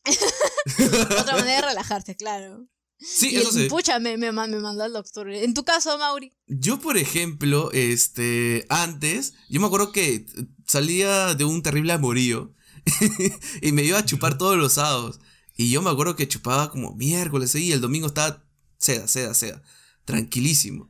otra 1.20 1.36
manera 1.36 1.56
de 1.62 1.68
relajarse, 1.70 2.16
claro. 2.16 2.68
Sí, 3.00 3.32
Y 3.32 3.36
eso 3.38 3.50
el- 3.50 3.64
sí. 3.66 3.70
Pucha, 3.70 4.00
me, 4.00 4.18
me, 4.18 4.32
me 4.32 4.60
mandó 4.60 4.84
al 4.84 4.94
doctor. 4.94 5.30
En 5.30 5.54
tu 5.54 5.64
caso, 5.66 5.98
Mauri. 5.98 6.34
Yo, 6.48 6.80
por 6.80 6.98
ejemplo, 6.98 7.70
este, 7.74 8.66
antes, 8.70 9.34
yo 9.50 9.60
me 9.60 9.68
acuerdo 9.68 9.92
que 9.92 10.26
salía 10.66 11.36
de 11.36 11.44
un 11.44 11.62
terrible 11.62 11.92
amorío 11.94 12.54
y 13.62 13.72
me 13.74 13.84
iba 13.84 13.98
a 14.00 14.06
chupar 14.06 14.38
todos 14.38 14.58
los 14.58 14.74
sábados. 14.74 15.20
Y 15.56 15.70
yo 15.70 15.82
me 15.82 15.90
acuerdo 15.90 16.16
que 16.16 16.28
chupaba 16.28 16.72
como 16.72 16.96
miércoles 16.96 17.54
y 17.56 17.72
el 17.74 17.82
domingo 17.82 18.08
estaba 18.08 18.44
seda, 18.78 19.08
seda, 19.08 19.34
seda, 19.34 19.62
tranquilísimo. 20.06 20.90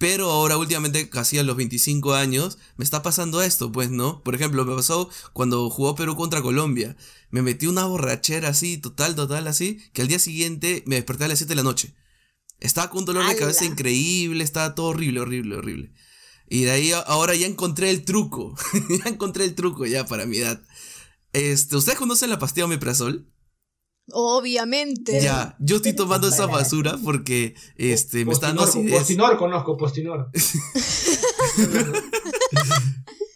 Pero 0.00 0.30
ahora 0.30 0.56
últimamente, 0.56 1.10
casi 1.10 1.36
a 1.36 1.42
los 1.42 1.58
25 1.58 2.14
años, 2.14 2.56
me 2.78 2.84
está 2.84 3.02
pasando 3.02 3.42
esto, 3.42 3.70
pues, 3.70 3.90
¿no? 3.90 4.22
Por 4.22 4.34
ejemplo, 4.34 4.64
me 4.64 4.74
pasó 4.74 5.10
cuando 5.34 5.68
jugó 5.68 5.94
Perú 5.94 6.16
contra 6.16 6.40
Colombia. 6.40 6.96
Me 7.28 7.42
metí 7.42 7.66
una 7.66 7.84
borrachera 7.84 8.48
así, 8.48 8.78
total, 8.78 9.14
total, 9.14 9.46
así, 9.46 9.78
que 9.92 10.00
al 10.00 10.08
día 10.08 10.18
siguiente 10.18 10.82
me 10.86 10.94
desperté 10.94 11.24
a 11.24 11.28
las 11.28 11.40
7 11.40 11.50
de 11.50 11.56
la 11.56 11.64
noche. 11.64 11.94
Estaba 12.60 12.88
con 12.88 13.00
un 13.00 13.04
dolor 13.04 13.28
de 13.28 13.36
cabeza 13.36 13.66
increíble, 13.66 14.42
estaba 14.42 14.74
todo 14.74 14.86
horrible, 14.86 15.20
horrible, 15.20 15.56
horrible. 15.56 15.92
Y 16.48 16.62
de 16.62 16.70
ahí 16.70 16.92
ahora 16.92 17.34
ya 17.34 17.46
encontré 17.46 17.90
el 17.90 18.02
truco. 18.02 18.54
ya 19.04 19.10
encontré 19.10 19.44
el 19.44 19.54
truco 19.54 19.84
ya 19.84 20.06
para 20.06 20.24
mi 20.24 20.38
edad. 20.38 20.62
Este, 21.34 21.76
¿ustedes 21.76 21.98
conocen 21.98 22.30
la 22.30 22.38
pastilla 22.38 22.64
omeprazol? 22.64 23.30
Obviamente. 24.12 25.20
Ya, 25.22 25.56
yo 25.58 25.76
estoy 25.76 25.92
tomando 25.94 26.28
esa 26.28 26.46
basura 26.46 26.98
porque 27.02 27.54
este 27.76 28.24
me 28.24 28.32
está 28.32 28.48
dando 28.48 28.62
Postinor, 28.62 28.86
acidez. 28.86 28.98
Postinor 29.00 29.38
conozco, 29.38 29.76
Postinor. 29.76 30.30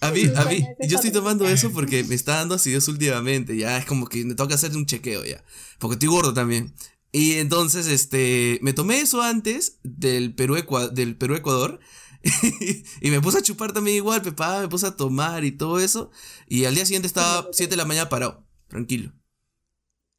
A 0.01 0.11
mí, 0.11 0.31
a 0.37 0.45
mí, 0.45 0.63
yo 0.87 0.97
estoy 0.97 1.13
tomando 1.13 1.49
eso 1.49 1.71
porque 1.71 2.05
me 2.05 2.15
está 2.15 2.37
dando 2.37 2.57
acidez 2.57 2.89
últimamente. 2.89 3.57
Ya 3.57 3.79
es 3.79 3.87
como 3.87 4.07
que 4.07 4.23
me 4.27 4.35
toca 4.35 4.55
hacer 4.55 4.77
un 4.77 4.85
chequeo 4.85 5.25
ya. 5.25 5.43
Porque 5.79 5.95
estoy 5.95 6.09
gordo 6.09 6.35
también. 6.35 6.75
Y 7.11 7.35
entonces, 7.35 7.87
este, 7.87 8.59
me 8.61 8.75
tomé 8.75 9.01
eso 9.01 9.23
antes 9.23 9.79
del 9.83 10.35
Perú, 10.35 10.57
del 10.93 11.17
Perú 11.17 11.37
Ecuador. 11.37 11.81
y 13.01 13.11
me 13.11 13.23
puse 13.23 13.39
a 13.39 13.43
chupar 13.43 13.73
también 13.73 13.97
igual, 13.97 14.21
pepa, 14.21 14.61
me 14.61 14.69
puse 14.69 14.87
a 14.87 14.97
tomar 14.97 15.43
y 15.45 15.53
todo 15.53 15.81
eso. 15.81 16.11
Y 16.49 16.67
al 16.67 16.75
día 16.75 16.85
siguiente 16.85 17.07
estaba 17.07 17.49
7 17.53 17.71
de 17.71 17.77
la 17.77 17.87
mañana 17.87 18.11
parado, 18.11 18.45
tranquilo. 18.69 19.13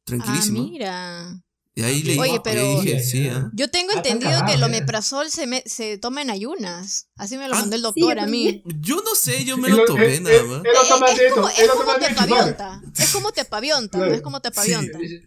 Ah, 0.06 0.08
Tranquilísimo. 0.08 0.62
mira. 0.68 1.42
y 1.74 1.82
ahí 1.82 2.02
le 2.04 2.18
Oye, 2.18 2.40
pero- 2.42 2.60
ahí 2.60 2.80
dije, 2.86 3.02
sí, 3.02 3.28
¿ah? 3.28 3.50
Yo 3.52 3.68
tengo 3.68 3.90
Ah, 3.92 3.96
entendido 3.96 4.46
que 4.46 4.54
el 4.54 4.62
omeprazol 4.62 5.30
se, 5.30 5.46
me- 5.46 5.62
se 5.66 5.98
toma 5.98 6.22
en 6.22 6.30
ayunas. 6.30 7.08
Así 7.16 7.36
me 7.36 7.48
lo 7.48 7.54
Ah, 7.54 7.58
mandó 7.60 7.76
el 7.76 7.82
doctor 7.82 8.18
a 8.18 8.26
mí. 8.26 8.62
Yo 8.80 9.02
no 9.04 9.14
sé, 9.14 9.44
yo 9.44 9.58
me 9.58 9.68
lo 9.68 9.84
tomé 9.84 10.20
nada 10.20 10.42
más. 10.44 10.62
Es 10.64 11.32
como, 11.34 11.48
es 11.48 11.54
te 11.56 11.62
antes 11.66 12.08
de 12.08 12.14
chupar. 12.14 12.16
pavionta. 12.28 12.82
Es 12.96 13.10
como 13.12 13.32
te 13.32 13.44
pavionta, 13.44 13.98
no 13.98 14.04
es 14.06 14.22
como 14.22 14.40
te 14.40 14.48
Sí, 14.48 14.54
pavionta. 14.54 14.98
dice- 14.98 15.22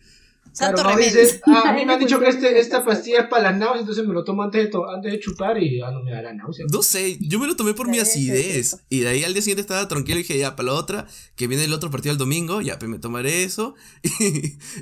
Santo 0.54 0.82
Claro, 0.82 0.90
no, 0.92 0.96
remedio. 0.98 1.22
dices, 1.22 1.42
ah, 1.46 1.64
a 1.68 1.74
mí 1.74 1.86
me 1.86 1.94
han 1.94 2.00
dicho 2.00 2.20
que 2.20 2.28
este, 2.30 2.60
esta 2.60 2.84
pastilla 2.84 3.22
es 3.22 3.28
para 3.28 3.44
las 3.52 3.58
náuseas, 3.58 3.82
entonces 3.82 4.06
me 4.08 4.14
lo 4.14 4.24
tomo 4.24 4.44
antes 4.44 4.64
de, 4.64 4.68
to- 4.70 4.90
antes 4.90 5.12
de 5.12 5.20
chupar 5.20 5.62
y 5.62 5.82
ah, 5.82 5.92
no 5.92 6.02
me 6.04 6.12
dará 6.12 6.34
náuseas. 6.34 6.72
No 6.72 6.82
sé, 6.84 7.18
yo 7.22 7.40
me 7.40 7.48
lo 7.48 7.56
tomé 7.56 7.74
por 7.74 7.88
mi 7.88 8.00
acidez. 8.00 8.78
Y 8.90 9.00
de 9.02 9.08
ahí 9.10 9.24
al 9.24 9.34
día 9.34 9.42
siguiente 9.42 9.62
estaba 9.62 9.88
tranquilo 9.88 10.20
y 10.20 10.24
dije, 10.24 10.38
ya, 10.38 10.56
para 10.56 10.68
la 10.68 10.74
otra, 10.74 11.08
que 11.36 11.48
viene 11.48 11.64
el 11.64 11.74
otro 11.74 11.90
partido 11.92 12.12
el 12.14 12.18
domingo, 12.18 12.62
ya, 12.62 12.78
pues 12.80 12.90
me 12.90 13.00
tomaré 13.00 13.44
eso. 13.44 13.76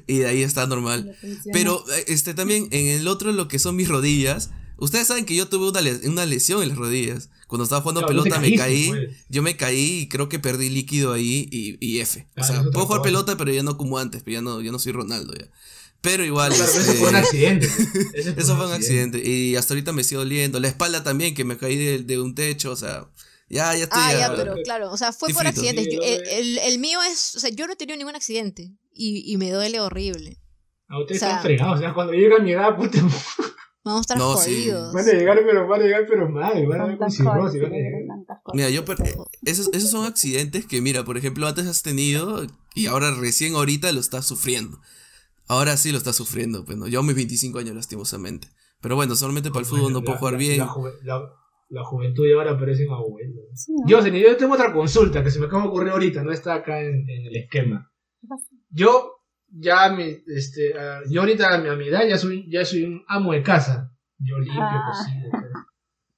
Y, 0.08 0.18
de 0.20 0.28
ahí 0.28 0.42
está 0.44 0.66
normal. 0.68 1.16
Pero, 1.54 1.84
eh, 1.96 2.06
este, 2.08 2.34
también 2.34 2.68
en 2.72 2.88
el 2.88 3.08
otro, 3.08 3.32
lo 3.32 3.48
que 3.48 3.60
son 3.60 3.76
mis 3.76 3.88
rodillas. 3.88 4.52
Ustedes 4.78 5.08
saben 5.08 5.26
que 5.26 5.36
yo 5.36 5.48
tuve 5.48 5.70
una, 5.70 5.82
una 6.10 6.26
lesión 6.26 6.62
en 6.62 6.70
las 6.70 6.78
rodillas. 6.78 7.30
Cuando 7.48 7.64
estaba 7.64 7.82
jugando 7.82 8.02
Claro, 8.02 8.14
no 8.14 8.24
te 8.24 8.30
pelota 8.30 8.42
me 8.50 8.56
caí. 8.56 8.88
pues. 8.90 9.26
Yo 9.30 9.42
me 9.42 9.56
caí 9.58 10.02
y 10.02 10.10
creo 10.10 10.28
que 10.30 10.38
perdí 10.40 10.70
líquido 10.70 11.14
ahí 11.14 11.48
y, 11.52 11.78
y 11.86 12.00
F. 12.02 12.28
O 12.30 12.34
Claro, 12.36 12.54
sea, 12.54 12.64
puedo 12.72 12.86
jugar 12.88 13.02
pelota, 13.02 13.36
pero 13.38 13.52
ya 13.52 13.64
no 13.64 13.78
como 13.78 13.98
antes, 13.98 14.22
pero 14.24 14.36
ya 14.36 14.42
no, 14.42 14.62
ya 14.62 14.72
no 14.72 14.80
soy 14.80 14.92
Ronaldo 14.92 15.34
ya. 15.34 15.48
Pero 16.02 16.24
igual. 16.24 16.54
Claro, 16.54 16.66
este, 16.72 16.82
eso 16.92 16.94
fue 16.96 17.10
un 17.10 17.16
accidente. 17.16 17.68
Eso 18.38 18.56
fue 18.58 18.68
un 18.68 18.74
accidente. 18.74 19.28
Y 19.28 19.56
hasta 19.56 19.74
ahorita 19.74 19.94
me 19.94 20.04
sigue 20.04 20.18
doliendo. 20.20 20.60
La 20.60 20.68
espalda 20.68 21.04
también, 21.04 21.34
que 21.34 21.44
me 21.46 21.58
caí 21.58 21.76
de, 21.78 22.00
de 22.04 22.20
un 22.20 22.36
techo, 22.36 22.72
o 22.72 22.76
sea. 22.76 23.10
Ya, 23.50 23.74
ya 23.76 23.86
estoy. 23.86 24.00
Ah, 24.02 24.12
ya, 24.12 24.20
ya, 24.20 24.36
pero 24.36 24.56
claro, 24.66 24.92
o 24.92 24.98
sea, 24.98 25.14
fue 25.14 25.34
por 25.34 25.48
accidentes. 25.48 25.88
Yo- 25.90 26.02
el, 26.04 26.28
el- 26.28 26.58
el 26.58 26.80
mío 26.80 27.00
es, 27.10 27.34
o 27.36 27.40
sea, 27.40 27.50
yo 27.50 27.66
no 27.66 27.72
he 27.74 27.76
tenido 27.78 27.98
ningún 27.98 28.14
accidente 28.16 28.74
y, 28.94 29.24
y 29.32 29.38
me 29.38 29.50
duele 29.52 29.80
horrible. 29.80 30.38
A 30.90 31.00
ustedes 31.00 31.22
O 31.22 31.26
sea- 31.26 31.30
están 31.30 31.44
fregados. 31.44 31.78
O 31.78 31.80
sea, 31.80 31.94
cuando 31.94 32.12
llega 32.12 32.40
mi 32.40 32.52
edad, 32.52 32.76
puta, 32.76 33.00
Vamos 33.88 34.00
a 34.00 34.02
estar 34.02 34.18
No, 34.18 34.38
sí. 34.38 34.52
jodidos. 34.70 34.94
van 34.94 35.08
a 35.10 35.12
llegar, 35.14 35.40
pero 35.46 35.68
van 35.68 35.82
a 35.82 35.84
llegar, 35.84 36.06
pero 36.08 36.30
mal. 36.30 36.68
Van 36.68 36.82
a 36.82 36.86
ver 36.86 36.98
con 36.98 37.10
cirrosis. 37.12 37.62
Van 37.62 37.72
a 37.74 37.76
llegar. 37.76 38.02
Mira, 38.54 38.70
yo. 38.70 38.86
per- 38.86 39.02
eh, 39.06 39.16
esos, 39.46 39.70
esos 39.74 39.90
son 39.90 40.06
accidentes 40.06 40.66
que, 40.66 40.82
mira, 40.82 41.04
por 41.04 41.18
ejemplo, 41.18 41.48
antes 41.48 41.66
has 41.68 41.82
tenido 41.84 42.46
y 42.76 42.88
ahora 42.88 43.12
recién 43.16 43.56
ahorita 43.56 43.92
lo 43.92 44.00
estás 44.00 44.26
sufriendo. 44.26 44.80
Ahora 45.48 45.78
sí 45.78 45.92
lo 45.92 45.98
estás 45.98 46.16
sufriendo, 46.16 46.66
pues 46.66 46.78
no. 46.78 46.88
Yo 46.88 47.00
a 47.00 47.04
mis 47.04 47.16
25 47.16 47.60
años, 47.60 47.76
lastimosamente. 47.76 48.50
Pero 48.82 48.96
bueno, 48.96 49.16
solamente 49.16 49.50
para 49.50 49.62
el 49.62 49.66
fútbol 49.66 49.92
no 49.94 50.00
La- 50.00 50.06
puedo 50.06 50.18
jugar 50.20 50.34
la- 50.34 50.40
bien. 50.40 50.58
La, 50.60 50.68
juve- 50.68 50.94
la- 51.04 51.32
la 51.70 51.84
juventud 51.84 52.24
de 52.26 52.34
ahora 52.34 52.58
parecen 52.60 52.90
abuelos. 52.92 53.44
Sí, 53.56 53.74
¿no? 53.74 53.88
Yo, 53.88 54.02
señor, 54.02 54.22
yo 54.22 54.38
tengo 54.38 54.54
otra 54.54 54.72
consulta 54.74 55.24
que 55.24 55.32
se 55.32 55.40
me 55.40 55.46
acaba 55.48 55.64
de 55.64 55.70
ocurrir 55.70 55.90
ahorita, 55.92 56.24
no 56.24 56.32
está 56.32 56.54
acá 56.54 56.82
en, 56.82 57.10
en 57.10 57.26
el 57.28 57.36
esquema. 57.38 57.90
Yo, 58.70 59.17
ya, 59.50 59.90
mi, 59.94 60.18
este, 60.28 60.74
ah, 60.80 61.02
yo 61.10 61.22
ahorita 61.22 61.54
a 61.54 61.58
mi, 61.60 61.70
a 61.70 61.76
mi 61.76 61.88
edad 61.88 62.08
ya 62.08 62.18
soy, 62.18 62.50
ya 62.52 62.64
soy 62.66 62.84
un 62.84 63.04
amo 63.08 63.34
de 63.34 63.44
casa. 63.44 63.92
Yo 64.20 64.38
limpio, 64.40 64.62
Ah. 64.62 64.92
cocino. 64.92 65.30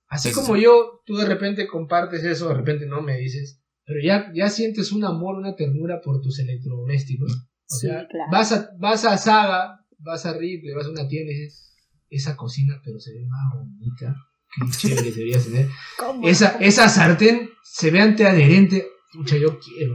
Así 0.07 0.29
Sí, 0.29 0.33
sí, 0.35 0.41
como 0.41 0.57
yo, 0.57 1.01
tú 1.05 1.17
de 1.17 1.25
repente 1.25 1.67
compartes 1.67 2.23
eso, 2.23 2.47
de 2.49 2.55
repente 2.55 2.85
no 2.87 3.01
me 3.01 3.17
dices, 3.17 3.61
pero 3.85 3.99
ya, 4.03 4.31
ya 4.33 4.49
sientes 4.49 4.91
un 4.91 5.03
amor, 5.05 5.35
una 5.35 5.55
ternura 5.55 6.01
por 6.03 6.19
tus 6.21 6.39
electrodomésticos. 6.39 7.31
O 7.31 7.75
Sí, 7.75 7.87
sea, 7.87 8.07
claro. 8.07 8.31
vas, 8.31 8.51
a, 8.51 8.69
vas 8.79 9.05
a 9.05 9.17
Saga, 9.17 9.85
vas 9.99 10.25
a 10.25 10.33
Ripley, 10.33 10.73
vas 10.73 10.87
a 10.87 10.89
una 10.89 11.07
tienda 11.07 11.31
y 11.31 11.35
dices, 11.35 11.75
esa 12.09 12.35
cocina, 12.35 12.81
pero 12.83 12.97
se 12.99 13.13
ve 13.13 13.25
más 13.27 13.53
bonita. 13.53 14.15
Qué 14.55 14.71
chévere 14.89 15.11
debería 15.11 15.39
tener. 15.39 15.67
¿Cómo? 15.99 16.27
Esa, 16.27 16.57
esa 16.59 16.89
sartén 16.89 17.51
se 17.63 17.91
ve 17.91 17.99
antiadherente. 18.01 18.87
Pucha, 19.13 19.37
yo 19.37 19.59
quiero. 19.59 19.93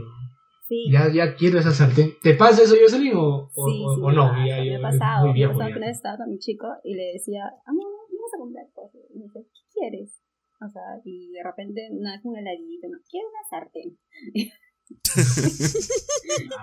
Sí. 0.67 0.89
Ya, 0.91 1.11
ya 1.13 1.35
quiero 1.35 1.59
esa 1.59 1.69
sartén. 1.71 2.13
¿Te 2.23 2.33
pasa 2.33 2.63
eso, 2.63 2.73
Jocelyn, 2.81 3.13
o, 3.15 3.51
o, 3.53 3.65
Sí, 3.67 3.83
o- 3.85 3.95
sí, 3.95 4.01
o 4.01 4.07
me 4.09 4.15
no? 4.15 4.23
pasa, 4.29 4.47
Ya, 4.47 4.57
me 4.63 4.75
ha 4.75 4.81
pasado. 4.81 5.19
muy 5.21 5.29
Me 5.29 5.33
viejo 5.35 5.51
pasado 5.53 5.69
ya. 5.69 5.73
que 5.73 5.77
una 5.79 5.87
vez 5.87 5.97
estaba 5.97 6.17
con 6.17 6.29
mi 6.31 6.39
chico 6.39 6.67
y 6.83 6.95
le 6.95 7.03
decía, 7.13 7.41
amor, 7.67 7.85
vamos 8.09 8.31
a 8.33 8.37
comprar 8.39 8.65
cosas. 8.73 9.01
Y 9.13 9.17
me 9.19 9.25
dice, 9.25 9.45
¿qué 9.53 9.61
quieres? 9.73 10.21
O 10.61 10.69
sea, 10.69 10.81
y 11.03 11.31
de 11.33 11.43
repente, 11.43 11.89
nada, 11.91 12.15
es 12.17 12.25
un 12.25 12.37
heladito, 12.37 12.87
no, 12.89 12.97
quiero 13.09 13.27
una 13.29 13.43
sartén. 13.49 13.97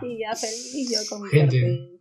y 0.02 0.18
ya 0.18 0.34
feliz 0.34 0.90
yo 0.90 0.98
con 1.08 1.22
mi 1.22 1.28
Gente. 1.28 1.60
sartén, 1.60 2.00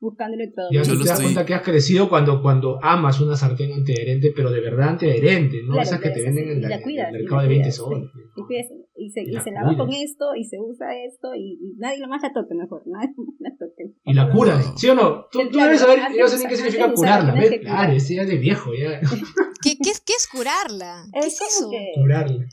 buscando 0.00 0.36
Ya 0.36 0.42
electrodomésticos. 0.44 0.98
Yo 0.98 1.02
te 1.02 1.08
das 1.08 1.18
estoy- 1.18 1.24
cuenta 1.34 1.46
que 1.46 1.54
has 1.54 1.62
crecido 1.62 2.08
cuando, 2.08 2.42
cuando 2.42 2.78
amas 2.82 3.20
una 3.20 3.36
sartén 3.36 3.72
antiadherente, 3.72 4.32
pero 4.36 4.50
de 4.50 4.60
verdad 4.60 4.90
antiadherente, 4.90 5.62
no 5.62 5.72
Claro, 5.72 5.82
esas 5.82 6.00
que 6.00 6.10
te 6.10 6.22
venden 6.22 6.44
sí, 6.44 6.50
en, 6.52 6.62
la- 6.62 6.76
en 6.76 6.82
cuidas, 6.82 7.08
el 7.12 7.20
mercado 7.22 7.42
de 7.42 7.48
20 7.48 7.62
cuidas, 7.64 7.76
soles. 7.76 8.10
Y, 8.36 8.42
pues, 8.46 8.66
y 8.96 9.10
se, 9.10 9.22
y 9.22 9.36
se 9.40 9.50
lava 9.50 9.76
con 9.76 9.90
esto, 9.92 10.34
y 10.36 10.44
se 10.44 10.58
usa 10.60 10.86
esto, 11.06 11.34
y, 11.34 11.58
y 11.60 11.74
nadie 11.78 11.98
lo 12.00 12.08
más 12.08 12.22
la 12.22 12.32
toque 12.32 12.54
mejor, 12.54 12.82
nadie 12.86 13.12
más 13.16 13.34
la 13.40 13.50
toque. 13.58 13.92
Y 14.04 14.14
la 14.14 14.30
curas, 14.30 14.72
¿sí 14.76 14.88
o 14.88 14.94
no? 14.94 15.26
Tú, 15.32 15.48
tú 15.50 15.58
debes 15.58 15.80
saber, 15.80 16.00
yo 16.16 16.24
de 16.24 16.28
sé 16.28 16.46
qué 16.48 16.56
significa 16.56 16.92
curarla, 16.92 17.34
¿ves? 17.34 17.60
Claro, 17.60 17.92
ese 17.92 18.14
ya 18.16 18.22
es 18.22 18.28
de 18.28 18.38
viejo, 18.38 18.70
ya. 18.74 19.00
¿Qué, 19.62 19.76
qué, 19.82 19.90
es- 19.90 20.00
qué 20.00 20.12
es 20.16 20.26
curarla? 20.28 21.04
¿Qué 21.12 21.20
es, 21.20 21.40
Es 21.40 21.56
eso? 21.58 21.70
que 21.70 21.92
Curarla. 22.00 22.46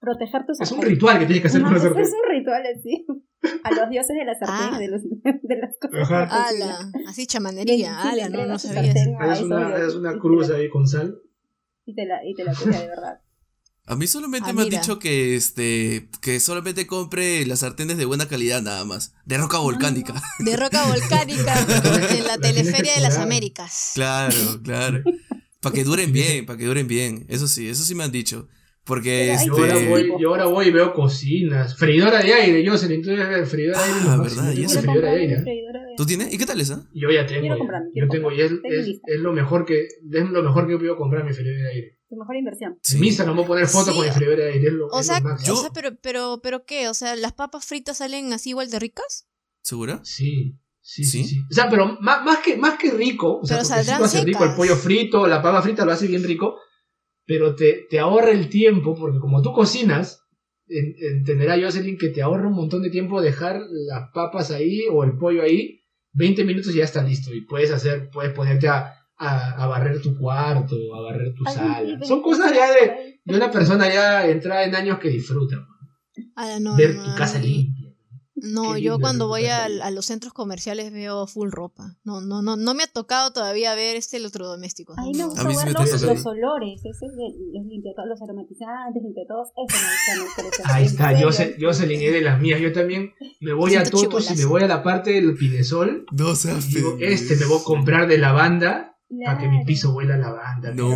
proteger 0.00 0.46
tus 0.46 0.60
Es 0.60 0.72
un 0.72 0.82
ritual 0.82 1.18
que 1.18 1.26
tienes 1.26 1.42
que 1.42 1.48
hacer 1.48 1.62
con 1.62 1.72
No, 1.72 1.78
la 1.78 1.84
es, 1.84 2.08
es 2.08 2.14
un 2.14 2.30
ritual 2.36 2.62
así. 2.66 3.06
A 3.64 3.70
los 3.72 3.88
dioses 3.90 4.16
de 4.16 4.24
la 4.24 4.34
sartén, 4.34 4.74
Ah. 4.74 4.78
de, 4.78 4.88
los, 4.88 5.02
de 5.42 5.56
las 5.56 5.76
cosas. 5.78 6.10
Ala, 6.10 6.90
así 7.08 7.26
chamanería, 7.26 7.96
Sí, 8.02 8.08
ala, 8.20 8.28
no, 8.28 8.46
no 8.46 8.58
sabía 8.58 8.92
esos 8.92 9.06
una, 9.46 9.68
haces 9.68 9.94
una 9.94 10.10
y 10.10 10.14
te 10.14 10.20
cruz 10.20 10.48
la- 10.48 10.56
ahí 10.56 10.68
con 10.70 10.86
sal. 10.86 11.18
Y 11.84 11.94
te 11.94 12.04
la, 12.04 12.24
y 12.24 12.34
te 12.34 12.44
la 12.44 12.52
cuida 12.54 12.80
de 12.80 12.88
verdad. 12.88 13.20
A 13.88 13.96
mí 13.96 14.06
solamente 14.06 14.50
Ah, 14.50 14.52
me 14.52 14.62
han 14.62 14.68
dicho 14.68 14.98
que 14.98 15.34
este 15.34 16.08
que 16.20 16.40
solamente 16.40 16.86
compre 16.86 17.46
las 17.46 17.60
sartenes 17.60 17.96
de 17.96 18.04
buena 18.04 18.28
calidad 18.28 18.60
nada 18.62 18.84
más, 18.84 19.14
de 19.24 19.38
roca 19.38 19.58
volcánica. 19.58 20.14
De 20.40 20.56
roca 20.56 20.84
volcánica 20.88 21.54
en 22.16 22.24
la 22.26 22.38
teleferia 22.38 22.94
de 22.94 23.00
las. 23.00 23.16
Américas. 23.16 23.92
Claro, 23.94 24.36
claro. 24.62 25.02
Para 25.60 25.74
que 25.74 25.84
duren 25.84 26.12
bien, 26.12 26.46
para 26.46 26.58
que 26.58 26.66
duren 26.66 26.86
bien. 26.86 27.24
Eso 27.28 27.48
sí, 27.48 27.68
eso 27.68 27.82
sí 27.82 27.94
me 27.94 28.04
han 28.04 28.12
dicho. 28.12 28.46
Porque 28.84 29.32
hay 29.32 29.46
Yo 29.46 29.52
este 29.56 29.72
ahora, 29.74 29.88
voy, 29.88 30.12
yo 30.18 30.28
ahora 30.30 30.44
voy 30.46 30.66
y 30.68 30.70
veo 30.70 30.94
cocinas. 30.94 31.76
Freidora 31.76 32.22
de 32.22 32.32
aire. 32.32 32.64
Tú 32.64 33.10
debes 33.10 33.28
ver 33.28 33.46
freidora 33.46 33.78
de 33.82 33.92
aire. 33.92 34.00
Ah, 34.08 34.16
verdad, 34.16 34.44
Yo 34.46 34.52
y 34.52 34.54
tengo 34.54 34.70
eso. 34.70 34.78
una 34.80 34.82
freidora 34.92 35.10
de 35.12 35.20
aire. 35.20 35.34
¿eh? 35.34 35.64
¿Tú 35.96 36.06
tienes? 36.06 36.32
¿Y 36.32 36.38
qué 36.38 36.46
tal 36.46 36.60
esa? 36.60 36.86
Yo 36.94 37.10
ya 37.10 37.26
tengo. 37.26 37.48
Ya. 37.48 37.56
comprarme, 37.58 37.88
Yo 37.94 38.08
tengo 38.08 38.32
y 38.32 38.40
es, 38.40 38.50
es 38.54 39.20
lo 39.20 39.32
mejor 39.34 39.66
que 39.66 39.82
es 39.82 40.30
lo 40.30 40.42
mejor 40.42 40.66
que 40.66 40.72
yo 40.72 40.78
puedo 40.78 40.96
comprar 40.96 41.24
mi 41.24 41.32
freidora 41.34 41.58
de 41.64 41.68
aire. 41.70 41.97
Tu 42.08 42.16
mejor 42.16 42.36
inversión. 42.36 42.78
Sí. 42.82 42.98
Misa 42.98 43.24
no 43.24 43.32
me 43.34 43.38
voy 43.38 43.44
a 43.44 43.48
poner 43.48 43.66
fotos 43.66 43.94
Sí. 43.94 44.00
con 44.00 44.12
freidora 44.12 44.44
de 44.44 44.52
aire. 44.52 44.70
O 44.90 45.02
sea, 45.02 45.20
lo 45.20 45.28
máximo. 45.28 45.46
Yo- 45.54 45.58
o 45.60 45.62
sea, 45.62 45.70
pero, 45.74 45.90
pero, 46.00 46.40
pero 46.42 46.64
qué, 46.64 46.88
o 46.88 46.94
sea, 46.94 47.14
las 47.16 47.32
papas 47.34 47.66
fritas 47.66 47.98
salen 47.98 48.32
así 48.32 48.50
igual 48.50 48.70
de 48.70 48.78
ricas. 48.78 49.28
¿Segura? 49.62 50.00
Sí. 50.04 50.58
Sí, 50.80 51.04
sí, 51.04 51.22
¿Sí? 51.24 51.28
sí. 51.28 51.40
O 51.50 51.52
sea, 51.54 51.68
pero 51.68 51.98
más, 52.00 52.24
más, 52.24 52.38
que, 52.38 52.56
más 52.56 52.78
que 52.78 52.90
rico, 52.90 53.40
o 53.40 53.44
sea, 53.46 53.58
Pero 53.58 53.68
porque 53.68 53.80
sí 53.80 53.84
saldrán 53.86 53.98
lo 54.00 54.06
hace 54.06 54.24
rico 54.24 54.44
el 54.44 54.54
pollo 54.54 54.74
frito, 54.76 55.26
la 55.26 55.42
papa 55.42 55.60
frita 55.60 55.84
lo 55.84 55.92
hace 55.92 56.06
bien 56.06 56.24
rico, 56.24 56.56
pero 57.26 57.54
te, 57.54 57.86
te 57.90 57.98
ahorra 57.98 58.30
el 58.30 58.48
tiempo, 58.48 58.94
porque 58.94 59.18
como 59.18 59.42
tú 59.42 59.52
cocinas, 59.52 60.22
en- 60.66 60.94
entenderá 61.18 61.60
Jocelyn 61.62 61.98
que 61.98 62.08
te 62.08 62.22
ahorra 62.22 62.48
un 62.48 62.54
montón 62.54 62.80
de 62.82 62.88
tiempo 62.88 63.20
dejar 63.20 63.60
las 63.68 64.10
papas 64.14 64.50
ahí 64.50 64.80
o 64.90 65.04
el 65.04 65.18
pollo 65.18 65.42
ahí, 65.42 65.82
20 66.12 66.42
minutos 66.46 66.74
y 66.74 66.78
ya 66.78 66.84
está 66.84 67.02
listo. 67.02 67.34
Y 67.34 67.42
puedes 67.42 67.70
hacer, 67.70 68.08
puedes 68.10 68.32
ponerte 68.32 68.68
a, 68.68 68.94
a, 69.18 69.62
a 69.62 69.66
barrer 69.66 70.00
tu 70.00 70.16
cuarto, 70.16 70.76
a 70.94 71.00
barrer 71.02 71.34
tu 71.34 71.44
Algún 71.46 71.64
sala. 71.64 71.98
Son 72.06 72.22
cosas 72.22 72.52
ya 72.54 72.70
de, 72.72 73.20
de 73.24 73.36
una 73.36 73.50
persona 73.50 73.92
ya 73.92 74.26
entrada 74.26 74.64
en 74.64 74.74
años 74.74 74.98
que 74.98 75.08
disfruta. 75.10 75.56
Ah, 76.36 76.58
no, 76.60 76.76
ver 76.76 76.94
no, 76.96 77.04
tu 77.04 77.14
casa 77.16 77.38
limpia. 77.38 77.86
No, 78.40 78.74
Qué 78.74 78.82
yo 78.82 79.00
cuando 79.00 79.26
voy 79.26 79.46
a, 79.46 79.66
limpia. 79.68 79.86
a 79.86 79.90
los 79.90 80.06
centros 80.06 80.32
comerciales 80.32 80.92
veo 80.92 81.26
full 81.26 81.48
ropa. 81.50 81.96
No, 82.04 82.20
no, 82.20 82.40
no, 82.40 82.54
no 82.56 82.72
me 82.74 82.84
ha 82.84 82.86
tocado 82.86 83.32
todavía 83.32 83.74
ver 83.74 83.96
este 83.96 84.16
electrodoméstico. 84.18 84.94
A 84.96 85.02
mí 85.02 85.10
no, 85.10 85.18
me 85.18 85.24
gusta 85.24 85.40
A 85.40 85.44
mí 85.44 85.54
sí 85.54 85.64
ver 85.64 85.74
me 85.74 85.80
los, 85.80 86.02
los 86.02 86.26
olores, 86.26 86.78
ese 86.78 86.88
es 87.06 87.12
de, 87.16 87.58
los 87.58 87.66
limpiatos, 87.66 88.04
los 88.08 88.22
aromatizantes, 88.22 89.02
limpiatos, 89.02 89.48
eso 89.56 89.76
me 90.14 90.46
gusta. 90.46 90.72
Ahí 90.72 90.84
está, 90.84 91.08
serio, 91.10 91.26
Jose- 91.26 91.56
Jocelyn 91.60 92.00
es 92.02 92.12
de 92.12 92.20
las 92.20 92.40
mías. 92.40 92.60
Yo 92.60 92.72
también 92.72 93.12
me 93.40 93.52
voy 93.52 93.74
a 93.74 93.82
Totos 93.82 94.30
y 94.30 94.36
me 94.36 94.44
voy 94.44 94.62
a 94.62 94.68
la 94.68 94.84
parte 94.84 95.10
del 95.10 95.34
Pinesol. 95.34 96.06
No 96.12 96.36
seas 96.36 96.68
este 97.00 97.34
me 97.34 97.46
voy 97.46 97.58
a 97.60 97.64
comprar 97.64 98.06
de 98.06 98.18
lavanda 98.18 98.96
para 99.24 99.38
que 99.38 99.48
mi 99.48 99.64
piso 99.64 99.92
huela 99.94 100.14
a 100.14 100.18
lavanda. 100.18 100.72
No. 100.74 100.88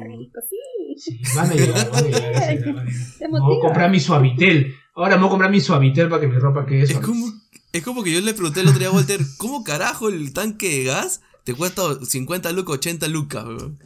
Rico, 0.00 0.40
sí. 0.48 0.56
Sí, 0.98 1.20
van 1.34 1.50
a 1.50 1.54
llegar, 1.54 1.90
van 1.90 2.04
a 2.04 2.08
llegar. 2.08 2.86
voy 3.30 3.58
a 3.58 3.60
comprar 3.60 3.90
mi 3.90 4.00
suavitel. 4.00 4.74
Ahora 4.94 5.16
me 5.16 5.20
voy 5.22 5.26
a 5.26 5.30
comprar 5.30 5.50
mi 5.50 5.60
suavitel 5.60 6.08
para 6.08 6.22
que 6.22 6.26
mi 6.28 6.38
ropa 6.38 6.64
quede 6.64 6.82
Es 6.84 6.90
suave. 6.90 7.04
como, 7.04 7.26
es 7.72 7.82
como 7.82 8.02
que 8.02 8.12
yo 8.12 8.20
le 8.22 8.32
pregunté 8.32 8.60
el 8.60 8.68
otro 8.68 8.78
día 8.78 8.88
a 8.88 8.92
Walter, 8.92 9.20
¿cómo 9.36 9.62
carajo 9.62 10.08
el 10.08 10.32
tanque 10.32 10.70
de 10.78 10.84
gas 10.84 11.20
te 11.44 11.52
cuesta 11.52 11.82
50 12.02 12.50
lucas, 12.52 12.76
80 12.76 13.08
lucas? 13.08 13.44
weón? 13.44 13.78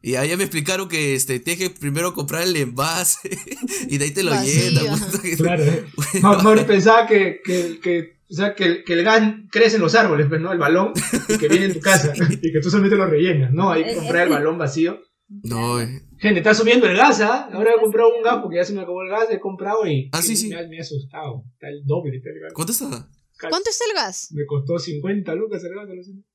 Y 0.00 0.14
ahí 0.14 0.34
me 0.36 0.44
explicaron 0.44 0.88
que 0.88 1.14
este, 1.14 1.40
tienes 1.40 1.62
que 1.62 1.70
primero 1.78 2.14
comprar 2.14 2.42
el 2.42 2.56
envase 2.56 3.38
y 3.90 3.98
de 3.98 4.04
ahí 4.06 4.10
te 4.12 4.22
lo 4.22 4.32
que- 4.40 5.36
Claro, 5.36 5.62
¿eh? 5.64 5.84
Ma- 6.22 6.38
Mauri 6.42 6.62
pensaba 6.64 7.06
que, 7.06 7.40
que, 7.44 7.80
que, 7.82 8.15
o 8.30 8.34
sea, 8.34 8.54
que, 8.54 8.64
el- 8.64 8.84
que 8.84 8.92
el 8.94 9.04
gas 9.04 9.22
crece 9.50 9.76
en 9.76 9.82
los 9.82 9.94
árboles, 9.94 10.26
pues, 10.28 10.40
¿no? 10.40 10.52
El 10.52 10.58
balón, 10.58 10.92
y 11.28 11.38
que 11.38 11.48
viene 11.48 11.66
en 11.66 11.74
tu 11.74 11.80
casa, 11.90 12.12
y 12.30 12.52
que 12.52 12.60
tú 12.60 12.70
solamente 12.70 12.96
lo 12.96 13.06
rellenas, 13.06 13.52
¿no? 13.52 13.70
Hay 13.70 13.84
que 13.84 13.94
comprar 13.94 14.24
el 14.24 14.32
balón 14.32 14.58
vacío. 14.58 15.00
No, 15.28 15.80
eh. 15.80 16.02
Gente, 16.18 16.38
está 16.40 16.54
subiendo 16.54 16.86
el 16.86 16.96
gas, 16.96 17.20
¿ah? 17.20 17.48
Ahora 17.52 17.72
he 17.76 17.80
comprado 17.80 18.16
un 18.16 18.22
gas 18.22 18.38
porque 18.42 18.56
ya 18.56 18.64
se 18.64 18.72
me 18.72 18.80
acabó 18.80 19.02
el 19.02 19.10
gas, 19.10 19.26
he 19.30 19.40
comprado 19.40 19.86
y 19.86 20.08
Ah, 20.12 20.22
sí, 20.22 20.32
y 20.32 20.36
sí. 20.36 20.48
Me, 20.48 20.56
ha, 20.56 20.66
me 20.68 20.78
ha 20.78 20.82
asustado. 20.82 21.44
Está 21.54 21.68
el 21.68 21.84
doble, 21.84 22.16
está 22.16 22.30
el 22.30 22.40
gas. 22.40 22.52
¿cuánto 22.54 22.72
está? 22.72 23.08
¿Cuánto 23.50 23.68
está 23.68 23.84
el 23.90 23.94
gas? 23.94 24.28
Me 24.32 24.46
costó 24.46 24.78
50 24.78 25.34
lucas 25.34 25.62
el 25.64 25.74
gas. 25.74 25.88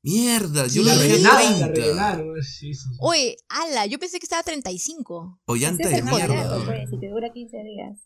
Mierda, 0.04 0.68
yo 0.68 0.84
La 0.84 0.94
rellenaron, 0.96 1.60
la 1.62 1.72
30. 1.74 1.82
rellenaron. 1.82 2.28
¿no? 2.36 2.42
Sí, 2.44 2.74
sí, 2.74 2.76
sí. 2.76 2.90
Oye, 3.00 3.38
ala, 3.50 3.86
yo 3.88 3.98
pensé 3.98 4.20
que 4.20 4.26
estaba 4.26 4.42
a 4.42 4.44
35. 4.44 5.42
O 5.46 5.56
Ese 5.56 5.66
llanta 5.66 5.84
es 5.90 5.96
de 6.06 6.12
joder, 6.12 6.30
mierda. 6.30 6.66
pues, 6.66 6.90
si 6.90 7.00
te 7.00 7.08
dura 7.10 7.30
15 7.34 7.58
días. 7.64 7.98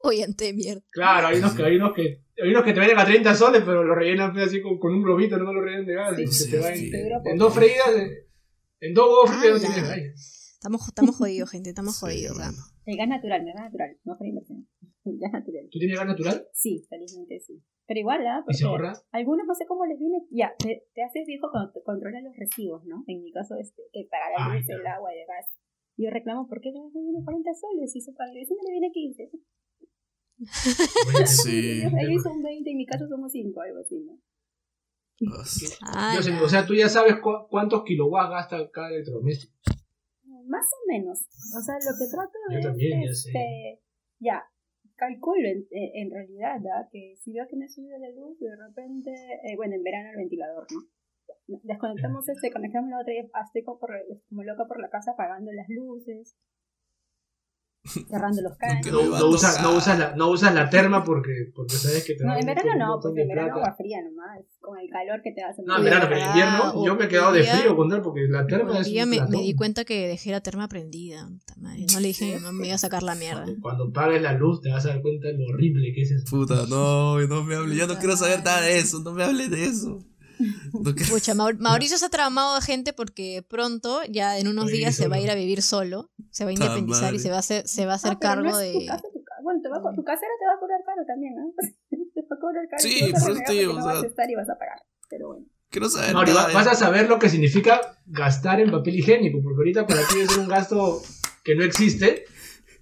Oye, 0.00 0.22
ante 0.24 0.52
mierda. 0.54 0.82
Claro, 0.90 1.26
hay 1.26 1.38
unos, 1.38 1.52
que, 1.54 1.62
hay, 1.64 1.76
unos 1.76 1.92
que, 1.94 2.22
hay 2.42 2.50
unos 2.50 2.64
que 2.64 2.72
te 2.72 2.80
venden 2.80 2.98
a 2.98 3.04
30 3.04 3.34
soles, 3.34 3.62
pero 3.64 3.82
lo 3.84 3.94
rellenan 3.94 4.36
así 4.38 4.60
con, 4.62 4.78
con 4.78 4.92
un 4.94 5.02
globito, 5.02 5.36
no 5.38 5.52
lo 5.52 5.60
rellenan 5.62 5.86
de 5.86 5.94
gas. 5.94 6.16
Sí, 6.16 6.22
y 6.22 6.26
se 6.26 6.44
sí, 6.44 6.50
te 6.50 6.58
va 6.58 6.74
sí. 6.74 6.90
en, 7.24 7.38
dos 7.38 7.54
freídas, 7.54 7.88
en 8.80 8.94
dos 8.94 9.06
huevos 9.06 9.30
fritos 9.30 9.62
ya 9.62 9.68
Ala. 9.68 9.74
tienes 9.74 9.90
aire. 9.90 10.14
Estamos, 10.14 10.88
estamos 10.88 11.16
jodidos, 11.16 11.50
gente, 11.50 11.68
estamos 11.70 11.94
Sí, 11.96 12.00
jodidos. 12.06 12.38
¿ah? 12.40 12.50
El 12.86 12.96
gas 12.96 13.08
natural, 13.08 13.40
el 13.40 13.52
gas 13.54 13.62
natural, 13.64 13.96
no 14.04 14.16
para 14.18 14.28
inversión. 14.28 14.68
El 15.04 15.18
gas 15.18 15.32
natural. 15.32 15.68
¿Tú 15.70 15.78
tienes 15.78 15.96
gas 15.98 16.06
natural? 16.08 16.46
Sí, 16.52 16.84
felizmente 16.88 17.38
sí. 17.40 17.62
Pero 17.86 18.00
igual, 18.00 18.26
¿ah? 18.26 18.42
¿Y 18.48 18.54
se 18.54 18.64
Porque 18.64 18.88
ahorra? 18.88 18.92
algunos 19.12 19.46
no 19.46 19.54
sé 19.54 19.64
cómo 19.66 19.86
les 19.86 19.98
viene. 19.98 20.26
Ya, 20.30 20.50
te, 20.58 20.82
te 20.92 21.02
haces 21.04 21.22
viejo 21.26 21.46
cuando 21.52 21.70
te 21.70 21.82
controlas 21.84 22.24
los 22.24 22.34
recibos, 22.36 22.84
¿no? 22.84 23.04
En 23.06 23.22
mi 23.22 23.30
caso, 23.30 23.54
este, 23.60 23.82
que 23.92 24.08
paga 24.10 24.26
la 24.36 24.52
Ay, 24.52 24.60
luz, 24.60 24.68
el 24.70 24.82
no. 24.82 24.90
agua, 24.90 25.12
el 25.14 25.22
gas. 25.28 25.46
Yo 25.96 26.10
reclamo, 26.10 26.48
¿por 26.48 26.60
qué 26.60 26.70
el 26.70 26.74
gas 26.82 26.90
me 26.92 27.02
viene 27.02 27.22
40 27.24 27.50
soles? 27.54 27.94
Y 27.94 28.00
su 28.00 28.12
paga 28.14 28.32
el 28.32 28.38
vecino 28.42 28.58
le 28.66 28.72
viene 28.72 28.90
15. 28.90 29.30
Sí. 31.26 31.82
Ellos 31.82 32.22
son 32.22 32.42
20, 32.42 32.70
en 32.70 32.76
mi 32.76 32.86
caso 32.86 33.08
somos 33.08 33.32
5, 33.32 33.60
algo 33.60 33.80
así, 33.80 33.98
¿no? 34.00 34.18
Ah, 35.82 36.12
Yo 36.14 36.22
sé, 36.22 36.32
o 36.40 36.48
sea, 36.48 36.66
tú 36.66 36.74
ya 36.74 36.88
sabes 36.88 37.16
cu- 37.20 37.48
cuántos 37.48 37.84
kilowatts 37.84 38.30
gasta 38.30 38.70
cada 38.70 38.90
electrodoméstico. 38.90 39.54
Más 40.46 40.66
o 40.72 40.92
menos. 40.92 41.26
O 41.56 41.60
sea, 41.62 41.74
lo 41.76 41.92
que 41.98 42.06
trato 42.10 42.38
Yo 42.52 42.58
es, 42.58 42.64
también, 42.66 43.00
ya 43.02 43.14
sé. 43.14 43.28
este, 43.30 43.82
ya, 44.20 44.44
calculo 44.94 45.48
en, 45.48 45.66
en 45.70 46.10
realidad, 46.10 46.56
¿ah? 46.76 46.86
que 46.92 47.16
si 47.16 47.32
veo 47.32 47.46
que 47.48 47.56
me 47.56 47.68
sube 47.68 47.98
la 47.98 48.10
luz, 48.10 48.38
de 48.38 48.54
repente, 48.56 49.10
eh, 49.44 49.56
bueno, 49.56 49.74
en 49.74 49.82
verano 49.82 50.10
el 50.10 50.16
ventilador, 50.18 50.66
¿no? 50.70 50.80
Desconectamos 51.64 52.28
este, 52.28 52.52
conectamos 52.52 52.90
la 52.90 53.00
otra 53.00 53.14
y 53.14 53.18
estoy 53.18 53.62
como, 53.64 53.78
por, 53.78 53.90
como 54.28 54.42
loca 54.44 54.66
por 54.66 54.80
la 54.80 54.90
casa 54.90 55.12
apagando 55.12 55.50
las 55.52 55.66
luces, 55.68 56.36
cerrando 58.08 58.42
los 58.42 58.56
caños. 58.56 58.86
No, 58.90 59.18
no 59.18 59.26
usas, 59.28 59.62
no, 59.62 59.76
usas 59.76 59.98
la, 59.98 60.14
no 60.16 60.30
usas 60.30 60.54
la 60.54 60.68
terma 60.68 61.04
porque, 61.04 61.52
porque 61.54 61.74
sabes 61.74 62.04
que 62.04 62.14
te 62.14 62.24
No, 62.24 62.36
en 62.36 62.46
verano 62.46 62.72
un 62.72 62.78
no, 62.78 63.00
porque 63.00 63.22
en 63.22 63.28
verano 63.28 63.54
agua 63.54 63.74
fría 63.76 63.98
nomás, 64.02 64.40
con 64.60 64.78
el 64.78 64.88
calor 64.90 65.22
que 65.22 65.32
te 65.32 65.42
hace. 65.42 65.62
No, 65.64 65.78
en 65.78 65.84
verano, 65.84 66.06
pero 66.08 66.20
en 66.20 66.26
invierno 66.26 66.62
Ah, 66.64 66.72
yo 66.84 66.96
me 66.96 67.04
he 67.04 67.08
quedado 67.08 67.32
de 67.32 67.44
frío 67.44 67.76
con 67.76 67.92
él 67.92 68.00
porque 68.02 68.26
la 68.28 68.46
terma 68.46 68.72
Hoy 68.72 68.78
es 68.78 68.86
día 68.86 69.04
un 69.04 69.10
me, 69.10 69.26
me 69.28 69.42
di 69.42 69.54
cuenta 69.54 69.84
que 69.84 70.08
dejé 70.08 70.30
la 70.30 70.40
terma 70.40 70.68
prendida. 70.68 71.28
No 71.56 72.00
le 72.00 72.08
dije 72.08 72.34
a 72.34 72.38
mi 72.38 72.44
mamá, 72.44 72.52
me 72.60 72.66
iba 72.66 72.74
a 72.74 72.78
sacar 72.78 73.02
la 73.02 73.14
mierda. 73.14 73.44
Cuando, 73.44 73.60
cuando 73.60 73.92
pagues 73.92 74.22
la 74.22 74.32
luz 74.32 74.60
te 74.60 74.70
vas 74.70 74.84
a 74.86 74.88
dar 74.88 75.02
cuenta 75.02 75.28
de 75.28 75.34
lo 75.34 75.46
horrible 75.46 75.92
que 75.94 76.02
es 76.02 76.10
eso. 76.10 76.24
Puta, 76.28 76.66
no, 76.68 77.18
no 77.20 77.44
me 77.44 77.54
hable. 77.54 77.76
Ya 77.76 77.86
no 77.86 77.96
quiero 77.98 78.16
saber 78.16 78.42
nada 78.44 78.62
de 78.62 78.78
eso. 78.78 79.00
No 79.00 79.12
me 79.12 79.24
hable 79.24 79.48
de 79.48 79.64
eso. 79.64 80.04
Pucha, 81.08 81.34
Maur- 81.34 81.56
Mauricio 81.58 81.98
se 81.98 82.06
ha 82.06 82.08
traumado 82.08 82.56
a 82.56 82.60
gente 82.60 82.92
porque 82.92 83.44
pronto, 83.48 84.00
ya 84.08 84.38
en 84.38 84.48
unos 84.48 84.70
días, 84.70 84.94
se 84.94 85.08
va 85.08 85.16
a 85.16 85.20
ir 85.20 85.30
a 85.30 85.34
vivir 85.34 85.62
solo. 85.62 86.10
Se 86.30 86.44
va 86.44 86.50
a 86.50 86.52
independizar 86.52 87.14
y 87.14 87.18
se 87.18 87.30
va 87.30 87.36
a 87.36 87.40
hacer, 87.40 87.66
se 87.66 87.86
va 87.86 87.92
a 87.92 87.96
hacer 87.96 88.12
Ah, 88.12 88.18
pero 88.20 88.30
cargo 88.34 88.50
no 88.50 88.58
de. 88.58 88.72
Tu, 88.72 88.86
casa, 88.86 89.02
tu, 89.12 89.24
ca- 89.24 89.34
bueno, 89.42 89.60
te 89.62 89.68
va, 89.68 89.76
a 89.78 89.80
co- 89.82 89.92
tu 89.94 90.04
casera 90.04 90.30
te 90.38 90.46
va 90.46 90.54
a 90.54 90.60
cobrar 90.60 90.80
caro 90.84 91.02
también, 91.06 91.34
¿no? 91.36 91.52
te 92.14 92.20
va 92.22 92.36
a 92.36 92.40
cobrar 92.40 92.68
caro. 92.68 92.82
Sí, 92.82 93.12
por 93.12 93.30
eso 93.32 93.40
te 93.46 93.52
digo, 93.52 93.72
No 93.74 93.84
vas 93.84 93.96
a 93.96 94.00
sea- 94.00 94.08
estar 94.08 94.30
y 94.30 94.34
vas 94.34 94.48
a 94.50 94.58
pagar. 94.58 94.82
Pero 95.08 95.28
bueno. 95.28 95.46
quiero 95.70 95.88
saber 95.88 96.14
Mauri, 96.14 96.32
nada 96.32 96.48
de- 96.48 96.54
vas 96.54 96.66
a 96.66 96.74
saber 96.74 97.08
lo 97.08 97.18
que 97.18 97.28
significa 97.28 97.80
gastar 98.06 98.60
en 98.60 98.70
papel 98.70 98.96
higiénico, 98.96 99.40
porque 99.42 99.56
ahorita 99.58 99.86
para 99.86 100.06
ti 100.08 100.20
es 100.20 100.36
un 100.36 100.48
gasto 100.48 101.02
que 101.44 101.54
no 101.54 101.64
existe. 101.64 102.24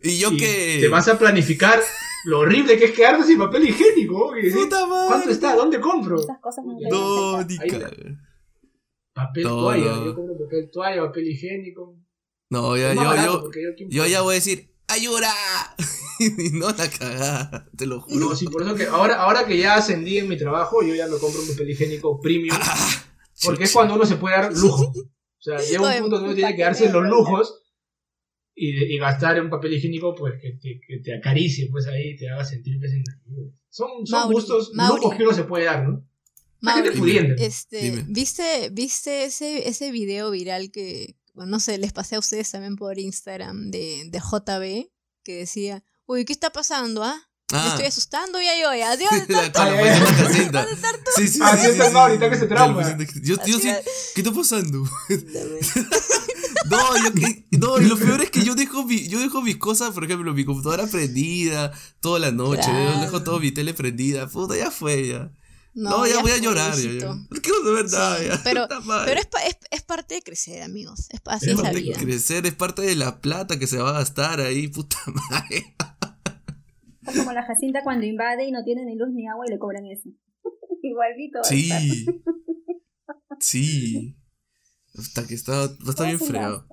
Y 0.02 0.18
yo 0.18 0.32
y 0.32 0.36
que. 0.38 0.78
Te 0.80 0.88
vas 0.88 1.06
a 1.08 1.18
planificar 1.18 1.80
lo 2.24 2.40
horrible 2.40 2.78
que 2.78 2.86
es 2.86 2.92
quedarte 2.92 3.24
sin 3.24 3.38
papel 3.38 3.68
higiénico. 3.68 4.32
Puta 4.54 4.86
madre. 4.86 5.08
¿Cuánto 5.08 5.30
está? 5.30 5.56
¿Dónde 5.56 5.80
compro? 5.80 6.20
Esas 6.20 6.38
cosas 6.40 6.64
no 6.64 6.74
ni. 6.74 7.56
Papel 9.12 9.42
toalla. 9.44 10.04
Yo 10.04 10.14
compro 10.14 10.38
papel 10.38 10.70
toalla, 10.72 11.02
papel 11.02 11.28
higiénico. 11.28 11.96
No, 12.50 12.76
ya, 12.76 12.94
yo, 12.94 13.04
barato 13.04 13.50
yo, 13.52 13.86
yo, 13.88 14.06
ya 14.06 14.20
voy 14.20 14.32
a 14.32 14.34
decir, 14.34 14.70
¡ayuda! 14.86 15.32
y 16.18 16.50
no 16.52 16.68
la 16.70 16.88
cagada, 16.88 17.68
te 17.76 17.86
lo 17.86 18.00
juro. 18.00 18.28
No, 18.28 18.36
sí, 18.36 18.46
por 18.46 18.62
eso 18.62 18.74
que 18.74 18.84
ahora, 18.84 19.16
ahora 19.22 19.46
que 19.46 19.56
ya 19.58 19.76
ascendí 19.76 20.18
en 20.18 20.28
mi 20.28 20.36
trabajo, 20.36 20.82
yo 20.82 20.94
ya 20.94 21.06
me 21.06 21.18
compro 21.18 21.40
un 21.40 21.48
papel 21.48 21.70
higiénico 21.70 22.20
premium. 22.20 22.56
Ah, 22.60 23.04
Porque 23.44 23.64
es 23.64 23.72
cuando 23.72 23.94
uno 23.94 24.04
se 24.04 24.16
puede 24.16 24.36
dar 24.36 24.52
lujo. 24.52 24.92
O 24.92 25.42
sea, 25.42 25.58
llega 25.58 25.96
un 25.96 26.00
punto 26.02 26.16
donde 26.16 26.30
uno 26.30 26.36
tiene 26.36 26.56
que 26.56 26.62
darse 26.62 26.90
los 26.90 27.04
lujos 27.04 27.63
y, 28.54 28.94
y 28.94 28.98
gastar 28.98 29.36
en 29.36 29.44
un 29.44 29.50
papel 29.50 29.74
higiénico 29.74 30.14
pues 30.14 30.34
que 30.40 30.52
te, 30.52 30.80
que 30.86 30.98
te 30.98 31.16
acaricie 31.16 31.68
pues 31.70 31.86
ahí 31.86 32.16
te 32.16 32.28
haga 32.28 32.44
sentir 32.44 32.78
pues 32.78 32.92
en 32.92 33.02
la 33.06 33.18
nube. 33.26 33.52
Son, 33.68 34.06
son 34.06 34.20
Mauri, 34.20 34.34
gustos, 34.34 34.70
Mauri. 34.74 35.00
lujos 35.02 35.16
que 35.16 35.22
uno 35.24 35.32
se 35.34 35.44
puede 35.44 35.64
dar, 35.64 35.88
¿no? 35.88 36.06
Mauri, 36.60 36.90
pudiente. 36.92 37.44
este, 37.44 37.82
Dime. 37.82 38.04
¿viste, 38.08 38.70
¿viste 38.70 39.24
ese, 39.24 39.68
ese 39.68 39.90
video 39.90 40.30
viral 40.30 40.70
que, 40.70 41.16
bueno, 41.34 41.50
no 41.50 41.60
sé, 41.60 41.76
les 41.78 41.92
pasé 41.92 42.16
a 42.16 42.20
ustedes 42.20 42.50
también 42.50 42.76
por 42.76 42.98
Instagram 42.98 43.70
de, 43.70 44.04
de 44.06 44.18
JB? 44.18 44.90
Que 45.24 45.36
decía, 45.38 45.82
uy, 46.06 46.24
¿qué 46.24 46.32
está 46.32 46.50
pasando, 46.50 47.02
ah? 47.02 47.20
Me 47.52 47.58
Ah, 47.58 47.68
estoy 47.68 47.84
asustando 47.86 48.40
ya 48.40 48.58
yo, 48.60 48.74
ya. 48.74 48.96
Dios, 48.96 49.10
la. 49.28 50.66
Sí, 51.14 51.28
sí, 51.28 51.38
sí. 51.38 51.40
sí, 51.60 51.66
está 51.66 51.86
el 51.88 51.92
Maurita 51.92 52.30
que 52.30 52.36
se 52.36 52.46
trauma. 52.46 52.96
Yo, 53.22 53.36
yo 53.46 53.58
sí, 53.58 53.68
Así 53.68 53.90
¿qué 54.14 54.22
está 54.22 54.32
pasando? 54.32 54.82
No, 56.70 56.78
yo 57.04 57.12
que, 57.12 57.46
no, 57.58 57.80
y 57.80 57.84
lo 57.86 57.96
peor 57.98 58.22
es 58.22 58.30
que 58.30 58.42
yo 58.42 58.54
dejo 58.54 58.84
mi, 58.84 59.06
yo 59.08 59.18
dejo 59.20 59.42
mis 59.42 59.56
cosas, 59.58 59.90
por 59.92 60.04
ejemplo, 60.04 60.32
mi 60.34 60.44
computadora 60.44 60.86
prendida 60.86 61.72
toda 62.00 62.18
la 62.18 62.30
noche, 62.32 62.62
Claro. 62.62 62.94
yo 62.94 63.00
dejo 63.00 63.22
todo 63.22 63.38
mi 63.40 63.52
tele 63.52 63.74
prendida, 63.74 64.26
puta, 64.28 64.56
ya 64.56 64.70
fue 64.70 65.08
ya. 65.08 65.30
No, 65.76 65.90
No, 65.90 66.06
ya, 66.06 66.14
ya 66.14 66.22
voy 66.22 66.30
a 66.30 66.38
llorar, 66.38 66.74
ya, 66.76 66.90
ya. 66.92 67.06
No 67.14 67.26
quiero 67.42 67.64
saber 67.64 67.84
nada, 67.90 68.18
Sí, 68.18 68.24
ya. 68.28 68.40
pero- 68.44 68.64
es, 69.18 69.26
pa- 69.26 69.42
es, 69.44 69.58
es 69.70 69.82
parte 69.82 70.14
de 70.14 70.22
crecer, 70.22 70.62
amigos. 70.62 71.08
Es, 71.10 71.20
así 71.26 71.46
Es 71.46 71.50
es 71.52 71.56
la 71.58 71.62
parte 71.64 71.76
de 71.78 71.82
vida. 71.82 71.98
crecer 71.98 72.46
es 72.46 72.54
parte 72.54 72.82
de 72.82 72.94
la 72.94 73.20
plata 73.20 73.58
que 73.58 73.66
se 73.66 73.78
va 73.78 73.90
a 73.90 73.94
gastar 73.94 74.40
ahí, 74.40 74.68
puta 74.68 74.96
madre. 75.30 75.74
Es 77.06 77.18
como 77.18 77.32
la 77.32 77.42
Jacinta 77.44 77.80
cuando 77.82 78.06
invade 78.06 78.46
y 78.46 78.52
no 78.52 78.62
tiene 78.64 78.84
ni 78.86 78.96
luz 78.96 79.08
ni 79.12 79.26
agua 79.28 79.44
y 79.46 79.50
le 79.50 79.58
cobran 79.58 79.84
eso. 79.86 80.08
Igualito. 80.82 81.42
Sí. 81.44 82.06
Sí. 83.40 84.16
Hasta 84.96 85.26
que 85.26 85.34
está, 85.34 85.64
estar 85.64 86.06
bien 86.06 86.18
fregado. 86.20 86.66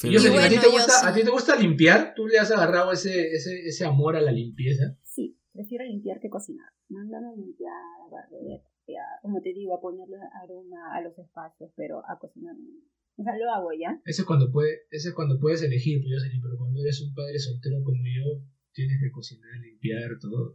Pero- 0.00 0.14
yo 0.14 0.20
sé, 0.20 0.28
¿a, 0.36 0.48
ti 0.48 0.58
te 0.58 0.66
gusta, 0.68 0.92
sí. 1.00 1.06
¿A 1.06 1.12
ti 1.12 1.22
te 1.24 1.30
gusta 1.30 1.56
limpiar? 1.56 2.14
¿Tú 2.16 2.26
le 2.26 2.38
has 2.38 2.50
agarrado 2.50 2.90
ese, 2.92 3.32
ese, 3.32 3.66
ese 3.66 3.84
amor 3.84 4.16
a 4.16 4.20
la 4.22 4.32
limpieza? 4.32 4.96
Sí, 5.04 5.38
prefiero 5.52 5.84
limpiar 5.84 6.20
que 6.20 6.30
cocinar. 6.30 6.72
Mándame 6.88 7.28
a 7.28 7.36
limpiar, 7.36 7.72
a 8.06 8.10
barrer, 8.10 8.60
a- 8.62 9.20
como 9.22 9.40
te 9.42 9.52
digo, 9.52 9.74
a 9.74 9.80
ponerle 9.80 10.16
aroma 10.42 10.96
a 10.96 11.02
los 11.02 11.16
espacios, 11.18 11.70
pero 11.76 11.98
a 12.08 12.18
cocinar 12.18 12.54
no. 12.56 12.70
O 13.16 13.22
sea, 13.22 13.36
lo 13.36 13.52
hago 13.52 13.68
ya. 13.78 14.00
Ese 14.06 14.22
es 14.22 14.26
cuando, 14.26 14.50
puede, 14.50 14.78
ese 14.90 15.08
es 15.10 15.14
cuando 15.14 15.38
puedes 15.38 15.62
elegir, 15.62 16.00
pues, 16.02 16.14
Jocelyn, 16.14 16.40
pero 16.40 16.56
cuando 16.56 16.80
eres 16.80 17.00
un 17.02 17.14
padre 17.14 17.38
soltero 17.38 17.76
como 17.84 17.98
yo, 17.98 18.42
tienes 18.72 18.98
que 19.02 19.10
cocinar, 19.12 19.50
limpiar, 19.60 20.10
todo. 20.18 20.54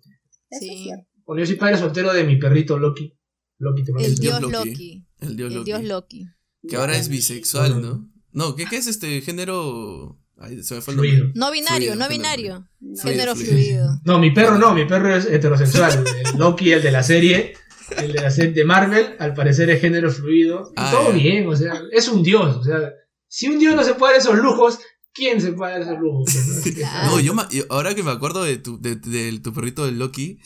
Eso 0.50 0.60
Sí. 0.60 0.90
Bueno, 1.26 1.42
yo 1.42 1.46
soy 1.46 1.56
padre 1.58 1.78
soltero 1.78 2.12
de 2.14 2.24
mi 2.24 2.38
perrito 2.38 2.80
Loki. 2.80 3.14
Loki 3.60 3.84
te 3.84 3.92
mando 3.92 4.08
El 4.08 4.16
dios. 4.16 4.42
Loki. 4.42 4.52
Loki. 4.54 5.06
El 5.20 5.36
dios 5.38 5.50
El 5.52 5.56
Loki. 5.60 5.66
dios 5.66 5.84
Loki. 5.84 6.26
Que 6.70 6.76
ahora 6.78 6.98
es 6.98 7.10
bisexual, 7.10 7.82
¿no? 7.82 8.10
No, 8.32 8.56
¿qué, 8.56 8.66
qué 8.66 8.78
es 8.78 8.88
este 8.88 9.22
género? 9.22 10.20
Ay, 10.38 10.62
se 10.64 10.76
me 10.76 10.82
fue 10.82 10.94
el 10.94 10.98
nombre. 10.98 11.16
Fluido. 11.18 11.32
No 11.36 11.52
binario, 11.52 11.94
Fluido, 11.94 11.96
no 11.96 12.06
género 12.06 12.10
binario. 12.10 12.68
No. 12.82 13.02
Género 13.02 13.36
fluido. 13.36 13.54
fluido. 13.54 14.02
No, 14.04 14.20
mi 14.20 14.32
perro 14.32 14.58
no, 14.58 14.74
mi 14.74 14.86
perro 14.86 15.16
es 15.16 15.26
heterosexual. 15.26 16.04
El 16.34 16.38
Loki, 16.40 16.72
el 16.74 16.82
de 16.82 16.92
la 16.92 17.04
serie, 17.04 17.54
el 17.98 18.12
de 18.12 18.22
la 18.22 18.32
serie 18.32 18.52
de 18.52 18.66
Marvel, 18.66 19.16
al 19.20 19.34
parecer 19.34 19.70
es 19.70 19.80
género 19.80 20.12
fluido. 20.12 20.72
Y 20.72 20.74
Ah, 20.76 20.92
todo 20.92 21.14
bien, 21.14 21.48
o 21.48 21.56
sea, 21.56 21.82
es 21.92 22.10
un 22.10 22.22
dios. 22.24 22.58
O 22.58 22.64
sea, 22.64 22.92
si 23.28 23.48
un 23.48 23.60
dios 23.60 23.76
no 23.76 23.84
se 23.84 23.94
puede 23.94 24.14
dar 24.14 24.22
esos 24.22 24.38
lujos, 24.38 24.80
¿quién 25.14 25.40
se 25.40 25.54
puede 25.54 25.72
dar 25.74 25.82
esos 25.84 26.00
lujos? 26.00 26.30
¿no? 27.06 27.20
Yo, 27.22 27.34
ahora 27.70 27.96
que 27.96 28.04
me 28.04 28.12
acuerdo 28.12 28.44
de 28.44 28.58
tu, 28.58 28.80
de, 28.82 28.98
de 28.98 29.40
tu 29.40 29.54
perrito 29.54 29.86
de 29.86 29.94
Loki, 29.94 30.40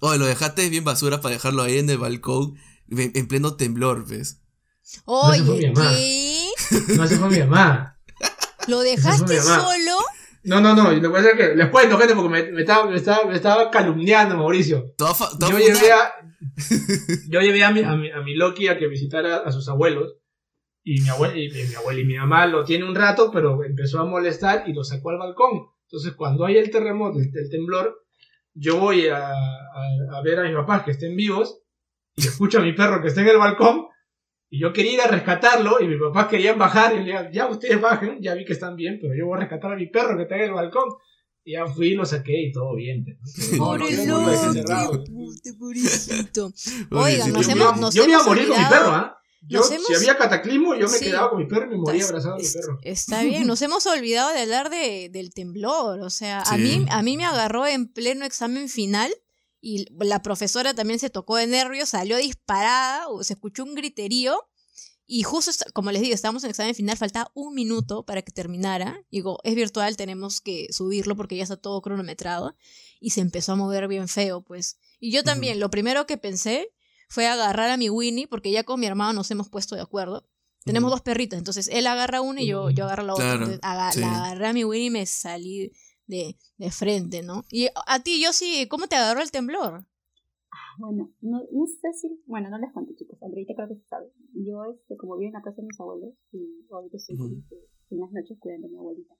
oh, 0.00 0.16
lo 0.16 0.24
dejaste 0.24 0.68
bien 0.70 0.84
basura 0.84 1.20
para 1.20 1.34
dejarlo 1.34 1.62
ahí 1.62 1.76
en 1.78 1.90
el 1.90 1.98
balcón, 1.98 2.54
en 2.88 3.28
pleno 3.28 3.56
temblor, 3.56 4.06
¿ves? 4.06 4.40
Oye, 5.06 5.42
fue 5.42 5.56
mi 5.56 5.70
mamá. 5.70 5.90
¿qué? 5.90 6.48
No, 6.96 7.04
esa 7.04 7.16
fue 7.18 7.28
mi 7.30 7.38
mamá. 7.38 7.98
¿Lo 8.68 8.78
fue 8.78 8.90
dejaste 8.90 9.36
mamá. 9.38 9.60
solo? 9.60 9.98
No, 10.44 10.60
no, 10.60 10.74
no, 10.74 10.92
lo 10.92 11.00
que 11.00 11.08
pasa 11.08 11.30
es 11.30 11.36
que 11.36 11.54
les 11.56 11.68
cuento, 11.70 11.96
gente, 11.96 12.14
porque 12.14 12.28
me, 12.28 12.52
me 12.52 12.60
estaba, 12.60 12.84
me, 12.90 12.96
estaba, 12.96 13.24
me 13.26 13.34
estaba 13.34 13.70
calumniando, 13.70 14.36
Mauricio. 14.36 14.92
Yo 15.48 15.56
llevé, 15.58 15.92
a, 15.92 16.12
yo 17.30 17.40
llevé 17.40 17.64
a 17.64 17.70
mi, 17.70 17.80
a, 17.82 17.92
mi, 17.96 18.10
a 18.10 18.20
mi 18.20 18.34
Loki 18.34 18.68
a 18.68 18.76
que 18.78 18.86
visitara 18.86 19.38
a 19.38 19.50
sus 19.52 19.68
abuelos. 19.68 20.16
Y 20.86 21.00
mi, 21.00 21.08
abuela, 21.08 21.34
y 21.34 21.48
mi, 21.48 21.62
mi 21.64 21.74
abuela 21.74 22.00
y 22.00 22.04
mi 22.04 22.16
mamá 22.18 22.46
lo 22.46 22.62
tiene 22.62 22.84
un 22.84 22.94
rato, 22.94 23.30
pero 23.32 23.64
empezó 23.64 24.00
a 24.00 24.04
molestar 24.04 24.64
y 24.66 24.74
lo 24.74 24.84
sacó 24.84 25.10
al 25.10 25.18
balcón. 25.18 25.62
Entonces, 25.88 26.12
cuando 26.14 26.44
hay 26.44 26.58
el 26.58 26.70
terremoto, 26.70 27.18
el, 27.20 27.30
el 27.34 27.48
temblor, 27.48 28.04
yo 28.52 28.76
voy 28.78 29.08
a, 29.08 29.28
a- 29.28 30.18
a 30.18 30.22
ver 30.22 30.40
a 30.40 30.42
mis 30.42 30.54
papás 30.54 30.82
que 30.84 30.90
estén 30.90 31.16
vivos 31.16 31.58
y 32.16 32.26
escucho 32.26 32.58
a 32.58 32.62
mi 32.62 32.74
perro 32.74 33.00
que 33.00 33.08
está 33.08 33.22
en 33.22 33.28
el 33.28 33.38
balcón. 33.38 33.86
Y 34.54 34.60
yo 34.60 34.72
quería 34.72 34.92
ir 34.94 35.00
a 35.00 35.08
rescatarlo 35.08 35.80
y 35.80 35.88
mis 35.88 35.98
papás 36.00 36.28
querían 36.28 36.56
bajar. 36.58 36.94
Y 36.94 36.98
le 36.98 37.04
dije, 37.10 37.28
ya 37.32 37.48
ustedes 37.48 37.80
bajen, 37.80 38.18
ya 38.22 38.34
vi 38.34 38.44
que 38.44 38.52
están 38.52 38.76
bien, 38.76 38.98
pero 39.02 39.12
yo 39.18 39.26
voy 39.26 39.36
a 39.36 39.40
rescatar 39.40 39.72
a 39.72 39.76
mi 39.76 39.86
perro 39.86 40.16
que 40.16 40.22
está 40.22 40.36
en 40.36 40.42
el 40.42 40.52
balcón. 40.52 40.84
Y 41.44 41.52
ya 41.54 41.66
fui 41.66 41.88
y 41.88 41.94
lo 41.94 42.06
saqué 42.06 42.40
y 42.40 42.52
todo 42.52 42.76
bien. 42.76 43.04
no, 43.58 43.76
no, 43.76 45.02
pobrecito. 45.58 46.52
Oigan, 46.90 47.32
nos 47.32 47.48
hemos- 47.48 47.80
nos 47.80 47.94
yo 47.94 48.04
me 48.04 48.10
iba 48.12 48.18
a 48.18 48.22
hemos 48.22 48.26
morir 48.26 48.48
con 48.48 48.58
mi 48.58 48.64
perro, 48.68 48.90
¿ah? 48.90 49.18
Yo, 49.46 49.58
nos 49.58 49.68
Si 49.68 49.74
hemos- 49.74 49.96
había 49.98 50.16
cataclismo, 50.16 50.74
yo 50.74 50.88
me 50.88 50.98
Sí. 50.98 51.04
quedaba 51.06 51.28
con 51.30 51.38
mi 51.40 51.46
perro 51.46 51.66
y 51.66 51.70
me 51.70 51.76
moría 51.76 52.04
abrazado 52.06 52.34
a 52.34 52.38
mi 52.38 52.44
perro. 52.48 52.78
Está 52.82 53.22
bien, 53.22 53.46
nos 53.46 53.60
hemos 53.60 53.84
olvidado 53.86 54.32
de 54.32 54.40
hablar 54.40 54.70
de, 54.70 55.10
del 55.12 55.34
temblor. 55.34 56.00
O 56.00 56.08
sea, 56.10 56.40
a, 56.40 56.56
Sí. 56.56 56.62
mí, 56.62 56.86
a 56.88 57.02
mí 57.02 57.16
me 57.18 57.24
agarró 57.26 57.66
en 57.66 57.92
pleno 57.92 58.24
examen 58.24 58.68
final 58.70 59.12
y 59.64 59.86
la 60.04 60.20
profesora 60.22 60.74
también 60.74 60.98
se 61.00 61.08
tocó 61.10 61.36
de 61.36 61.46
nervios, 61.46 61.88
salió 61.88 62.16
disparada, 62.18 63.08
o 63.08 63.22
se 63.24 63.32
escuchó 63.32 63.64
un 63.64 63.74
griterío. 63.74 64.38
Y 65.06 65.22
justo, 65.22 65.52
como 65.74 65.90
les 65.90 66.00
digo, 66.02 66.14
estábamos 66.14 66.44
en 66.44 66.50
examen 66.50 66.74
final, 66.74 66.96
faltaba 66.96 67.30
un 67.34 67.54
minuto 67.54 68.04
para 68.04 68.22
que 68.22 68.32
terminara. 68.32 69.02
Digo, 69.10 69.38
es 69.44 69.54
virtual, 69.54 69.96
tenemos 69.96 70.40
que 70.40 70.66
subirlo 70.70 71.14
porque 71.16 71.36
ya 71.36 71.42
está 71.42 71.56
todo 71.56 71.80
cronometrado. 71.82 72.56
Y 73.00 73.10
se 73.10 73.20
empezó 73.20 73.52
a 73.52 73.56
mover 73.56 73.86
bien 73.88 74.08
feo, 74.08 74.42
pues. 74.42 74.78
Y 75.00 75.10
yo 75.12 75.22
también, 75.22 75.60
lo 75.60 75.70
primero 75.70 76.06
que 76.06 76.16
pensé 76.16 76.70
fue 77.08 77.26
agarrar 77.26 77.70
a 77.70 77.76
mi 77.76 77.90
Winnie, 77.90 78.26
porque 78.26 78.50
ya 78.50 78.64
con 78.64 78.80
mi 78.80 78.86
hermano 78.86 79.12
nos 79.12 79.30
hemos 79.30 79.48
puesto 79.50 79.74
de 79.76 79.82
acuerdo. 79.82 80.26
Tenemos 80.64 80.90
dos 80.90 81.02
perritos, 81.02 81.38
entonces 81.38 81.68
él 81.70 81.86
agarra 81.86 82.22
una 82.22 82.40
y 82.40 82.46
yo, 82.46 82.70
yo 82.70 82.84
agarro 82.84 83.02
la 83.02 83.12
otra. 83.12 83.24
Claro, 83.26 83.42
Entonces, 83.44 83.60
aga- 83.62 83.92
sí. 83.92 84.00
La 84.00 84.24
agarré 84.24 84.46
a 84.48 84.52
mi 84.54 84.64
Winnie 84.64 84.86
y 84.86 84.90
me 84.90 85.04
salí 85.04 85.70
de, 86.06 86.36
de 86.58 86.70
frente, 86.70 87.22
¿no? 87.22 87.44
Y 87.50 87.68
a 87.86 88.02
ti, 88.02 88.22
yo 88.22 88.32
sí, 88.32 88.66
¿cómo 88.68 88.86
te 88.86 88.96
agarró 88.96 89.22
el 89.22 89.30
temblor? 89.30 89.84
Bueno, 90.78 91.10
no, 91.20 91.42
no 91.52 91.66
sé 91.66 91.92
si, 91.92 92.22
bueno, 92.26 92.50
no 92.50 92.58
les 92.58 92.72
cuento 92.72 92.92
chicos, 92.94 93.22
Andreita 93.22 93.54
creo 93.54 93.68
que 93.68 93.76
se 93.76 93.86
sabe. 93.86 94.10
Yo, 94.34 94.64
este, 94.64 94.96
como 94.96 95.16
vivo 95.16 95.28
en 95.28 95.34
la 95.34 95.42
casa 95.42 95.60
de 95.60 95.68
mis 95.68 95.80
abuelos, 95.80 96.14
y 96.32 96.66
ahorita 96.70 96.96
estoy 96.96 97.16
Ujú. 97.16 97.36
este, 97.38 97.56
en 97.90 98.00
las 98.00 98.12
noches 98.12 98.38
cuidando 98.38 98.66
a 98.66 98.70
mi 98.70 98.76
abuelita. 98.76 99.14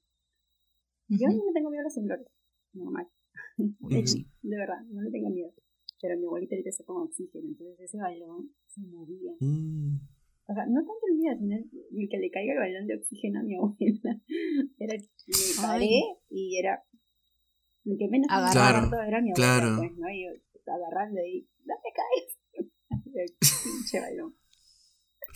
Yo 1.08 1.28
no 1.28 1.44
le 1.44 1.52
tengo 1.52 1.70
miedo 1.70 1.82
a 1.82 1.84
los 1.84 1.94
temblores, 1.94 2.26
normal. 2.72 3.08
Ujú. 3.58 3.74
Sí, 4.06 4.26
de 4.42 4.56
verdad, 4.56 4.82
no 4.90 5.02
le 5.02 5.10
tengo 5.10 5.30
miedo. 5.30 5.52
Pero 6.00 6.18
mi 6.18 6.26
abuelita 6.26 6.54
ahorita 6.54 6.70
está 6.70 6.84
con 6.84 7.02
oxígeno, 7.02 7.48
entonces 7.48 7.80
ese 7.80 7.98
balón 7.98 8.54
se 8.66 8.80
movía. 8.80 9.32
Mm. 9.40 9.96
O 10.46 10.52
sea, 10.54 10.66
no 10.66 10.80
tanto 10.80 11.04
el 11.08 11.16
miedo, 11.16 11.36
sino 11.38 11.56
el, 11.56 12.08
que 12.10 12.18
le 12.18 12.30
caiga 12.30 12.52
el 12.52 12.58
balón 12.60 12.86
de 12.86 12.96
oxígeno 12.96 13.40
a 13.40 13.42
mi 13.42 13.54
abuela. 13.58 14.20
Era, 14.78 14.94
me 14.94 15.62
paré 15.62 15.90
y 16.30 16.58
era. 16.58 16.82
El 17.86 17.96
que 17.98 18.08
menos 18.08 18.26
me 18.28 18.34
Agarrar. 18.34 18.88
Claro, 18.88 19.02
era 19.08 19.20
mi 19.22 19.30
abuela, 19.30 19.34
claro. 19.34 19.76
pues, 19.78 19.92
¿no? 19.96 20.08
Y 20.10 20.24
yo 20.24 20.30
agarrando 20.66 21.20
ahí, 21.20 21.46
no 21.64 21.74
te 21.82 21.90
caes. 21.92 22.38
El 23.14 23.28
pinche 23.38 24.00
balón. 24.00 24.34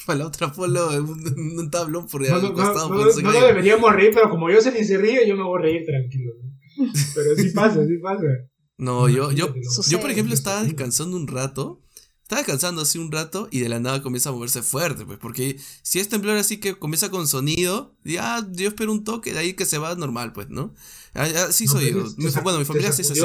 Para 0.07 0.21
la 0.21 0.27
otra 0.29 0.53
polo 0.53 0.93
en 0.93 1.03
un, 1.05 1.59
un 1.59 1.71
tablón 1.71 2.07
por 2.07 2.27
No, 2.27 2.35
al 2.37 2.43
no, 2.43 2.53
costado. 2.55 2.89
no, 2.89 2.95
no, 2.97 3.05
no 3.05 3.33
gallo. 3.33 3.47
deberíamos 3.49 3.93
reír, 3.95 4.13
pero 4.15 4.31
como 4.31 4.51
yo 4.51 4.61
se 4.61 4.73
ni 4.73 4.85
se 4.85 4.97
ríe, 4.97 5.27
yo 5.29 5.37
me 5.37 5.43
voy 5.43 5.59
a 5.59 5.63
reír 5.63 5.85
tranquilo. 5.85 6.33
¿no? 6.43 6.93
Pero 7.15 7.35
sí 7.37 7.51
pasa, 7.51 7.85
sí 7.87 7.99
pasa. 7.99 8.25
No, 8.79 9.09
yo, 9.09 9.33
yo, 9.33 9.49
¿no? 9.49 9.83
Yo 9.91 10.01
por 10.01 10.11
ejemplo 10.11 10.35
estaba 10.35 10.63
descansando 10.63 11.17
un 11.17 11.27
rato. 11.27 11.83
Estaba 12.29 12.43
descansando 12.43 12.83
así 12.83 12.99
un 12.99 13.11
rato 13.11 13.49
y 13.51 13.61
de 13.61 13.71
la 13.71 13.81
nada 13.81 14.03
comienza 14.03 14.29
a 14.29 14.33
moverse 14.33 14.61
fuerte, 14.63 15.07
pues, 15.07 15.19
porque 15.19 15.59
si 15.81 15.99
es 15.99 16.11
temblor 16.11 16.37
así 16.37 16.59
que 16.61 16.79
comienza 16.79 17.09
con 17.11 17.27
sonido, 17.27 17.97
ya 18.05 18.47
yo 18.53 18.69
espero 18.69 18.93
un 18.93 19.03
toque, 19.03 19.33
de 19.33 19.39
ahí 19.39 19.55
que 19.55 19.65
se 19.65 19.79
va 19.79 19.95
normal, 19.95 20.35
pues, 20.35 20.51
¿no? 20.51 20.75
Ah, 21.15 21.27
Así 21.49 21.65
No, 21.65 21.73
soy 21.73 21.91
yo. 21.91 22.05
Mi- 22.19 22.31
bueno, 22.43 22.59
mi 22.59 22.67
familia 22.67 22.93
sí 22.93 23.01
es 23.01 23.11
así. 23.13 23.23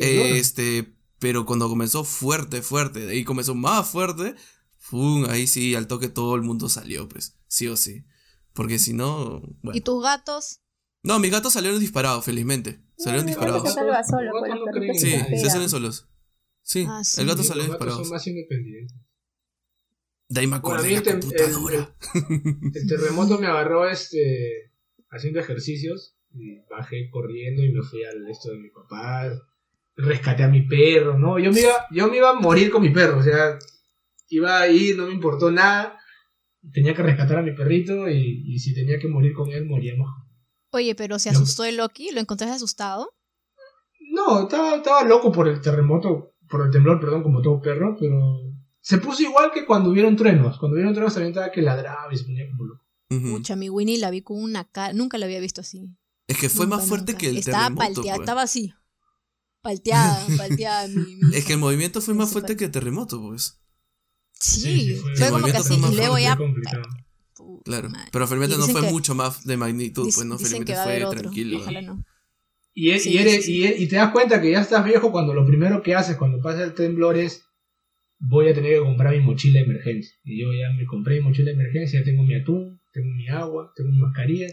Este, 0.00 0.92
pero 1.20 1.46
cuando 1.46 1.68
comenzó 1.68 2.02
fuerte, 2.02 2.60
fuerte, 2.60 3.06
de 3.06 3.12
ahí 3.12 3.22
comenzó 3.24 3.54
más 3.54 3.86
fuerte, 3.88 4.34
¡fum! 4.78 5.26
ahí 5.26 5.46
sí, 5.46 5.76
al 5.76 5.86
toque 5.86 6.08
todo 6.08 6.34
el 6.34 6.42
mundo 6.42 6.68
salió, 6.68 7.08
pues, 7.08 7.36
sí 7.46 7.68
o 7.68 7.76
sí. 7.76 8.04
Porque 8.52 8.80
si 8.80 8.94
no, 8.94 9.42
bueno. 9.62 9.78
¿Y 9.78 9.80
tus 9.80 10.02
gatos? 10.02 10.58
No, 11.04 11.20
mis 11.20 11.30
gatos 11.30 11.52
salieron 11.52 11.78
disparados, 11.78 12.24
felizmente. 12.24 12.80
Salieron 12.98 13.26
No, 13.26 13.30
disparados. 13.30 13.62
se 13.62 13.74
solo, 13.74 13.92
Los 14.32 14.40
pues, 14.40 14.54
no 14.54 14.64
perritos 14.64 15.00
creen 15.00 15.20
Sí, 15.28 15.36
se 15.36 15.44
se 15.44 15.50
salen 15.50 15.70
solos. 15.70 16.08
Sí, 16.64 16.86
Ah, 16.88 17.04
sí. 17.04 17.20
el 17.20 17.26
gato 17.28 17.42
Sí, 17.42 17.48
salió 17.48 17.62
los 17.64 17.72
gatos 17.72 17.86
disparado. 17.86 18.04
son 18.04 18.12
más 18.14 18.26
independientes. 18.26 18.96
De 20.28 20.40
ahí 20.40 20.46
me 20.46 20.58
Bueno, 20.58 20.76
a 20.76 20.80
acordé 20.80 20.94
el, 20.96 21.04
la 21.04 21.12
computadora. 21.12 21.96
el- 22.14 22.70
el 22.74 22.88
terremoto 22.88 23.38
me 23.38 23.46
agarró 23.46 23.88
este 23.88 24.72
haciendo 25.10 25.38
ejercicios 25.40 26.16
y 26.32 26.58
bajé 26.68 27.08
corriendo 27.10 27.62
y 27.62 27.70
me 27.70 27.82
fui 27.82 28.02
al 28.04 28.26
esto 28.28 28.50
de 28.50 28.58
mi 28.58 28.70
papá. 28.70 29.30
Rescaté 29.96 30.42
a 30.42 30.48
mi 30.48 30.62
perro, 30.66 31.18
¿no? 31.18 31.38
Yo 31.38 31.52
me 31.52 31.60
iba, 31.60 31.86
yo 31.92 32.08
me 32.08 32.16
iba 32.16 32.30
a 32.30 32.40
morir 32.40 32.70
con 32.70 32.82
mi 32.82 32.90
perro, 32.90 33.18
o 33.18 33.22
sea, 33.22 33.58
iba 34.28 34.58
a 34.58 34.66
ir, 34.66 34.96
no 34.96 35.06
me 35.06 35.12
importó 35.12 35.52
nada. 35.52 36.00
Tenía 36.72 36.94
que 36.94 37.02
rescatar 37.02 37.38
a 37.38 37.42
mi 37.42 37.52
perrito 37.54 38.08
y, 38.08 38.42
y 38.46 38.58
si 38.58 38.74
tenía 38.74 38.98
que 38.98 39.06
morir 39.06 39.34
con 39.34 39.50
él, 39.52 39.66
moríamos. 39.66 40.08
Oye, 40.70 40.94
pero 40.96 41.18
se 41.20 41.28
asustó 41.28 41.62
el 41.64 41.76
Loki, 41.76 42.10
¿lo 42.10 42.20
encontraste 42.20 42.56
asustado? 42.56 43.14
No, 44.10 44.42
estaba, 44.44 44.76
estaba 44.76 45.04
loco 45.04 45.30
por 45.30 45.46
el 45.46 45.60
terremoto, 45.60 46.33
por 46.48 46.64
el 46.66 46.70
temblor, 46.70 47.00
perdón, 47.00 47.22
como 47.22 47.40
todo 47.42 47.60
perro, 47.60 47.96
pero 47.98 48.18
se 48.80 48.98
puso 48.98 49.22
igual 49.22 49.50
que 49.52 49.64
cuando 49.66 49.90
hubieron 49.90 50.16
truenos. 50.16 50.58
Cuando 50.58 50.74
hubieron 50.74 50.92
truenos 50.92 51.14
también 51.14 51.32
estaba 51.32 51.50
que 51.50 51.62
ladraba 51.62 52.12
y 52.12 52.16
se 52.18 52.24
ponía 52.24 52.46
como 52.50 52.64
loco. 52.64 52.84
Ujú. 53.10 53.36
Pucha, 53.36 53.56
mi 53.56 53.68
Winnie 53.70 53.98
la 53.98 54.10
vi 54.10 54.22
con 54.22 54.42
una 54.42 54.64
cara, 54.64 54.92
nunca 54.92 55.18
la 55.18 55.26
había 55.26 55.40
visto 55.40 55.60
así. 55.60 55.88
Es 56.26 56.38
que 56.38 56.48
fue 56.48 56.66
Nunca, 56.66 56.76
más 56.78 56.88
fuerte 56.88 57.12
nunca. 57.12 57.20
que 57.20 57.28
el 57.30 57.36
Estaba 57.38 57.64
terremoto. 57.64 57.84
palteada, 57.94 58.16
pues. 58.16 58.20
estaba 58.24 58.42
así. 58.42 58.74
Palteada, 59.62 60.26
palteada 60.38 60.88
mi, 60.88 61.16
mi 61.16 61.34
Es 61.36 61.44
que 61.44 61.52
el 61.54 61.58
movimiento 61.58 62.00
fue 62.00 62.14
Sí, 62.14 62.18
más 62.18 62.28
sí, 62.28 62.32
fuerte 62.32 62.52
fue. 62.52 62.56
que 62.56 62.64
el 62.66 62.70
terremoto, 62.70 63.20
pues. 63.20 63.60
Sí, 64.32 64.96
fue- 65.00 65.16
fue 65.16 65.30
como 65.30 65.46
que 65.46 65.52
así, 65.52 65.74
y 65.74 65.94
luego 65.96 66.18
ya... 66.18 66.36
Claro. 67.64 67.88
madre. 67.90 68.08
Pero 68.12 68.26
felizmente 68.26 68.58
no 68.58 68.66
fue 68.66 68.82
que- 68.82 68.90
mucho 68.90 69.14
más 69.14 69.44
de 69.44 69.56
magnitud, 69.56 70.04
pues 70.14 70.24
no, 70.26 70.36
felizmente 70.38 70.74
fue 70.76 71.04
otro. 71.04 71.20
tranquilo. 71.20 71.58
Ojalá 71.60 71.82
no. 71.82 72.04
Y, 72.74 72.90
e- 72.90 72.98
Sí, 72.98 73.10
y 73.12 73.18
eres, 73.18 73.34
sí, 73.36 73.42
sí. 73.42 73.58
Y, 73.58 73.64
e- 73.66 73.76
y 73.78 73.88
te 73.88 73.96
das 73.96 74.10
cuenta 74.10 74.40
que 74.40 74.50
ya 74.50 74.60
estás 74.60 74.84
viejo 74.84 75.12
cuando 75.12 75.32
lo 75.32 75.46
primero 75.46 75.82
que 75.82 75.94
haces 75.94 76.16
cuando 76.16 76.40
pasa 76.40 76.64
el 76.64 76.74
temblor 76.74 77.16
es 77.16 77.44
voy 78.18 78.48
a 78.48 78.54
tener 78.54 78.72
que 78.74 78.78
comprar 78.80 79.12
mi 79.14 79.20
mochila 79.20 79.60
de 79.60 79.66
emergencia. 79.66 80.12
Y 80.24 80.40
yo 80.40 80.52
ya 80.52 80.70
me 80.76 80.84
compré 80.86 81.16
mi 81.16 81.28
mochila 81.28 81.46
de 81.46 81.54
emergencia, 81.54 82.00
ya 82.00 82.04
tengo 82.04 82.22
mi 82.22 82.34
atún, 82.34 82.80
tengo 82.92 83.08
mi 83.14 83.28
agua, 83.28 83.72
tengo 83.76 83.90
mi 83.90 83.98
mascarilla, 83.98 84.46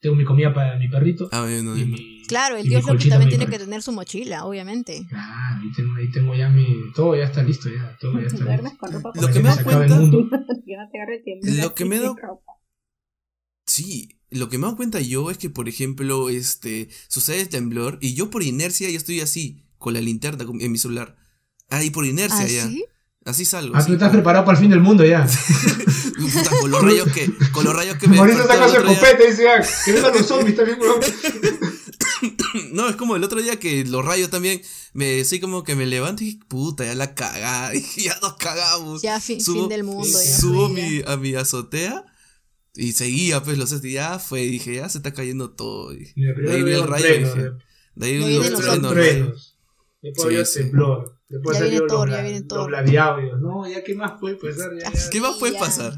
tengo 0.00 0.16
mi 0.16 0.24
comida 0.24 0.54
para 0.54 0.78
mi 0.78 0.88
perrito. 0.88 1.28
Ah, 1.32 1.46
y 1.50 1.84
mi, 1.84 2.22
Claro, 2.26 2.56
el 2.56 2.68
dios 2.68 2.86
colchita 2.86 3.16
también 3.16 3.28
tiene 3.28 3.48
que 3.50 3.58
tener 3.58 3.82
su 3.82 3.92
mochila, 3.92 4.44
obviamente. 4.44 5.04
Claro, 5.08 5.60
ahí 5.62 5.72
tengo, 5.74 5.94
ahí 5.96 6.10
tengo 6.12 6.34
ya 6.34 6.48
mi... 6.48 6.92
Todo 6.94 7.16
ya 7.16 7.24
está 7.24 7.42
listo 7.42 7.68
ya, 7.68 7.96
todo 8.00 8.20
ya 8.20 8.26
está 8.28 8.44
listo. 8.44 8.78
Lo 9.14 9.32
que 9.32 9.40
me 9.40 9.50
el 9.50 9.64
cuenta-. 9.64 10.00
Lo 11.42 11.74
que 11.74 11.84
me. 11.84 11.98
Sí, 13.66 14.19
lo 14.30 14.48
que 14.48 14.58
me 14.58 14.66
doy 14.66 14.76
cuenta 14.76 15.00
yo 15.00 15.30
es 15.30 15.38
que, 15.38 15.50
por 15.50 15.68
ejemplo, 15.68 16.28
este, 16.28 16.88
sucede 17.08 17.40
el 17.40 17.48
temblor 17.48 17.98
y 18.00 18.14
yo 18.14 18.30
por 18.30 18.42
inercia 18.42 18.88
ya 18.90 18.96
estoy 18.96 19.20
así, 19.20 19.62
con 19.78 19.94
la 19.94 20.00
linterna 20.00 20.44
en 20.60 20.72
mi 20.72 20.78
celular. 20.78 21.16
Ahí 21.68 21.90
por 21.90 22.04
inercia 22.06 22.40
¿Ah, 22.42 22.46
ya. 22.48 22.66
sí? 22.68 22.84
Así 23.24 23.44
salgo. 23.44 23.74
Ah, 23.76 23.78
así, 23.80 23.88
tú 23.88 23.92
estás 23.94 24.10
preparado 24.10 24.44
para 24.44 24.56
el 24.56 24.62
fin 24.62 24.70
del 24.70 24.80
mundo 24.80 25.04
ya. 25.04 25.26
puta, 26.18 26.50
con 26.60 26.70
los 26.70 26.82
rayos 26.82 27.12
que, 27.12 27.30
con 27.52 27.64
los 27.64 27.74
rayos 27.76 27.96
que 27.98 28.08
me 28.08 28.16
Mauricio 28.16 28.42
despertó 28.44 28.68
saca 28.68 28.98
su 28.98 29.06
el 29.06 29.22
y 29.22 29.30
dice, 29.30 29.48
ah, 29.48 29.62
que 29.84 29.92
vengan 29.92 30.12
los 30.14 30.26
zombies 30.26 30.56
también, 30.56 30.78
weón. 30.80 31.00
No, 32.72 32.88
es 32.88 32.96
como 32.96 33.16
el 33.16 33.24
otro 33.24 33.40
día 33.40 33.58
que 33.58 33.84
los 33.84 34.04
rayos 34.04 34.30
también 34.30 34.60
me 34.92 35.20
así 35.20 35.40
como 35.40 35.62
que 35.64 35.74
me 35.76 35.86
levanto 35.86 36.22
y 36.22 36.26
dije, 36.26 36.38
puta, 36.48 36.84
ya 36.84 36.94
la 36.94 37.14
cagada, 37.14 37.72
ya 37.96 38.18
nos 38.20 38.34
cagamos. 38.34 39.02
Ya 39.02 39.20
fi- 39.20 39.40
Subo- 39.40 39.60
fin 39.62 39.68
del 39.68 39.84
mundo. 39.84 40.06
ya 40.22 40.36
Subo 40.38 40.68
ya. 40.68 40.74
mi, 40.74 41.02
a 41.06 41.16
mi 41.16 41.34
azotea 41.34 42.04
y 42.74 42.92
seguía 42.92 43.42
pues 43.42 43.58
los 43.58 43.72
y 43.84 43.92
ya 43.92 44.18
fue, 44.18 44.40
dije, 44.42 44.76
ya 44.76 44.88
se 44.88 44.98
está 44.98 45.12
cayendo 45.12 45.50
todo. 45.50 45.92
y 45.92 46.04
de 46.14 46.52
ahí 46.52 46.62
vi 46.62 46.72
el 46.72 46.86
rayo 46.86 47.06
dije, 47.06 47.50
de 47.94 48.06
ahí 48.06 48.20
Ya 48.20 48.50
los 48.50 48.78
los. 48.82 49.56
Después 50.02 50.26
había 50.26 50.44
sí. 50.44 50.60
temblor. 50.60 51.16
Después 51.28 51.58
Ya 51.58 51.64
viene 51.64 51.86
Thor, 51.86 52.08
los, 52.08 52.16
ya 52.16 52.22
viene 52.22 52.38
los 52.40 52.48
Thor. 52.48 53.40
No, 53.40 53.68
ya 53.68 53.84
qué 53.84 53.94
más 53.94 54.12
puede 54.18 54.36
pasar. 54.36 54.70
Ya, 54.78 54.90
ya, 54.92 55.10
¿Qué 55.10 55.20
más 55.20 55.36
puede 55.36 55.52
Ya. 55.54 55.58
pasar? 55.60 55.92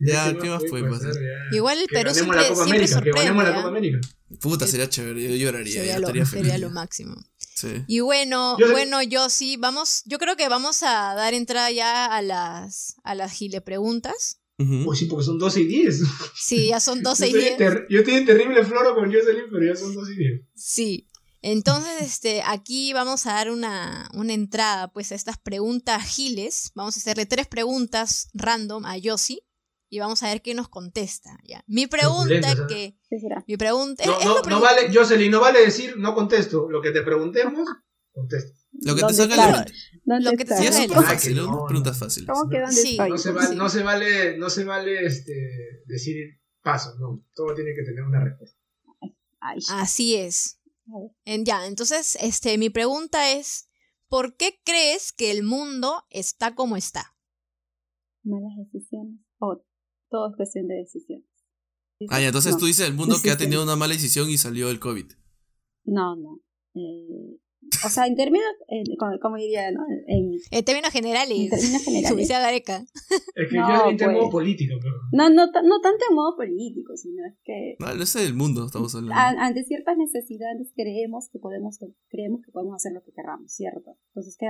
Ya, 0.00 0.38
¿qué 0.38 0.48
más 0.48 0.62
puede 0.70 0.88
pasar? 0.88 1.12
Igual 1.50 1.78
el 1.80 1.86
Perú 1.88 2.10
siempre- 2.14 2.36
la 2.40 2.48
Copa 2.48 2.64
siempre 2.64 2.78
América, 2.86 3.02
que 3.02 3.10
ganemos 3.10 3.42
la 3.42 3.50
sorprende, 3.50 3.54
Copa. 3.62 3.68
América. 3.68 4.00
Puta, 4.40 4.66
sería 4.68 4.88
chévere, 4.88 5.22
yo 5.28 5.34
lloraría, 5.36 5.74
ya 5.74 5.80
Sería 5.80 5.98
lo, 5.98 6.06
estaría 6.06 6.26
feliz. 6.26 6.46
sería 6.46 6.58
lo 6.58 6.70
máximo. 6.70 7.16
Sí. 7.36 7.82
Y 7.88 8.00
bueno, 8.00 8.56
Yo 8.60 8.70
bueno, 8.70 9.02
yo 9.02 9.28
sí, 9.28 9.56
vamos, 9.56 10.02
yo 10.06 10.18
creo 10.18 10.36
que 10.36 10.48
vamos 10.48 10.84
a 10.84 11.14
dar 11.16 11.34
entrada 11.34 11.72
ya 11.72 12.06
a 12.06 12.22
las, 12.22 12.94
a 13.02 13.16
las 13.16 13.32
gile 13.32 13.60
preguntas. 13.60 14.37
Ujú. 14.58 14.90
Uy, 14.90 14.96
sí, 14.96 15.04
porque 15.06 15.24
son 15.24 15.38
12 15.38 15.60
y 15.60 15.66
10. 15.66 16.00
Sí, 16.34 16.68
ya 16.68 16.80
son 16.80 17.02
12 17.02 17.28
y 17.28 17.32
yo, 17.32 17.38
estoy 17.38 17.48
10. 17.48 17.52
en 17.52 17.58
ter- 17.58 17.86
yo 17.88 17.98
estoy 18.00 18.14
en 18.14 18.26
terrible 18.26 18.64
floro 18.64 18.94
con 18.94 19.04
Jocelyn, 19.12 19.44
pero 19.50 19.64
ya 19.64 19.76
son 19.76 19.94
12 19.94 20.12
y 20.12 20.16
10. 20.16 20.40
Sí. 20.54 21.08
Entonces, 21.40 22.02
este, 22.02 22.42
aquí 22.44 22.92
vamos 22.92 23.24
a 23.26 23.34
dar 23.34 23.50
una, 23.52 24.08
una 24.14 24.32
entrada, 24.32 24.92
pues, 24.92 25.12
a 25.12 25.14
estas 25.14 25.38
preguntas 25.38 26.02
giles. 26.04 26.72
Vamos 26.74 26.96
a 26.96 27.00
hacerle 27.00 27.26
tres 27.26 27.46
preguntas 27.46 28.28
random 28.34 28.84
a 28.86 28.98
Yossi 28.98 29.44
y 29.88 30.00
vamos 30.00 30.24
a 30.24 30.28
ver 30.28 30.42
qué 30.42 30.54
nos 30.54 30.68
contesta. 30.68 31.38
¿ya? 31.44 31.62
Mi 31.68 31.86
pregunta 31.86 32.50
¿ah? 32.50 32.66
que, 32.68 32.98
mi 33.46 33.56
pregunta, 33.56 34.04
No, 34.04 34.12
no, 34.14 34.18
la 34.18 34.24
no 34.24 34.42
pregunta- 34.42 34.58
vale, 34.74 34.90
Jocelyn, 34.92 35.30
no 35.30 35.38
vale 35.40 35.60
decir 35.64 35.96
no 35.96 36.12
contesto. 36.16 36.68
Lo 36.68 36.82
que 36.82 36.90
te 36.90 37.02
preguntemos, 37.02 37.68
contesto. 38.12 38.57
Lo 38.72 38.94
que 38.94 39.00
te 39.00 39.06
¿Dónde 39.06 39.14
salga 39.14 39.36
la 39.36 39.52
mente. 39.56 39.72
¿Dónde 40.04 40.30
Lo 40.30 40.36
que 40.36 40.44
te? 40.44 40.50
Ya 40.50 40.68
es 40.68 40.76
salga 40.76 40.82
súper 40.88 40.98
Ah, 40.98 41.02
fácil, 41.14 41.36
¿no? 41.36 41.46
no, 41.46 41.66
Preguntas 41.66 41.98
fáciles. 41.98 42.28
¿Cómo 42.32 42.48
que 42.50 42.60
dónde 42.60 42.72
Sí. 42.74 42.90
estoy? 42.90 43.10
No 43.10 43.18
se, 43.18 43.28
Sí. 43.30 43.34
vale, 43.34 43.54
no 43.56 43.68
se 43.68 43.82
vale, 43.82 44.38
no 44.38 44.50
se 44.50 44.64
vale 44.64 45.06
este, 45.06 45.34
decir 45.86 46.40
pasos, 46.62 46.98
no. 46.98 47.24
Todo 47.34 47.54
tiene 47.54 47.70
que 47.74 47.82
tener 47.82 48.02
una 48.04 48.22
respuesta. 48.24 48.58
Ay, 49.40 49.58
Así 49.70 50.16
es. 50.16 50.60
En- 51.24 51.44
ya, 51.44 51.66
entonces, 51.66 52.16
este, 52.20 52.56
mi 52.58 52.70
pregunta 52.70 53.32
es, 53.32 53.68
¿por 54.08 54.36
qué 54.36 54.60
crees 54.64 55.12
que 55.12 55.30
el 55.30 55.42
mundo 55.42 56.02
está 56.10 56.54
como 56.54 56.76
está? 56.76 57.14
malas 58.24 58.52
decisiones. 58.70 59.20
O 59.38 59.64
todo 60.10 60.30
es 60.30 60.36
cuestión 60.36 60.66
de 60.68 60.74
decisiones. 60.76 61.24
Ah, 62.10 62.20
ya, 62.20 62.26
entonces 62.26 62.52
No, 62.52 62.58
tú 62.58 62.66
dices 62.66 62.86
el 62.86 62.94
mundo 62.94 63.16
que 63.22 63.30
ha 63.30 63.38
tenido 63.38 63.62
una 63.62 63.76
mala 63.76 63.94
decisión 63.94 64.28
y 64.28 64.36
salió 64.38 64.70
el 64.70 64.80
COVID. 64.80 65.12
No, 65.84 66.14
no. 66.16 66.40
Eh, 66.74 67.38
o 67.84 67.88
sea, 67.88 68.06
en 68.06 68.16
términos, 68.16 68.46
eh, 68.68 68.82
como, 68.98 69.18
como 69.20 69.36
diría, 69.36 69.70
¿no? 69.70 69.80
En, 70.06 70.32
En 70.50 70.64
términos 70.64 70.90
generales, 70.92 71.38
en 71.38 71.50
términos 71.50 71.82
generales. 71.84 72.08
subirse 72.08 72.34
a 72.34 72.40
Gareca. 72.40 72.84
Es 73.34 73.48
que 73.50 73.56
No, 73.56 73.68
yo 73.68 73.74
ahorita 73.84 74.04
en 74.04 74.10
pues. 74.10 74.20
modo 74.22 74.30
político, 74.30 74.74
pero. 74.80 74.94
No, 75.12 75.28
no, 75.30 75.46
no 75.46 75.80
tanto 75.80 76.04
en 76.08 76.14
modo 76.14 76.36
político, 76.36 76.96
sino 76.96 77.24
es 77.26 77.34
que 77.44 77.76
No, 77.78 77.90
es 78.02 78.16
el 78.16 78.34
mundo, 78.34 78.66
estamos 78.66 78.94
hablando. 78.94 79.14
a- 79.14 79.46
ante 79.46 79.64
ciertas 79.64 79.96
necesidades 79.96 80.72
creemos 80.74 81.28
que 81.32 81.38
podemos 81.38 81.78
creemos 82.08 82.40
que 82.44 82.50
podemos 82.52 82.74
hacer 82.76 82.92
lo 82.92 83.02
que 83.02 83.12
queramos, 83.12 83.52
¿cierto? 83.52 83.96
Entonces, 84.08 84.36
que, 84.38 84.46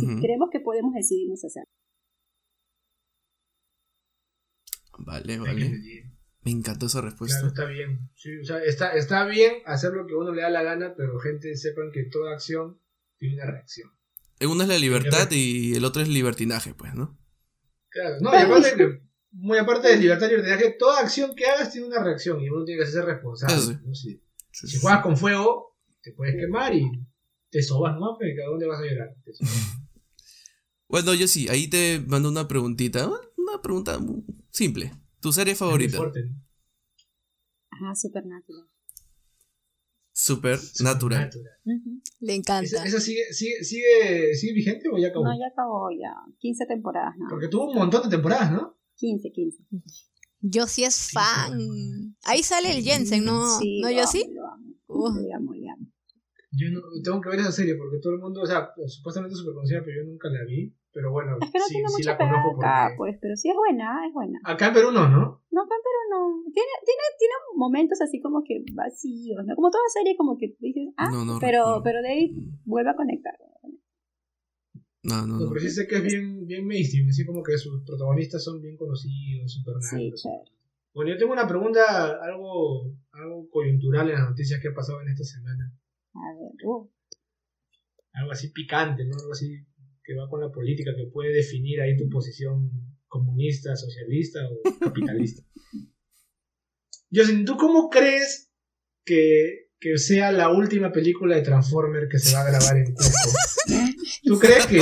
si 0.00 0.06
Ujú. 0.06 0.20
creemos 0.20 0.48
que 0.50 0.60
podemos 0.60 0.92
decidimos 0.94 1.44
hacer. 1.44 1.64
Vale, 4.98 5.38
vale. 5.38 6.11
Me 6.44 6.50
encantó 6.50 6.86
esa 6.86 7.00
respuesta. 7.00 7.38
Claro, 7.38 7.48
está 7.48 7.64
bien. 7.66 8.10
Sí, 8.14 8.38
o 8.38 8.44
sea, 8.44 8.62
está, 8.62 8.92
está 8.94 9.24
bien 9.26 9.54
hacer 9.64 9.92
lo 9.92 10.06
que 10.06 10.14
uno 10.14 10.32
le 10.32 10.42
da 10.42 10.50
la 10.50 10.62
gana, 10.62 10.94
pero 10.96 11.18
gente 11.20 11.56
sepan 11.56 11.92
que 11.92 12.04
toda 12.04 12.32
acción 12.32 12.80
tiene 13.18 13.36
una 13.36 13.46
reacción. 13.46 13.90
Uno 14.40 14.62
es 14.62 14.68
la 14.68 14.78
libertad 14.78 15.28
y 15.30 15.74
el 15.74 15.84
otro 15.84 16.02
es 16.02 16.08
libertinaje, 16.08 16.74
pues, 16.74 16.94
¿no? 16.94 17.16
Claro, 17.90 18.16
no, 18.20 18.32
y 18.32 18.36
aparte 18.36 18.74
que, 18.76 19.02
muy 19.30 19.58
aparte 19.58 19.88
de 19.88 19.98
libertad 19.98 20.26
y 20.26 20.30
libertinaje, 20.30 20.76
toda 20.76 21.00
acción 21.00 21.34
que 21.36 21.46
hagas 21.46 21.70
tiene 21.70 21.86
una 21.86 22.02
reacción 22.02 22.40
y 22.40 22.48
uno 22.48 22.64
tiene 22.64 22.82
que 22.82 22.90
ser 22.90 23.04
responsable. 23.04 23.60
Sí. 23.60 23.78
¿no? 23.84 23.94
Si, 23.94 24.22
Sí, 24.52 24.68
si 24.68 24.74
sí, 24.74 24.80
juegas 24.80 25.02
con 25.02 25.16
fuego, 25.16 25.78
te 26.02 26.12
puedes 26.12 26.36
quemar 26.36 26.74
y 26.74 26.84
te 27.50 27.62
sobas, 27.62 27.98
¿no? 27.98 28.16
Pero 28.18 28.44
¿a 28.44 28.50
dónde 28.50 28.66
vas 28.66 28.80
a? 28.80 29.22
Te 29.24 29.32
sobas. 29.32 29.78
Bueno, 30.88 31.14
yo 31.14 31.26
sí, 31.26 31.48
ahí 31.48 31.68
te 31.68 32.04
mando 32.06 32.28
una 32.28 32.46
preguntita. 32.46 33.08
Una 33.08 33.62
pregunta 33.62 33.98
simple. 34.50 34.92
¿Tu 35.22 35.32
serie 35.32 35.54
favorita? 35.54 35.98
Ajá, 37.70 37.94
Supernatural. 37.94 38.66
Supernatural. 40.12 41.30
Supernatural. 41.32 42.02
Le 42.20 42.34
encanta. 42.34 42.64
¿Esa, 42.66 42.84
esa 42.84 43.00
sigue, 43.00 43.32
sigue, 43.32 43.62
sigue, 43.64 44.34
sigue 44.34 44.52
vigente 44.52 44.88
o 44.92 44.98
ya 44.98 45.08
acabó? 45.08 45.24
No, 45.24 45.32
ya 45.38 45.46
acabó 45.50 45.88
ya. 45.90 46.12
15 46.38 46.66
temporadas, 46.66 47.14
¿no? 47.18 47.26
Porque 47.30 47.48
tuvo 47.48 47.70
un 47.70 47.76
montón 47.78 48.02
de 48.02 48.10
temporadas, 48.10 48.50
¿no? 48.52 48.76
15, 48.96 49.30
15. 49.30 49.64
Yo 50.40 50.66
sí 50.66 50.82
es 50.84 51.12
fan. 51.12 52.16
Ahí 52.24 52.42
sale 52.42 52.76
el 52.76 52.82
Jensen, 52.82 53.24
¿no? 53.24 53.58
Sí, 53.60 53.80
¿No, 53.80 53.88
lo 53.88 53.94
yo 53.94 54.02
amo, 54.02 54.10
sí? 54.10 54.26
Lo 54.34 54.46
amo, 54.46 54.74
Uh. 54.88 55.06
amo, 55.36 55.52
amo. 55.52 55.86
Yo 56.50 56.70
no, 56.70 56.80
tengo 57.02 57.20
que 57.20 57.30
ver 57.30 57.38
esa 57.40 57.52
serie 57.52 57.76
porque 57.76 57.98
todo 58.02 58.12
el 58.14 58.18
mundo, 58.18 58.42
o 58.42 58.46
sea, 58.46 58.68
supuestamente 58.86 59.32
es 59.34 59.38
súper 59.38 59.54
conocida, 59.54 59.80
pero 59.84 60.02
yo 60.04 60.10
nunca 60.10 60.28
la 60.28 60.44
vi. 60.44 60.76
Pero 60.94 61.10
bueno, 61.10 61.38
Es 61.40 61.50
que 61.50 61.58
no 61.58 61.64
sí, 61.64 61.72
tiene 61.74 61.88
sí 61.88 61.94
mucha 61.96 62.10
la 62.12 62.18
conozco 62.18 62.58
pegada 62.60 62.84
acá, 62.84 62.94
porque... 62.96 63.12
pues, 63.16 63.18
pero 63.22 63.36
sí 63.36 63.48
es 63.48 63.56
buena, 63.56 64.06
es 64.06 64.12
buena. 64.12 64.38
Acá 64.44 64.68
en 64.68 64.74
Perú 64.74 64.92
no, 64.92 65.08
¿no? 65.08 65.40
No, 65.50 65.62
acá 65.62 65.74
en 65.74 65.82
Perú 65.88 66.00
no. 66.10 66.52
Tiene, 66.52 66.68
tiene, 66.84 67.02
tiene 67.18 67.34
momentos 67.56 68.00
así 68.02 68.20
como 68.20 68.44
que 68.44 68.62
vacíos, 68.74 69.40
¿no? 69.46 69.54
Como 69.56 69.70
toda 69.70 69.82
serie, 69.88 70.16
como 70.16 70.36
que 70.36 70.54
dices, 70.60 70.92
ah, 70.98 71.10
No, 71.10 71.24
no 71.24 71.38
pero, 71.40 71.80
pero 71.82 72.02
de 72.02 72.08
ahí 72.08 72.34
vuelve 72.64 72.90
a 72.90 72.96
conectar. 72.96 73.32
No, 75.02 75.26
no, 75.26 75.26
No, 75.26 75.38
no. 75.44 75.48
pero 75.48 75.60
sí 75.60 75.70
sé 75.70 75.86
que 75.88 75.96
es 75.96 76.02
bien, 76.04 76.46
bien 76.46 76.66
mainstream, 76.66 77.08
así 77.08 77.24
como 77.24 77.42
que 77.42 77.56
sus 77.58 77.82
protagonistas 77.84 78.44
son 78.44 78.60
bien 78.60 78.76
conocidos, 78.76 79.50
super 79.52 79.74
Sí, 79.80 80.12
chévere. 80.14 80.50
Bueno, 80.94 81.10
yo 81.10 81.16
tengo 81.18 81.32
una 81.32 81.48
pregunta, 81.48 82.18
algo, 82.22 82.84
algo 83.12 83.48
coyuntural 83.50 84.10
en 84.10 84.16
las 84.16 84.28
noticias 84.28 84.60
que 84.60 84.68
ha 84.68 84.74
pasado 84.74 85.00
en 85.00 85.08
esta 85.08 85.24
semana. 85.24 85.72
A 86.14 86.34
ver, 86.38 86.52
uh, 86.66 86.86
Algo 88.12 88.30
así 88.30 88.48
picante, 88.52 89.04
¿no? 89.06 89.16
Algo 89.18 89.32
así 89.32 89.56
que 90.04 90.14
va 90.14 90.28
con 90.28 90.40
la 90.40 90.50
política, 90.50 90.94
que 90.96 91.06
puede 91.06 91.32
definir 91.32 91.80
ahí 91.80 91.96
tu 91.96 92.08
posición 92.08 92.70
comunista, 93.06 93.76
socialista 93.76 94.40
o 94.48 94.62
capitalista. 94.80 95.42
Yosin, 97.10 97.44
¿tú 97.44 97.56
cómo 97.56 97.90
crees 97.90 98.50
que, 99.04 99.70
que 99.78 99.98
sea 99.98 100.32
la 100.32 100.50
última 100.50 100.90
película 100.90 101.36
de 101.36 101.42
Transformer 101.42 102.08
que 102.08 102.18
se 102.18 102.34
va 102.34 102.40
a 102.40 102.50
grabar 102.50 102.76
en 102.78 102.94
Cusco? 102.94 103.30
¿Tú 104.24 104.38
crees 104.38 104.66
que 104.66 104.80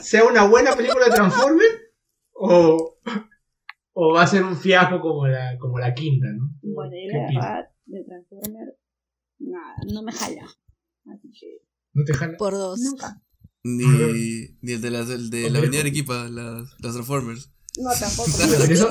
sea 0.00 0.24
una 0.24 0.46
buena 0.46 0.76
película 0.76 1.06
de 1.06 1.10
Transformer? 1.10 1.92
¿O, 2.34 2.98
o 3.94 4.14
va 4.14 4.22
a 4.22 4.26
ser 4.26 4.44
un 4.44 4.56
fiasco 4.56 5.00
como 5.00 5.26
la, 5.26 5.58
como 5.58 5.78
la 5.78 5.92
quinta, 5.92 6.28
¿no? 6.28 6.54
bueno, 6.62 6.92
yo 6.92 7.08
¿Qué 7.10 7.34
la 7.34 7.40
verdad, 7.40 7.68
de 7.86 8.04
Transformer, 8.04 8.76
nada, 9.38 9.76
no 9.92 10.02
me 10.02 10.12
jala. 10.12 10.44
Así 11.12 11.30
que, 11.38 11.62
¿No 11.94 12.04
te 12.04 12.14
jala? 12.14 12.36
Por 12.36 12.52
dos. 12.52 12.80
nunca. 12.80 13.20
Ni, 13.64 13.84
ni 14.60 14.72
el 14.72 14.80
de, 14.82 14.90
las, 14.90 15.08
el 15.10 15.30
de 15.30 15.48
la 15.48 15.58
Avenida 15.60 15.80
Arequipa, 15.80 16.28
las, 16.28 16.68
las 16.80 16.92
Transformers. 16.94 17.50
No, 17.78 17.90
tampoco. 17.98 18.28
Pero 18.60 18.74
eso- 18.74 18.90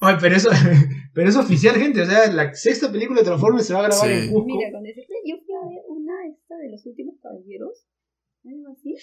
Ay, 0.00 0.16
pero 0.20 0.34
eso, 0.36 0.50
pero 1.14 1.28
es 1.30 1.36
oficial, 1.36 1.76
gente. 1.76 2.02
O 2.02 2.06
sea, 2.06 2.30
la 2.32 2.52
sexta 2.54 2.90
película 2.90 3.20
de 3.20 3.24
Transformers 3.26 3.64
se 3.66 3.72
va 3.74 3.80
a 3.80 3.82
grabar 3.88 4.08
Sí. 4.08 4.12
en 4.26 4.32
Cusco. 4.32 4.46
Mira, 4.46 4.72
con 4.72 4.82
decirte, 4.82 5.14
yo 5.24 5.36
fui 5.46 5.54
a 5.54 5.68
ver 5.68 5.78
una 5.88 6.12
esta 6.28 6.56
de 6.56 6.70
los 6.72 6.84
últimos 6.84 7.14
caballeros. 7.22 7.86
Algo 8.44 8.72
así. 8.72 8.96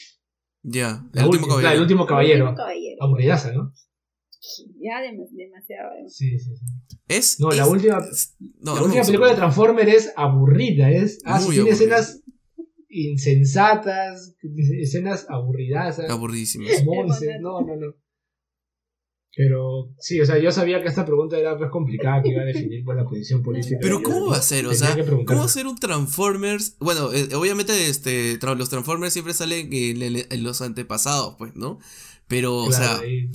Ya, 0.64 1.08
La 1.14 1.22
el 1.22 1.28
último 1.30 1.30
última- 1.30 1.48
caballero. 1.48 1.74
el 1.76 1.82
último 1.82 2.04
El 2.04 2.08
caballero. 2.10 2.44
último 2.46 2.58
caballero. 2.58 2.98
Aburridaza, 3.04 3.54
¿no? 3.54 3.74
Ya 4.82 5.02
dem- 5.02 5.28
demasiado. 5.32 5.90
Sí, 6.10 6.38
sí, 6.38 6.56
sí. 6.58 6.66
Es. 7.08 7.40
No, 7.40 7.52
la 7.52 7.66
última, 7.68 8.00
es- 8.12 8.36
no, 8.60 8.74
la 8.76 8.80
no 8.82 8.86
última 8.88 9.04
película 9.06 9.30
de 9.30 9.36
Transformers 9.38 9.94
es 9.94 10.14
aburrida. 10.18 10.92
Es, 10.92 11.20
ah, 11.24 11.40
tiene 11.50 11.70
escenas 11.70 12.22
insensatas, 12.90 14.36
escenas 14.80 15.26
aburridazas, 15.30 16.10
Aburridísimas. 16.10 16.72
monces. 16.86 17.30
No, 17.42 17.62
no, 17.62 17.76
no. 17.76 17.94
Pero 19.36 19.94
sí, 20.00 20.20
o 20.20 20.26
sea, 20.26 20.40
yo 20.40 20.52
sabía 20.52 20.82
que 20.82 20.90
esta 20.90 21.06
pregunta 21.06 21.38
era 21.38 21.58
pues 21.58 21.70
complicada, 21.70 22.22
que 22.22 22.30
iba 22.30 22.42
a 22.42 22.46
definir 22.46 22.84
por 22.84 22.96
la 22.98 23.06
posición 23.06 23.44
política. 23.44 23.78
Pero 23.80 23.98
Yo 24.00 24.04
¿cómo 24.04 24.26
va 24.32 24.38
a 24.38 24.42
ser? 24.42 24.66
O 24.66 24.74
sea. 24.74 24.98
¿cómo 25.26 25.40
va 25.40 25.46
a 25.46 25.50
ser 25.50 25.68
un 25.68 25.78
Transformers? 25.78 26.76
Bueno, 26.80 27.14
eh, 27.14 27.30
obviamente 27.36 27.88
este, 27.90 28.40
tra- 28.40 28.58
los 28.58 28.70
Transformers 28.70 29.14
siempre 29.14 29.34
salen 29.34 29.72
en, 29.72 30.02
en- 30.02 30.26
en 30.30 30.44
los 30.44 30.62
antepasados, 30.62 31.36
pues, 31.38 31.56
¿no? 31.56 31.80
Pero, 32.28 32.56
o 32.58 32.72
sea, 32.72 32.98
ahí- 32.98 33.30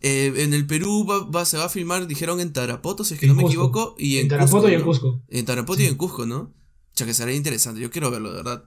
eh, 0.00 0.32
en 0.36 0.54
el 0.54 0.66
Perú 0.66 1.04
va, 1.08 1.24
va- 1.28 1.44
se 1.44 1.58
va 1.58 1.64
a 1.64 1.68
filmar, 1.68 2.06
dijeron 2.06 2.40
en 2.40 2.52
Tarapoto, 2.52 3.04
si 3.04 3.14
es 3.14 3.20
que 3.20 3.26
En 3.26 3.32
no 3.32 3.36
me 3.36 3.42
Cusco. 3.42 3.52
equivoco, 3.52 3.94
y 3.98 4.16
en, 4.18 4.22
en 4.22 4.28
Tarapoto 4.28 4.62
Cusco, 4.62 4.70
y 4.70 4.74
en 4.74 4.80
¿no? 4.80 4.86
Cusco. 4.86 5.22
En 5.28 5.44
Tarapoto 5.44 5.82
y 5.82 5.86
en 5.86 5.94
Cusco, 5.96 6.24
¿no? 6.26 6.38
O 6.40 6.54
sea, 6.94 7.06
que 7.06 7.14
será 7.14 7.32
interesante. 7.32 7.80
Yo 7.80 7.90
quiero 7.90 8.10
verlo, 8.12 8.30
de 8.30 8.36
verdad. 8.36 8.64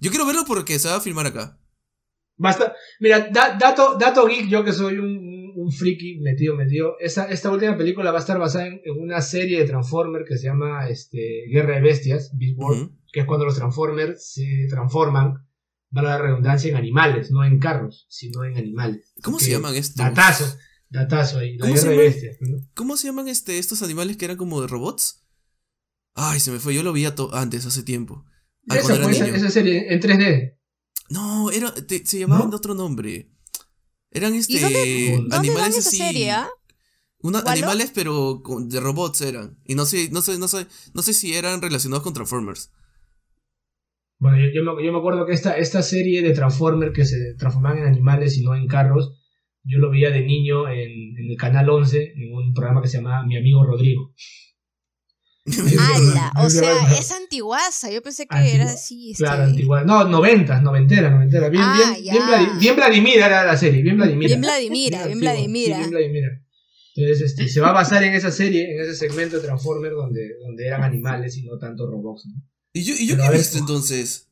Yo 0.00 0.10
quiero 0.10 0.26
verlo 0.26 0.44
porque 0.46 0.78
se 0.78 0.88
va 0.88 0.96
a 0.96 1.00
filmar 1.00 1.26
acá. 1.26 1.58
Basta. 2.36 2.74
Mira, 3.00 3.28
da- 3.30 3.56
dato, 3.58 3.96
dato 3.98 4.26
geek, 4.26 4.48
yo 4.48 4.64
que 4.64 4.72
soy 4.72 4.98
un, 4.98 5.06
un, 5.06 5.52
un 5.56 5.72
friki 5.72 6.18
metido, 6.20 6.56
metido. 6.56 6.96
Esta, 7.00 7.26
esta 7.26 7.50
última 7.50 7.76
película 7.76 8.10
va 8.10 8.18
a 8.18 8.20
estar 8.20 8.38
basada 8.38 8.66
en, 8.66 8.80
en 8.84 9.00
una 9.00 9.20
serie 9.20 9.58
de 9.60 9.66
Transformers 9.66 10.24
que 10.28 10.36
se 10.36 10.46
llama 10.46 10.88
este, 10.88 11.44
Guerra 11.50 11.76
de 11.76 11.80
Bestias, 11.82 12.32
Beast 12.36 12.58
Ujú. 12.58 12.92
que 13.12 13.20
es 13.20 13.26
cuando 13.26 13.44
los 13.46 13.54
Transformers 13.56 14.32
se 14.32 14.66
transforman, 14.68 15.46
para 15.92 16.08
la 16.08 16.18
redundancia, 16.18 16.68
en 16.70 16.76
animales, 16.76 17.30
no 17.30 17.44
en 17.44 17.60
carros, 17.60 18.06
sino 18.08 18.42
en 18.44 18.56
animales. 18.56 19.14
¿Cómo 19.22 19.38
se 19.38 19.52
llaman 19.52 19.76
estos? 19.76 19.94
Datazo, 19.94 20.56
datazo 20.90 21.38
ahí, 21.38 21.56
la 21.56 21.62
¿Cómo 21.66 21.74
Guerra 21.74 21.82
se 21.88 21.90
de? 21.90 21.96
Bestias. 21.96 22.36
¿no? 22.40 22.58
¿Cómo 22.74 22.96
se 22.96 23.06
llaman 23.06 23.28
este, 23.28 23.58
estos 23.60 23.80
animales 23.84 24.16
que 24.16 24.24
eran 24.24 24.36
como 24.36 24.60
de 24.60 24.66
robots? 24.66 25.24
Ay, 26.16 26.40
se 26.40 26.50
me 26.50 26.58
fue. 26.58 26.74
Yo 26.74 26.82
lo 26.82 26.92
vi 26.92 27.06
antes, 27.32 27.64
hace 27.66 27.84
tiempo. 27.84 28.24
Esa, 28.68 28.96
fue 28.96 29.50
serie 29.50 29.92
en 29.92 30.00
3D. 30.00 30.58
No, 31.10 31.50
era, 31.50 31.72
te- 31.74 32.04
se 32.06 32.18
llamaban 32.18 32.46
¿No? 32.46 32.50
de 32.50 32.56
otro 32.56 32.74
nombre. 32.74 33.30
Eran 34.10 34.34
este 34.34 34.54
¿Y 34.54 34.58
dónde- 34.58 35.10
¿Dónde 35.16 35.28
dan 35.28 35.40
animales 35.40 35.64
¿Dónde 35.74 35.78
esa 35.80 35.88
así. 35.88 35.96
serie, 35.98 36.34
animales 37.46 37.90
pero 37.94 38.42
con- 38.42 38.68
de 38.68 38.80
robots 38.80 39.20
eran. 39.22 39.58
Y 39.64 39.74
no 39.74 39.84
sé, 39.86 40.08
no 40.10 40.22
sé, 40.22 40.38
no 40.38 40.48
sé, 40.48 40.66
no 40.94 41.02
sé 41.02 41.12
si 41.14 41.34
eran 41.34 41.60
relacionados 41.60 42.02
con 42.04 42.14
Transformers. 42.14 42.70
Bueno, 44.18 44.38
yo, 44.38 44.46
yo 44.54 44.62
me, 44.74 44.84
yo 44.84 44.92
me 44.92 44.98
acuerdo 44.98 45.26
que 45.26 45.32
esta, 45.34 45.56
esta 45.58 45.82
serie 45.82 46.22
de 46.22 46.32
Transformers 46.32 46.92
que 46.94 47.04
se 47.04 47.34
transformaban 47.38 47.78
en 47.78 47.84
animales 47.86 48.38
y 48.38 48.42
no 48.42 48.54
en 48.54 48.66
carros, 48.66 49.12
yo 49.64 49.78
lo 49.78 49.90
veía 49.90 50.10
de 50.10 50.20
niño 50.24 50.68
en, 50.68 51.18
en 51.18 51.30
el 51.30 51.36
canal 51.36 51.68
11, 51.68 52.12
en 52.16 52.32
un 52.34 52.54
programa 52.54 52.80
que 52.80 52.88
se 52.88 52.98
llamaba 52.98 53.26
Mi 53.26 53.36
amigo 53.36 53.64
Rodrigo. 53.64 54.14
¡Hala! 55.46 56.32
O 56.44 56.48
sea, 56.50 56.72
es 56.98 57.10
antiguaza. 57.12 57.90
Yo 57.90 58.02
pensé 58.02 58.26
que 58.26 58.34
Antigua. 58.36 58.54
era 58.62 58.70
así. 58.72 59.10
Este... 59.12 59.24
Claro, 59.24 59.44
antigua. 59.44 59.84
No, 59.84 60.04
90, 60.04 60.60
noventera, 60.62 61.10
noventera. 61.10 61.48
Bien, 61.48 61.62
Ah, 61.64 61.94
bien, 62.00 62.14
bien, 62.14 62.58
bien 62.58 62.76
Vladimira 62.76 63.26
era 63.26 63.44
la 63.44 63.56
serie, 63.56 63.82
bien 63.82 63.96
Vladimira. 63.96 64.28
Bien 64.28 64.40
Vladimira, 64.40 64.98
bien 64.98 65.12
antigua, 65.12 65.32
Vladimira. 65.32 65.74
sí, 65.74 65.80
bien 65.80 65.90
Vladimira. 65.90 66.28
Entonces, 66.96 67.22
este, 67.30 67.48
se 67.48 67.60
va 67.60 67.70
a 67.70 67.72
basar 67.72 68.02
en 68.04 68.14
esa 68.14 68.30
serie, 68.30 68.72
en 68.74 68.80
ese 68.82 68.94
segmento 68.94 69.36
de 69.36 69.42
Transformers 69.42 69.94
donde, 69.94 70.36
donde 70.40 70.66
eran 70.66 70.82
animales 70.84 71.36
y 71.36 71.42
no 71.44 71.58
tanto 71.58 71.90
robots. 71.90 72.26
¿no? 72.26 72.34
¿Y 72.72 72.82
yo, 72.84 72.94
y 72.98 73.06
yo 73.08 73.16
qué 73.16 73.24
he 73.26 73.30
visto 73.36 73.58
entonces? 73.58 74.28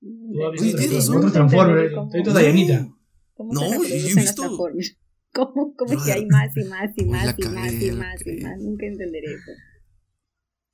Tú 0.00 0.06
has 0.46 0.52
Oye, 0.60 0.62
visto 0.62 0.78
tienes 0.78 1.08
otro- 1.08 1.18
otro 1.20 1.32
Transformers, 1.32 1.92
estoy 1.92 2.22
toda 2.22 2.42
llanita. 2.42 2.88
¿Cómo 3.34 3.52
No, 3.54 3.82
yo 3.82 3.84
he 3.84 4.14
visto-? 4.14 4.42
¿Cómo, 5.32 5.74
cómo 5.76 5.92
es 5.92 6.02
que 6.04 6.12
hay 6.12 6.26
más 6.26 6.56
y 6.56 6.64
más 6.64 6.90
y 6.96 7.04
más 7.04 7.34
y 7.38 7.42
más 7.48 7.72
y 7.72 7.90
más 7.92 8.26
y 8.26 8.30
más? 8.42 8.58
Nunca 8.60 8.86
entenderé 8.86 9.26
eso. 9.34 9.52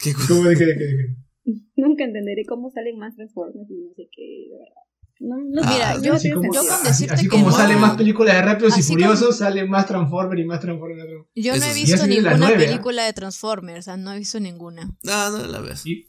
¿Qué 0.05 0.13
cosa? 0.15 0.29
¿Cómo 0.29 0.45
de 0.49 0.57
qué, 0.57 0.65
de 0.67 0.75
qué, 0.79 0.85
de 0.85 0.97
qué? 0.97 1.53
Nunca 1.77 2.05
entenderé 2.05 2.45
cómo 2.47 2.71
salen 2.71 2.99
más 2.99 3.15
Transformers 3.17 3.69
y 3.71 3.75
no 3.75 3.93
sé 3.97 4.09
qué, 4.15 4.23
de 4.51 4.59
verdad. 4.59 4.81
No, 5.21 5.37
no, 5.39 5.63
Ah, 5.65 5.71
Mira, 5.73 5.95
no 5.97 6.03
yo- 6.03 6.13
Así 6.15 6.31
como, 6.31 6.53
yo 6.53 6.61
con 6.61 6.71
así- 6.71 6.87
decirte 6.89 7.15
así 7.15 7.23
que 7.25 7.29
como 7.31 7.51
no- 7.51 7.57
salen 7.57 7.81
más 7.81 7.97
películas 7.97 8.35
de 8.35 8.43
Rápidos 8.43 8.79
y 8.79 8.83
Furiosos, 8.83 9.39
salen 9.39 9.71
más 9.71 9.87
Transformers 9.87 10.41
y 10.41 10.45
más 10.45 10.61
Transformers. 10.61 11.09
Yo 11.35 11.57
no 11.57 11.65
he 11.65 11.75
visto 11.75 12.07
ninguna 12.07 12.37
nueve, 12.37 12.65
¿ah? 12.65 12.67
película 12.71 13.05
de 13.07 13.13
Transformers. 13.13 13.79
O 13.79 13.83
sea, 13.83 13.97
no 13.97 14.13
he 14.13 14.19
visto 14.19 14.41
ninguna. 14.41 14.91
No, 15.03 15.31
no 15.31 15.47
la 15.47 15.61
ves. 15.61 15.87
Y, 15.87 16.09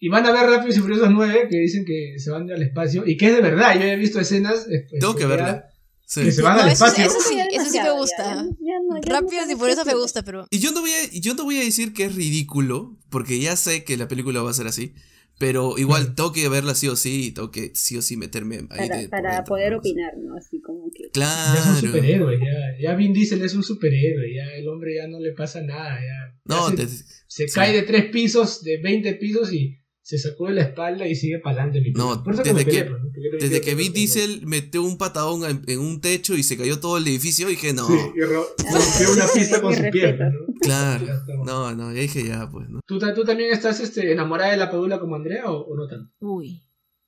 y 0.00 0.08
van 0.08 0.26
a 0.26 0.32
ver 0.32 0.50
Rápidos 0.50 0.76
y 0.78 0.80
Furiosos 0.80 1.10
9 1.10 1.46
que 1.50 1.58
dicen 1.58 1.84
que 1.84 2.14
se 2.18 2.30
van 2.30 2.50
al 2.50 2.62
espacio 2.62 3.06
y 3.06 3.16
que 3.16 3.26
es 3.28 3.34
de 3.36 3.40
verdad. 3.42 3.74
Yo 3.78 3.82
he 3.84 3.96
visto 3.96 4.18
escenas. 4.18 4.66
eh, 4.68 4.86
Tengo 4.98 5.14
que 5.14 5.24
eh, 5.24 5.26
verla. 5.26 5.66
Sí. 6.12 6.22
Que 6.24 6.32
se 6.32 6.42
van 6.42 6.56
No, 6.56 6.62
al 6.64 6.72
eso, 6.72 6.86
espacio. 6.86 7.04
eso 7.06 7.20
sí, 7.20 7.38
eso 7.52 7.82
me 7.84 7.92
gusta. 7.92 8.24
ya, 8.34 8.42
ya, 8.58 9.00
ya 9.04 9.12
Rápidos 9.12 9.48
y 9.48 9.54
Furiosos 9.54 9.84
qué 9.84 9.94
me 9.94 10.00
gusta, 10.00 10.24
pero 10.24 10.44
Y 10.50 10.58
yo 10.58 10.72
no 10.72 10.80
voy 10.80 10.90
a, 10.90 11.08
yo 11.12 11.34
no 11.34 11.44
voy 11.44 11.58
a 11.58 11.62
decir 11.62 11.92
que 11.92 12.04
es 12.06 12.14
ridículo, 12.16 12.98
porque 13.10 13.38
ya 13.38 13.54
sé 13.54 13.84
que 13.84 13.96
la 13.96 14.08
película 14.08 14.42
va 14.42 14.50
a 14.50 14.54
ser 14.54 14.66
así. 14.66 14.92
Pero 15.38 15.78
igual 15.78 16.00
Claro. 16.02 16.14
tengo 16.16 16.32
que 16.32 16.48
verla 16.48 16.74
sí 16.74 16.88
o 16.88 16.96
sí, 16.96 17.26
y 17.28 17.30
tengo 17.30 17.50
que 17.52 17.70
sí 17.76 17.96
o 17.96 18.02
sí 18.02 18.16
meterme 18.16 18.56
ahí 18.70 18.88
Para, 18.88 18.96
de 18.96 19.02
por 19.08 19.10
para 19.22 19.44
poder 19.44 19.74
opinar, 19.74 20.12
¿no? 20.18 20.34
Así 20.36 20.60
como 20.60 20.90
que... 20.92 21.10
Claro. 21.12 21.54
Ya 21.54 21.60
es 21.60 21.66
un 21.66 21.76
superhéroe, 21.88 22.38
ya, 22.38 22.82
ya 22.90 22.94
Vin 22.96 23.12
Diesel 23.14 23.40
es 23.42 23.54
un 23.54 23.62
superhéroe, 23.62 24.34
ya 24.34 24.52
el 24.52 24.68
hombre 24.68 24.96
ya 24.96 25.06
no 25.06 25.18
le 25.20 25.32
pasa 25.32 25.62
nada, 25.62 25.94
ya, 26.00 26.34
ya 26.34 26.38
No, 26.44 26.68
se, 26.70 26.76
te- 26.76 26.88
se 26.88 27.48
sí. 27.48 27.54
cae 27.54 27.72
de 27.72 27.82
tres 27.82 28.06
pisos, 28.10 28.62
de 28.64 28.78
20 28.82 29.14
pisos 29.14 29.50
y 29.52 29.79
se 30.10 30.18
sacó 30.18 30.48
de 30.48 30.54
la 30.54 30.62
espalda 30.62 31.06
y 31.06 31.14
sigue 31.14 31.38
para 31.38 31.62
adelante 31.62 31.80
mi 31.80 31.92
No, 31.92 32.24
Por 32.24 32.34
eso 32.34 32.42
desde 32.42 32.64
que- 32.64 32.82
pues, 32.84 32.90
¿no? 32.90 32.98
Porque 33.12 33.20
yo 33.22 33.38
Desde 33.38 33.60
que 33.60 33.74
Vin 33.76 33.88
no- 33.88 33.92
Diesel 33.94 34.44
metió 34.44 34.82
un 34.82 34.98
patadón 34.98 35.44
en, 35.48 35.62
en 35.68 35.78
un 35.78 36.00
techo 36.00 36.36
y 36.36 36.42
se 36.42 36.56
cayó 36.56 36.80
todo 36.80 36.98
el 36.98 37.06
edificio, 37.06 37.46
dije, 37.46 37.72
no, 37.72 37.86
Sí, 37.86 37.94
y 38.16 38.20
rompió 38.22 39.12
una 39.12 39.26
pista 39.32 39.62
con 39.62 39.72
su 39.72 39.82
pierna, 39.92 40.30
¿no? 40.30 40.52
claro. 40.60 41.06
No, 41.44 41.74
no, 41.76 41.92
ya 41.94 42.00
dije 42.00 42.26
ya, 42.26 42.50
pues, 42.50 42.68
¿no? 42.68 42.80
¿Tú, 42.86 42.98
¿Tú 42.98 43.24
también 43.24 43.52
estás 43.52 43.78
este, 43.78 44.10
enamorada 44.10 44.50
de 44.50 44.56
la 44.56 44.68
Padula 44.68 44.98
como 44.98 45.14
Andrea 45.14 45.48
o, 45.48 45.60
o 45.64 45.76
no 45.76 45.86
tanto? 45.86 46.12
Uy, 46.18 46.54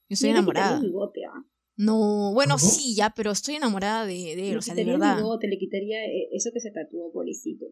yo 0.08 0.14
estoy 0.14 0.28
que 0.28 0.36
enamorada. 0.36 0.80
bigote, 0.80 1.22
¿ah? 1.24 1.44
No, 1.76 2.32
bueno, 2.34 2.56
¿Cómo? 2.56 2.70
sí, 2.70 2.94
ya, 2.94 3.12
pero 3.16 3.32
estoy 3.32 3.56
enamorada 3.56 4.06
de, 4.06 4.12
de 4.14 4.44
él, 4.44 4.50
Le 4.52 4.56
o 4.58 4.62
sea, 4.62 4.76
de 4.76 4.84
verdad. 4.84 5.16
bigote, 5.16 5.48
le 5.48 5.58
quitaría 5.58 6.04
eh, 6.04 6.28
eso 6.32 6.50
que 6.54 6.60
se 6.60 6.70
tatuó, 6.70 7.10
pobrecito. 7.12 7.64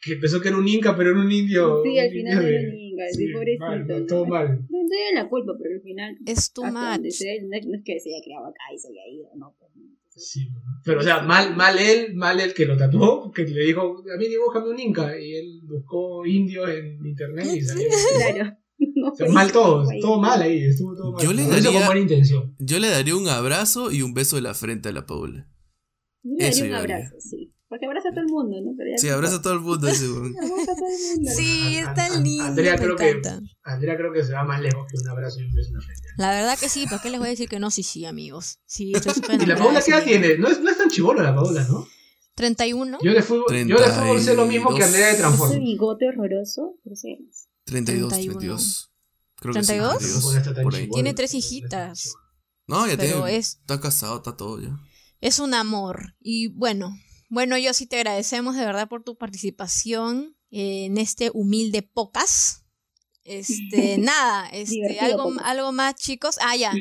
Pues. 0.00 0.14
Que 0.14 0.20
pensó 0.20 0.40
que 0.40 0.48
era 0.48 0.56
un 0.58 0.68
inca, 0.68 0.96
pero 0.96 1.10
era 1.10 1.20
un 1.20 1.30
indio. 1.30 1.82
Sí, 1.84 1.98
al 1.98 2.06
un 2.08 2.12
final 2.12 2.32
indio 2.34 2.48
de- 2.48 2.54
era 2.62 2.72
ninga, 2.74 3.04
sí, 3.10 3.26
sí, 3.26 3.32
pobrecito. 3.32 3.64
mal, 3.66 4.06
todo 4.06 4.26
mal. 4.26 4.48
No 4.70 4.78
tiene 4.88 5.12
la 5.14 5.28
culpa, 5.28 5.52
pero 5.60 5.74
al 5.74 5.82
final. 5.82 6.16
Es 6.26 6.52
much. 6.56 7.10
sé, 7.10 7.40
no, 7.42 7.56
es- 7.56 7.82
que 7.84 7.98
se 8.00 8.10
haya 8.10 8.22
criado 8.24 8.46
acá 8.46 8.62
y 8.74 8.78
se 8.78 8.88
haya 8.88 9.06
ido, 9.12 9.28
no. 9.36 9.54
Pues, 9.58 9.70
no. 9.74 9.82
Entonces, 9.82 10.30
Sí, 10.32 10.48
pero 10.84 10.98
o 11.00 11.02
sea, 11.02 11.22
mal, 11.22 11.54
mal 11.56 11.78
él, 11.78 12.14
mal 12.14 12.40
él 12.40 12.52
que 12.54 12.66
lo 12.66 12.76
tatuó, 12.76 13.30
que 13.30 13.42
le 13.44 13.64
dijo, 13.66 14.02
a 14.12 14.16
mí 14.18 14.26
dibújame 14.28 14.70
un 14.70 14.80
inca, 14.80 15.16
y 15.20 15.34
él 15.34 15.60
buscó 15.64 16.26
indios 16.26 16.68
en 16.70 17.04
internet 17.06 17.46
y 17.54 17.60
salió. 17.60 17.88
Claro. 18.36 18.56
No 18.94 19.08
O 19.10 19.14
sea, 19.16 19.28
mal 19.28 19.50
todo, 19.50 19.84
todo 20.00 20.20
mal 20.20 20.40
ahí, 20.40 20.62
estuvo 20.62 20.94
todo 20.94 21.12
mal. 21.12 21.22
Yo 21.24 21.32
le 21.32 21.42
daría- 21.46 21.72
con 21.72 21.86
buena 21.86 22.00
intención. 22.00 22.54
Yo 22.60 22.78
le 22.78 22.88
daría 22.88 23.16
un 23.16 23.26
abrazo 23.28 23.90
y 23.90 24.02
un 24.02 24.14
beso 24.14 24.36
de 24.36 24.42
la 24.42 24.54
frente 24.54 24.88
a 24.88 24.92
la 24.92 25.04
Paula. 25.06 25.48
Yo 26.22 26.36
le 26.36 26.48
Eso 26.48 26.60
daría 26.60 26.76
un 26.76 26.80
haría. 26.82 26.96
abrazo, 26.96 27.16
sí. 27.20 27.47
Porque 27.68 27.84
abraza 27.86 28.08
a 28.08 28.12
todo 28.12 28.20
el 28.22 28.28
mundo, 28.28 28.56
¿no? 28.64 28.72
Pero 28.76 28.90
ya 28.90 28.96
Sí, 28.98 29.08
abraza 29.10 29.36
a 29.36 29.42
todo 29.42 29.52
el 29.52 29.60
mundo 29.60 29.88
ese 29.88 30.08
weón. 30.10 30.34
Abraza 30.38 30.72
a 30.72 30.74
todo 30.74 30.86
el 30.88 31.16
mundo. 31.16 31.30
Sí, 31.36 31.78
a- 31.78 32.18
lindo, 32.20 32.44
Andrea 32.44 32.76
creo 32.76 32.96
que-. 32.96 33.20
Andrea 33.62 33.96
creo 33.96 34.12
que 34.12 34.24
se 34.24 34.32
va 34.32 34.44
más 34.44 34.60
lejos 34.62 34.86
que 34.90 34.96
un 35.02 35.08
abrazo 35.08 35.40
y 35.40 35.44
un 35.44 35.54
beso 35.54 35.68
en 35.68 35.74
la 35.74 35.80
frente. 35.82 36.08
La 36.16 36.30
verdad 36.30 36.58
que 36.58 36.68
sí, 36.68 36.86
¿para 36.86 37.02
qué 37.02 37.10
les 37.10 37.18
voy 37.20 37.28
a 37.28 37.30
decir 37.30 37.48
que 37.48 37.60
no? 37.60 37.70
Sí, 37.70 37.82
sí, 37.82 38.06
amigos. 38.06 38.58
Sí, 38.66 38.92
estoy 38.94 39.12
súper 39.14 39.42
¿Y 39.42 39.46
la 39.46 39.56
Paula 39.56 39.82
qué 39.82 39.90
edad 39.90 40.00
ese 40.00 40.08
tiene? 40.08 40.38
No 40.38 40.48
es, 40.48 40.60
no 40.60 40.70
es 40.70 40.78
tan 40.78 40.88
chivolo 40.88 41.22
la 41.22 41.34
Paula, 41.34 41.62
¿no? 41.68 41.86
31. 42.34 42.98
Yo 43.02 43.12
de 43.12 43.22
fútbol, 43.22 43.46
yo 43.66 43.76
de 43.78 43.90
fútbol 43.90 44.20
sé 44.22 44.34
lo 44.34 44.46
mismo 44.46 44.74
que 44.74 44.84
Andrea 44.84 45.06
de 45.06 45.12
Ese 45.12 45.20
Transformers. 45.22 45.60
bigote 45.60 46.08
horroroso, 46.08 46.76
pero 46.84 46.96
sí. 46.96 47.28
32, 47.64 48.08
31. 48.10 48.38
32. 48.38 48.90
Creo 49.40 49.54
que 49.54 49.60
sí, 49.62 49.66
32? 49.66 49.98
32, 49.98 50.12
Tampoco 50.14 50.36
está 50.36 50.54
tan 50.54 50.62
por 50.64 50.74
ahí. 50.74 50.88
Tiene 50.88 51.14
tres 51.14 51.34
hijitas. 51.34 52.14
No, 52.66 52.86
ya 52.86 52.96
Pero 52.96 53.22
tiene, 53.24 53.36
es- 53.36 53.58
está 53.60 53.80
casado, 53.80 54.16
está 54.18 54.36
todo 54.36 54.60
ya. 54.60 54.70
Es 55.20 55.38
un 55.40 55.52
amor. 55.52 56.14
Y 56.20 56.48
bueno, 56.48 56.96
bueno, 57.28 57.56
yo 57.58 57.72
sí 57.74 57.86
te 57.86 57.96
agradecemos 57.96 58.56
de 58.56 58.64
verdad 58.64 58.88
por 58.88 59.02
tu 59.04 59.16
participación 59.16 60.36
en 60.50 60.98
este 60.98 61.30
humilde 61.34 61.82
pocas. 61.82 62.64
Este, 63.24 63.98
nada, 63.98 64.48
este, 64.50 64.98
algo, 65.00 65.32
algo 65.42 65.72
más, 65.72 65.94
chicos. 65.96 66.36
Ah, 66.40 66.56
ya. 66.56 66.72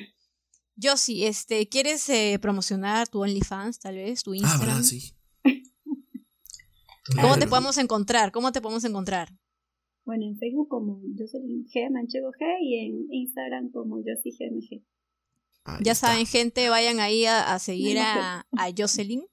Yo 0.75 0.95
sí, 0.95 1.25
este, 1.25 1.67
¿quieres 1.67 2.07
eh, 2.09 2.37
promocionar 2.41 3.07
tu 3.07 3.21
OnlyFans, 3.23 3.79
tal 3.79 3.95
vez? 3.95 4.23
Tu 4.23 4.33
Ah, 4.33 4.35
Instagram? 4.37 4.67
verdad, 4.67 4.83
sí. 4.83 5.13
¿Cómo 5.43 7.21
Claro. 7.21 7.39
te 7.39 7.47
podemos 7.47 7.77
encontrar? 7.77 8.31
¿Cómo 8.31 8.51
te 8.51 8.61
podemos 8.61 8.83
encontrar? 8.83 9.29
Bueno, 10.05 10.25
en 10.25 10.37
Facebook 10.37 10.67
como 10.69 11.01
Jocelyn 11.17 11.65
G, 11.65 11.89
Manchego 11.91 12.31
G, 12.31 12.45
y 12.61 12.85
en 12.85 13.07
Instagram 13.13 13.71
como 13.71 13.97
Josie 13.97 14.31
GMG. 14.37 14.83
Ahí 15.63 15.83
Ya 15.83 15.93
está, 15.93 16.07
saben, 16.09 16.25
gente, 16.25 16.69
vayan 16.69 16.99
ahí 16.99 17.25
a, 17.25 17.53
a 17.53 17.59
seguir 17.59 17.97
a, 17.99 18.45
a 18.51 18.69
Jocelyn. 18.77 19.25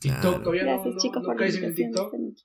TikTok 0.00 0.20
Claro. 0.22 0.42
todavía 0.42 0.64
no, 0.64 0.70
Gracias 0.72 0.94
no, 0.94 1.00
chicos 1.00 1.22
no 1.22 1.26
por 1.26 1.34
la 1.36 1.40
caes 1.40 1.56
en 1.62 1.74
TikTok. 1.74 2.12
noche. 2.14 2.44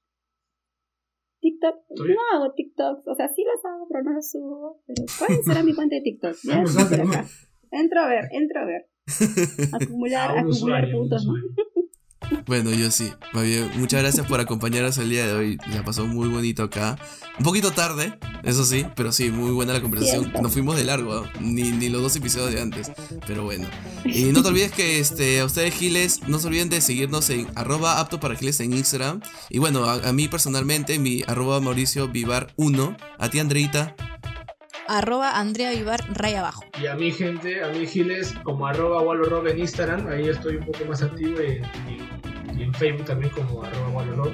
TikTok, 1.42 1.76
¿Todavía? 1.96 2.16
no 2.16 2.22
hago 2.38 2.54
TikToks, 2.54 3.08
o 3.08 3.16
sea, 3.16 3.28
sí 3.30 3.44
los 3.44 3.64
hago, 3.66 3.88
pero 3.90 4.04
no 4.04 4.14
los 4.14 4.32
subo. 4.32 4.82
Pero 4.88 5.04
pueden 5.20 5.44
ser 5.44 5.58
a 5.58 5.64
mi 5.64 5.74
cuenta 5.76 5.96
de 5.96 6.02
TikTok. 6.02 6.36
Ya 6.44 6.56
Vamos 6.56 6.72
sí, 6.74 6.82
a 6.82 6.90
por 6.90 6.98
ver, 6.98 7.08
acá. 7.08 7.26
Entro 7.72 8.00
a 8.02 8.08
ver, 8.08 8.26
entro 8.32 8.60
a 8.62 8.66
ver. 8.66 8.90
Acumular, 9.74 10.30
acumular 10.32 10.46
usuario, 10.48 10.98
puntos, 10.98 11.26
¿no? 11.28 11.34
Bueno, 12.48 12.72
yo 12.72 12.92
sí. 12.92 13.12
Más 13.34 13.44
bien, 13.44 13.72
muchas 13.76 14.02
gracias 14.04 14.28
por 14.28 14.40
acompañarnos 14.40 14.98
el 15.00 15.10
día 15.10 15.26
de 15.26 15.34
hoy. 15.34 15.58
La 15.74 15.84
pasó 15.84 16.06
muy 16.06 16.28
bonito 16.28 16.64
acá. 16.64 16.98
Un 17.40 17.44
poquito 17.44 17.72
tarde, 17.72 18.18
eso 18.44 18.64
sí, 18.64 18.86
pero 18.96 19.12
sí, 19.12 19.30
muy 19.32 19.52
buena 19.52 19.74
la 19.74 19.82
conversación. 19.82 20.32
Nos 20.42 20.54
fuimos 20.54 20.78
de 20.78 20.84
largo, 20.86 21.26
ni, 21.42 21.64
ni 21.72 21.90
los 21.90 22.02
dos 22.02 22.16
episodios 22.16 22.54
de 22.54 22.62
antes. 22.62 22.92
Pero 23.28 23.44
bueno. 23.44 23.68
Y 24.06 24.26
no 24.26 24.42
te 24.44 24.50
olvides 24.50 24.72
que 24.72 25.00
este, 25.00 25.40
a 25.40 25.46
ustedes, 25.46 25.74
Giles, 25.74 26.22
no 26.28 26.40
se 26.40 26.48
olviden 26.48 26.70
de 26.70 26.82
seguirnos 26.82 27.30
en 27.32 27.48
arroba 27.56 28.00
apto 28.00 28.20
para 28.20 28.36
Giles 28.36 28.60
en 28.60 28.74
Instagram. 28.74 29.22
Y 29.50 29.58
bueno, 29.60 29.86
a, 29.86 29.96
a 30.08 30.14
mí 30.14 30.28
personalmente, 30.28 31.00
mi 31.00 31.24
arroba 31.28 31.60
Mauricio 31.60 32.08
Vivar 32.08 32.54
1. 32.58 32.96
A 33.18 33.30
ti, 33.30 33.40
Andreita. 33.40 33.96
Arroba 34.88 35.40
Andrea 35.40 35.72
Vivar, 35.72 36.06
raya 36.14 36.40
abajo. 36.42 36.64
Y 36.80 36.86
a 36.86 36.96
mi 36.96 37.12
gente, 37.12 37.64
a 37.64 37.70
mi 37.70 37.88
Giles, 37.88 38.34
como 38.44 38.68
arroba 38.68 39.02
Wallorob 39.02 39.48
en 39.48 39.58
Instagram, 39.60 40.08
ahí 40.10 40.30
estoy 40.30 40.58
un 40.58 40.66
poco 40.68 40.86
más 40.86 41.02
activo 41.02 41.40
y, 41.42 41.54
y- 41.92 42.06
y 42.58 42.64
en 42.64 42.74
Facebook 42.74 43.06
también 43.06 43.32
como 43.32 43.64
arroba 43.64 43.90
Wallorob. 43.90 44.34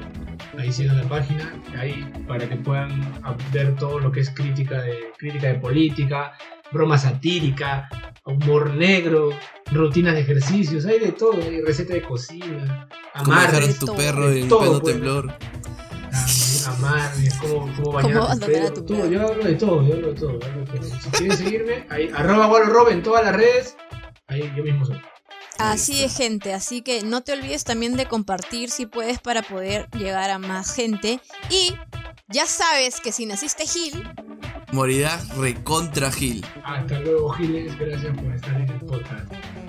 Ahí 0.57 0.71
sigan 0.71 0.97
la 0.97 1.07
página, 1.07 1.53
ahí 1.77 2.05
para 2.27 2.47
que 2.47 2.55
puedan 2.57 3.13
ver 3.51 3.75
todo 3.75 3.99
lo 3.99 4.11
que 4.11 4.19
es 4.19 4.29
crítica 4.29 4.81
de, 4.81 5.11
crítica 5.17 5.47
de 5.47 5.55
política, 5.55 6.33
broma 6.71 6.97
satírica, 6.97 7.87
humor 8.25 8.73
negro, 8.73 9.31
rutinas 9.71 10.15
de 10.15 10.21
ejercicios, 10.21 10.85
hay 10.85 10.99
de 10.99 11.11
todo, 11.13 11.41
hay 11.41 11.61
receta 11.61 11.93
de 11.93 12.01
cocina, 12.01 12.87
¿Cómo 13.17 13.31
dejar 13.31 13.49
amarres, 13.55 13.79
tu 13.79 13.85
todo, 13.87 13.95
perro 13.95 14.29
de 14.29 14.41
en 14.41 14.49
todo, 14.49 14.59
pleno 14.59 14.79
pues. 14.79 14.93
temblor? 14.93 15.33
amarres, 16.67 17.33
cómo, 17.39 17.73
cómo 17.75 17.91
bañar 17.91 18.13
¿Cómo 18.13 18.23
a 18.23 18.35
tu 18.35 18.43
abandonar 18.43 18.49
a 18.49 18.61
perro, 18.61 18.73
tu 18.73 18.85
todo, 18.85 19.07
yo 19.09 19.27
hablo 19.27 19.43
de 19.43 19.53
todo, 19.55 19.87
yo 19.87 19.93
hablo 19.95 20.07
de 20.09 20.19
todo, 20.19 20.39
yo 20.39 20.45
hablo 20.47 20.59
de 20.59 20.79
todo. 20.79 20.83
Si 20.83 21.09
quieren 21.09 21.37
seguirme, 21.37 21.85
ahí 21.89 22.11
arroba 22.13 22.47
Wallorob 22.47 22.89
en 22.89 23.01
todas 23.01 23.25
las 23.25 23.35
redes, 23.35 23.77
ahí 24.27 24.51
yo 24.55 24.63
mismo 24.63 24.85
soy. 24.85 25.01
Así 25.61 26.03
es, 26.03 26.17
gente. 26.17 26.53
Así 26.53 26.81
que 26.81 27.03
no 27.03 27.21
te 27.21 27.33
olvides 27.33 27.63
también 27.63 27.95
de 27.95 28.05
compartir 28.05 28.69
si 28.69 28.85
puedes 28.85 29.19
para 29.19 29.41
poder 29.41 29.89
llegar 29.91 30.29
a 30.29 30.39
más 30.39 30.73
gente. 30.73 31.19
Y 31.49 31.75
ya 32.27 32.45
sabes 32.45 32.99
que 32.99 33.11
si 33.11 33.25
naciste 33.25 33.67
Gil, 33.67 34.03
Morirás 34.71 35.35
recontra 35.35 36.11
Gil. 36.11 36.45
Hasta 36.63 36.99
luego, 36.99 37.31
Giles. 37.31 37.77
Gracias 37.77 38.17
por 38.17 38.33
estar 38.33 38.55
en 38.55 38.69
el 38.69 38.79
podcast. 38.79 39.60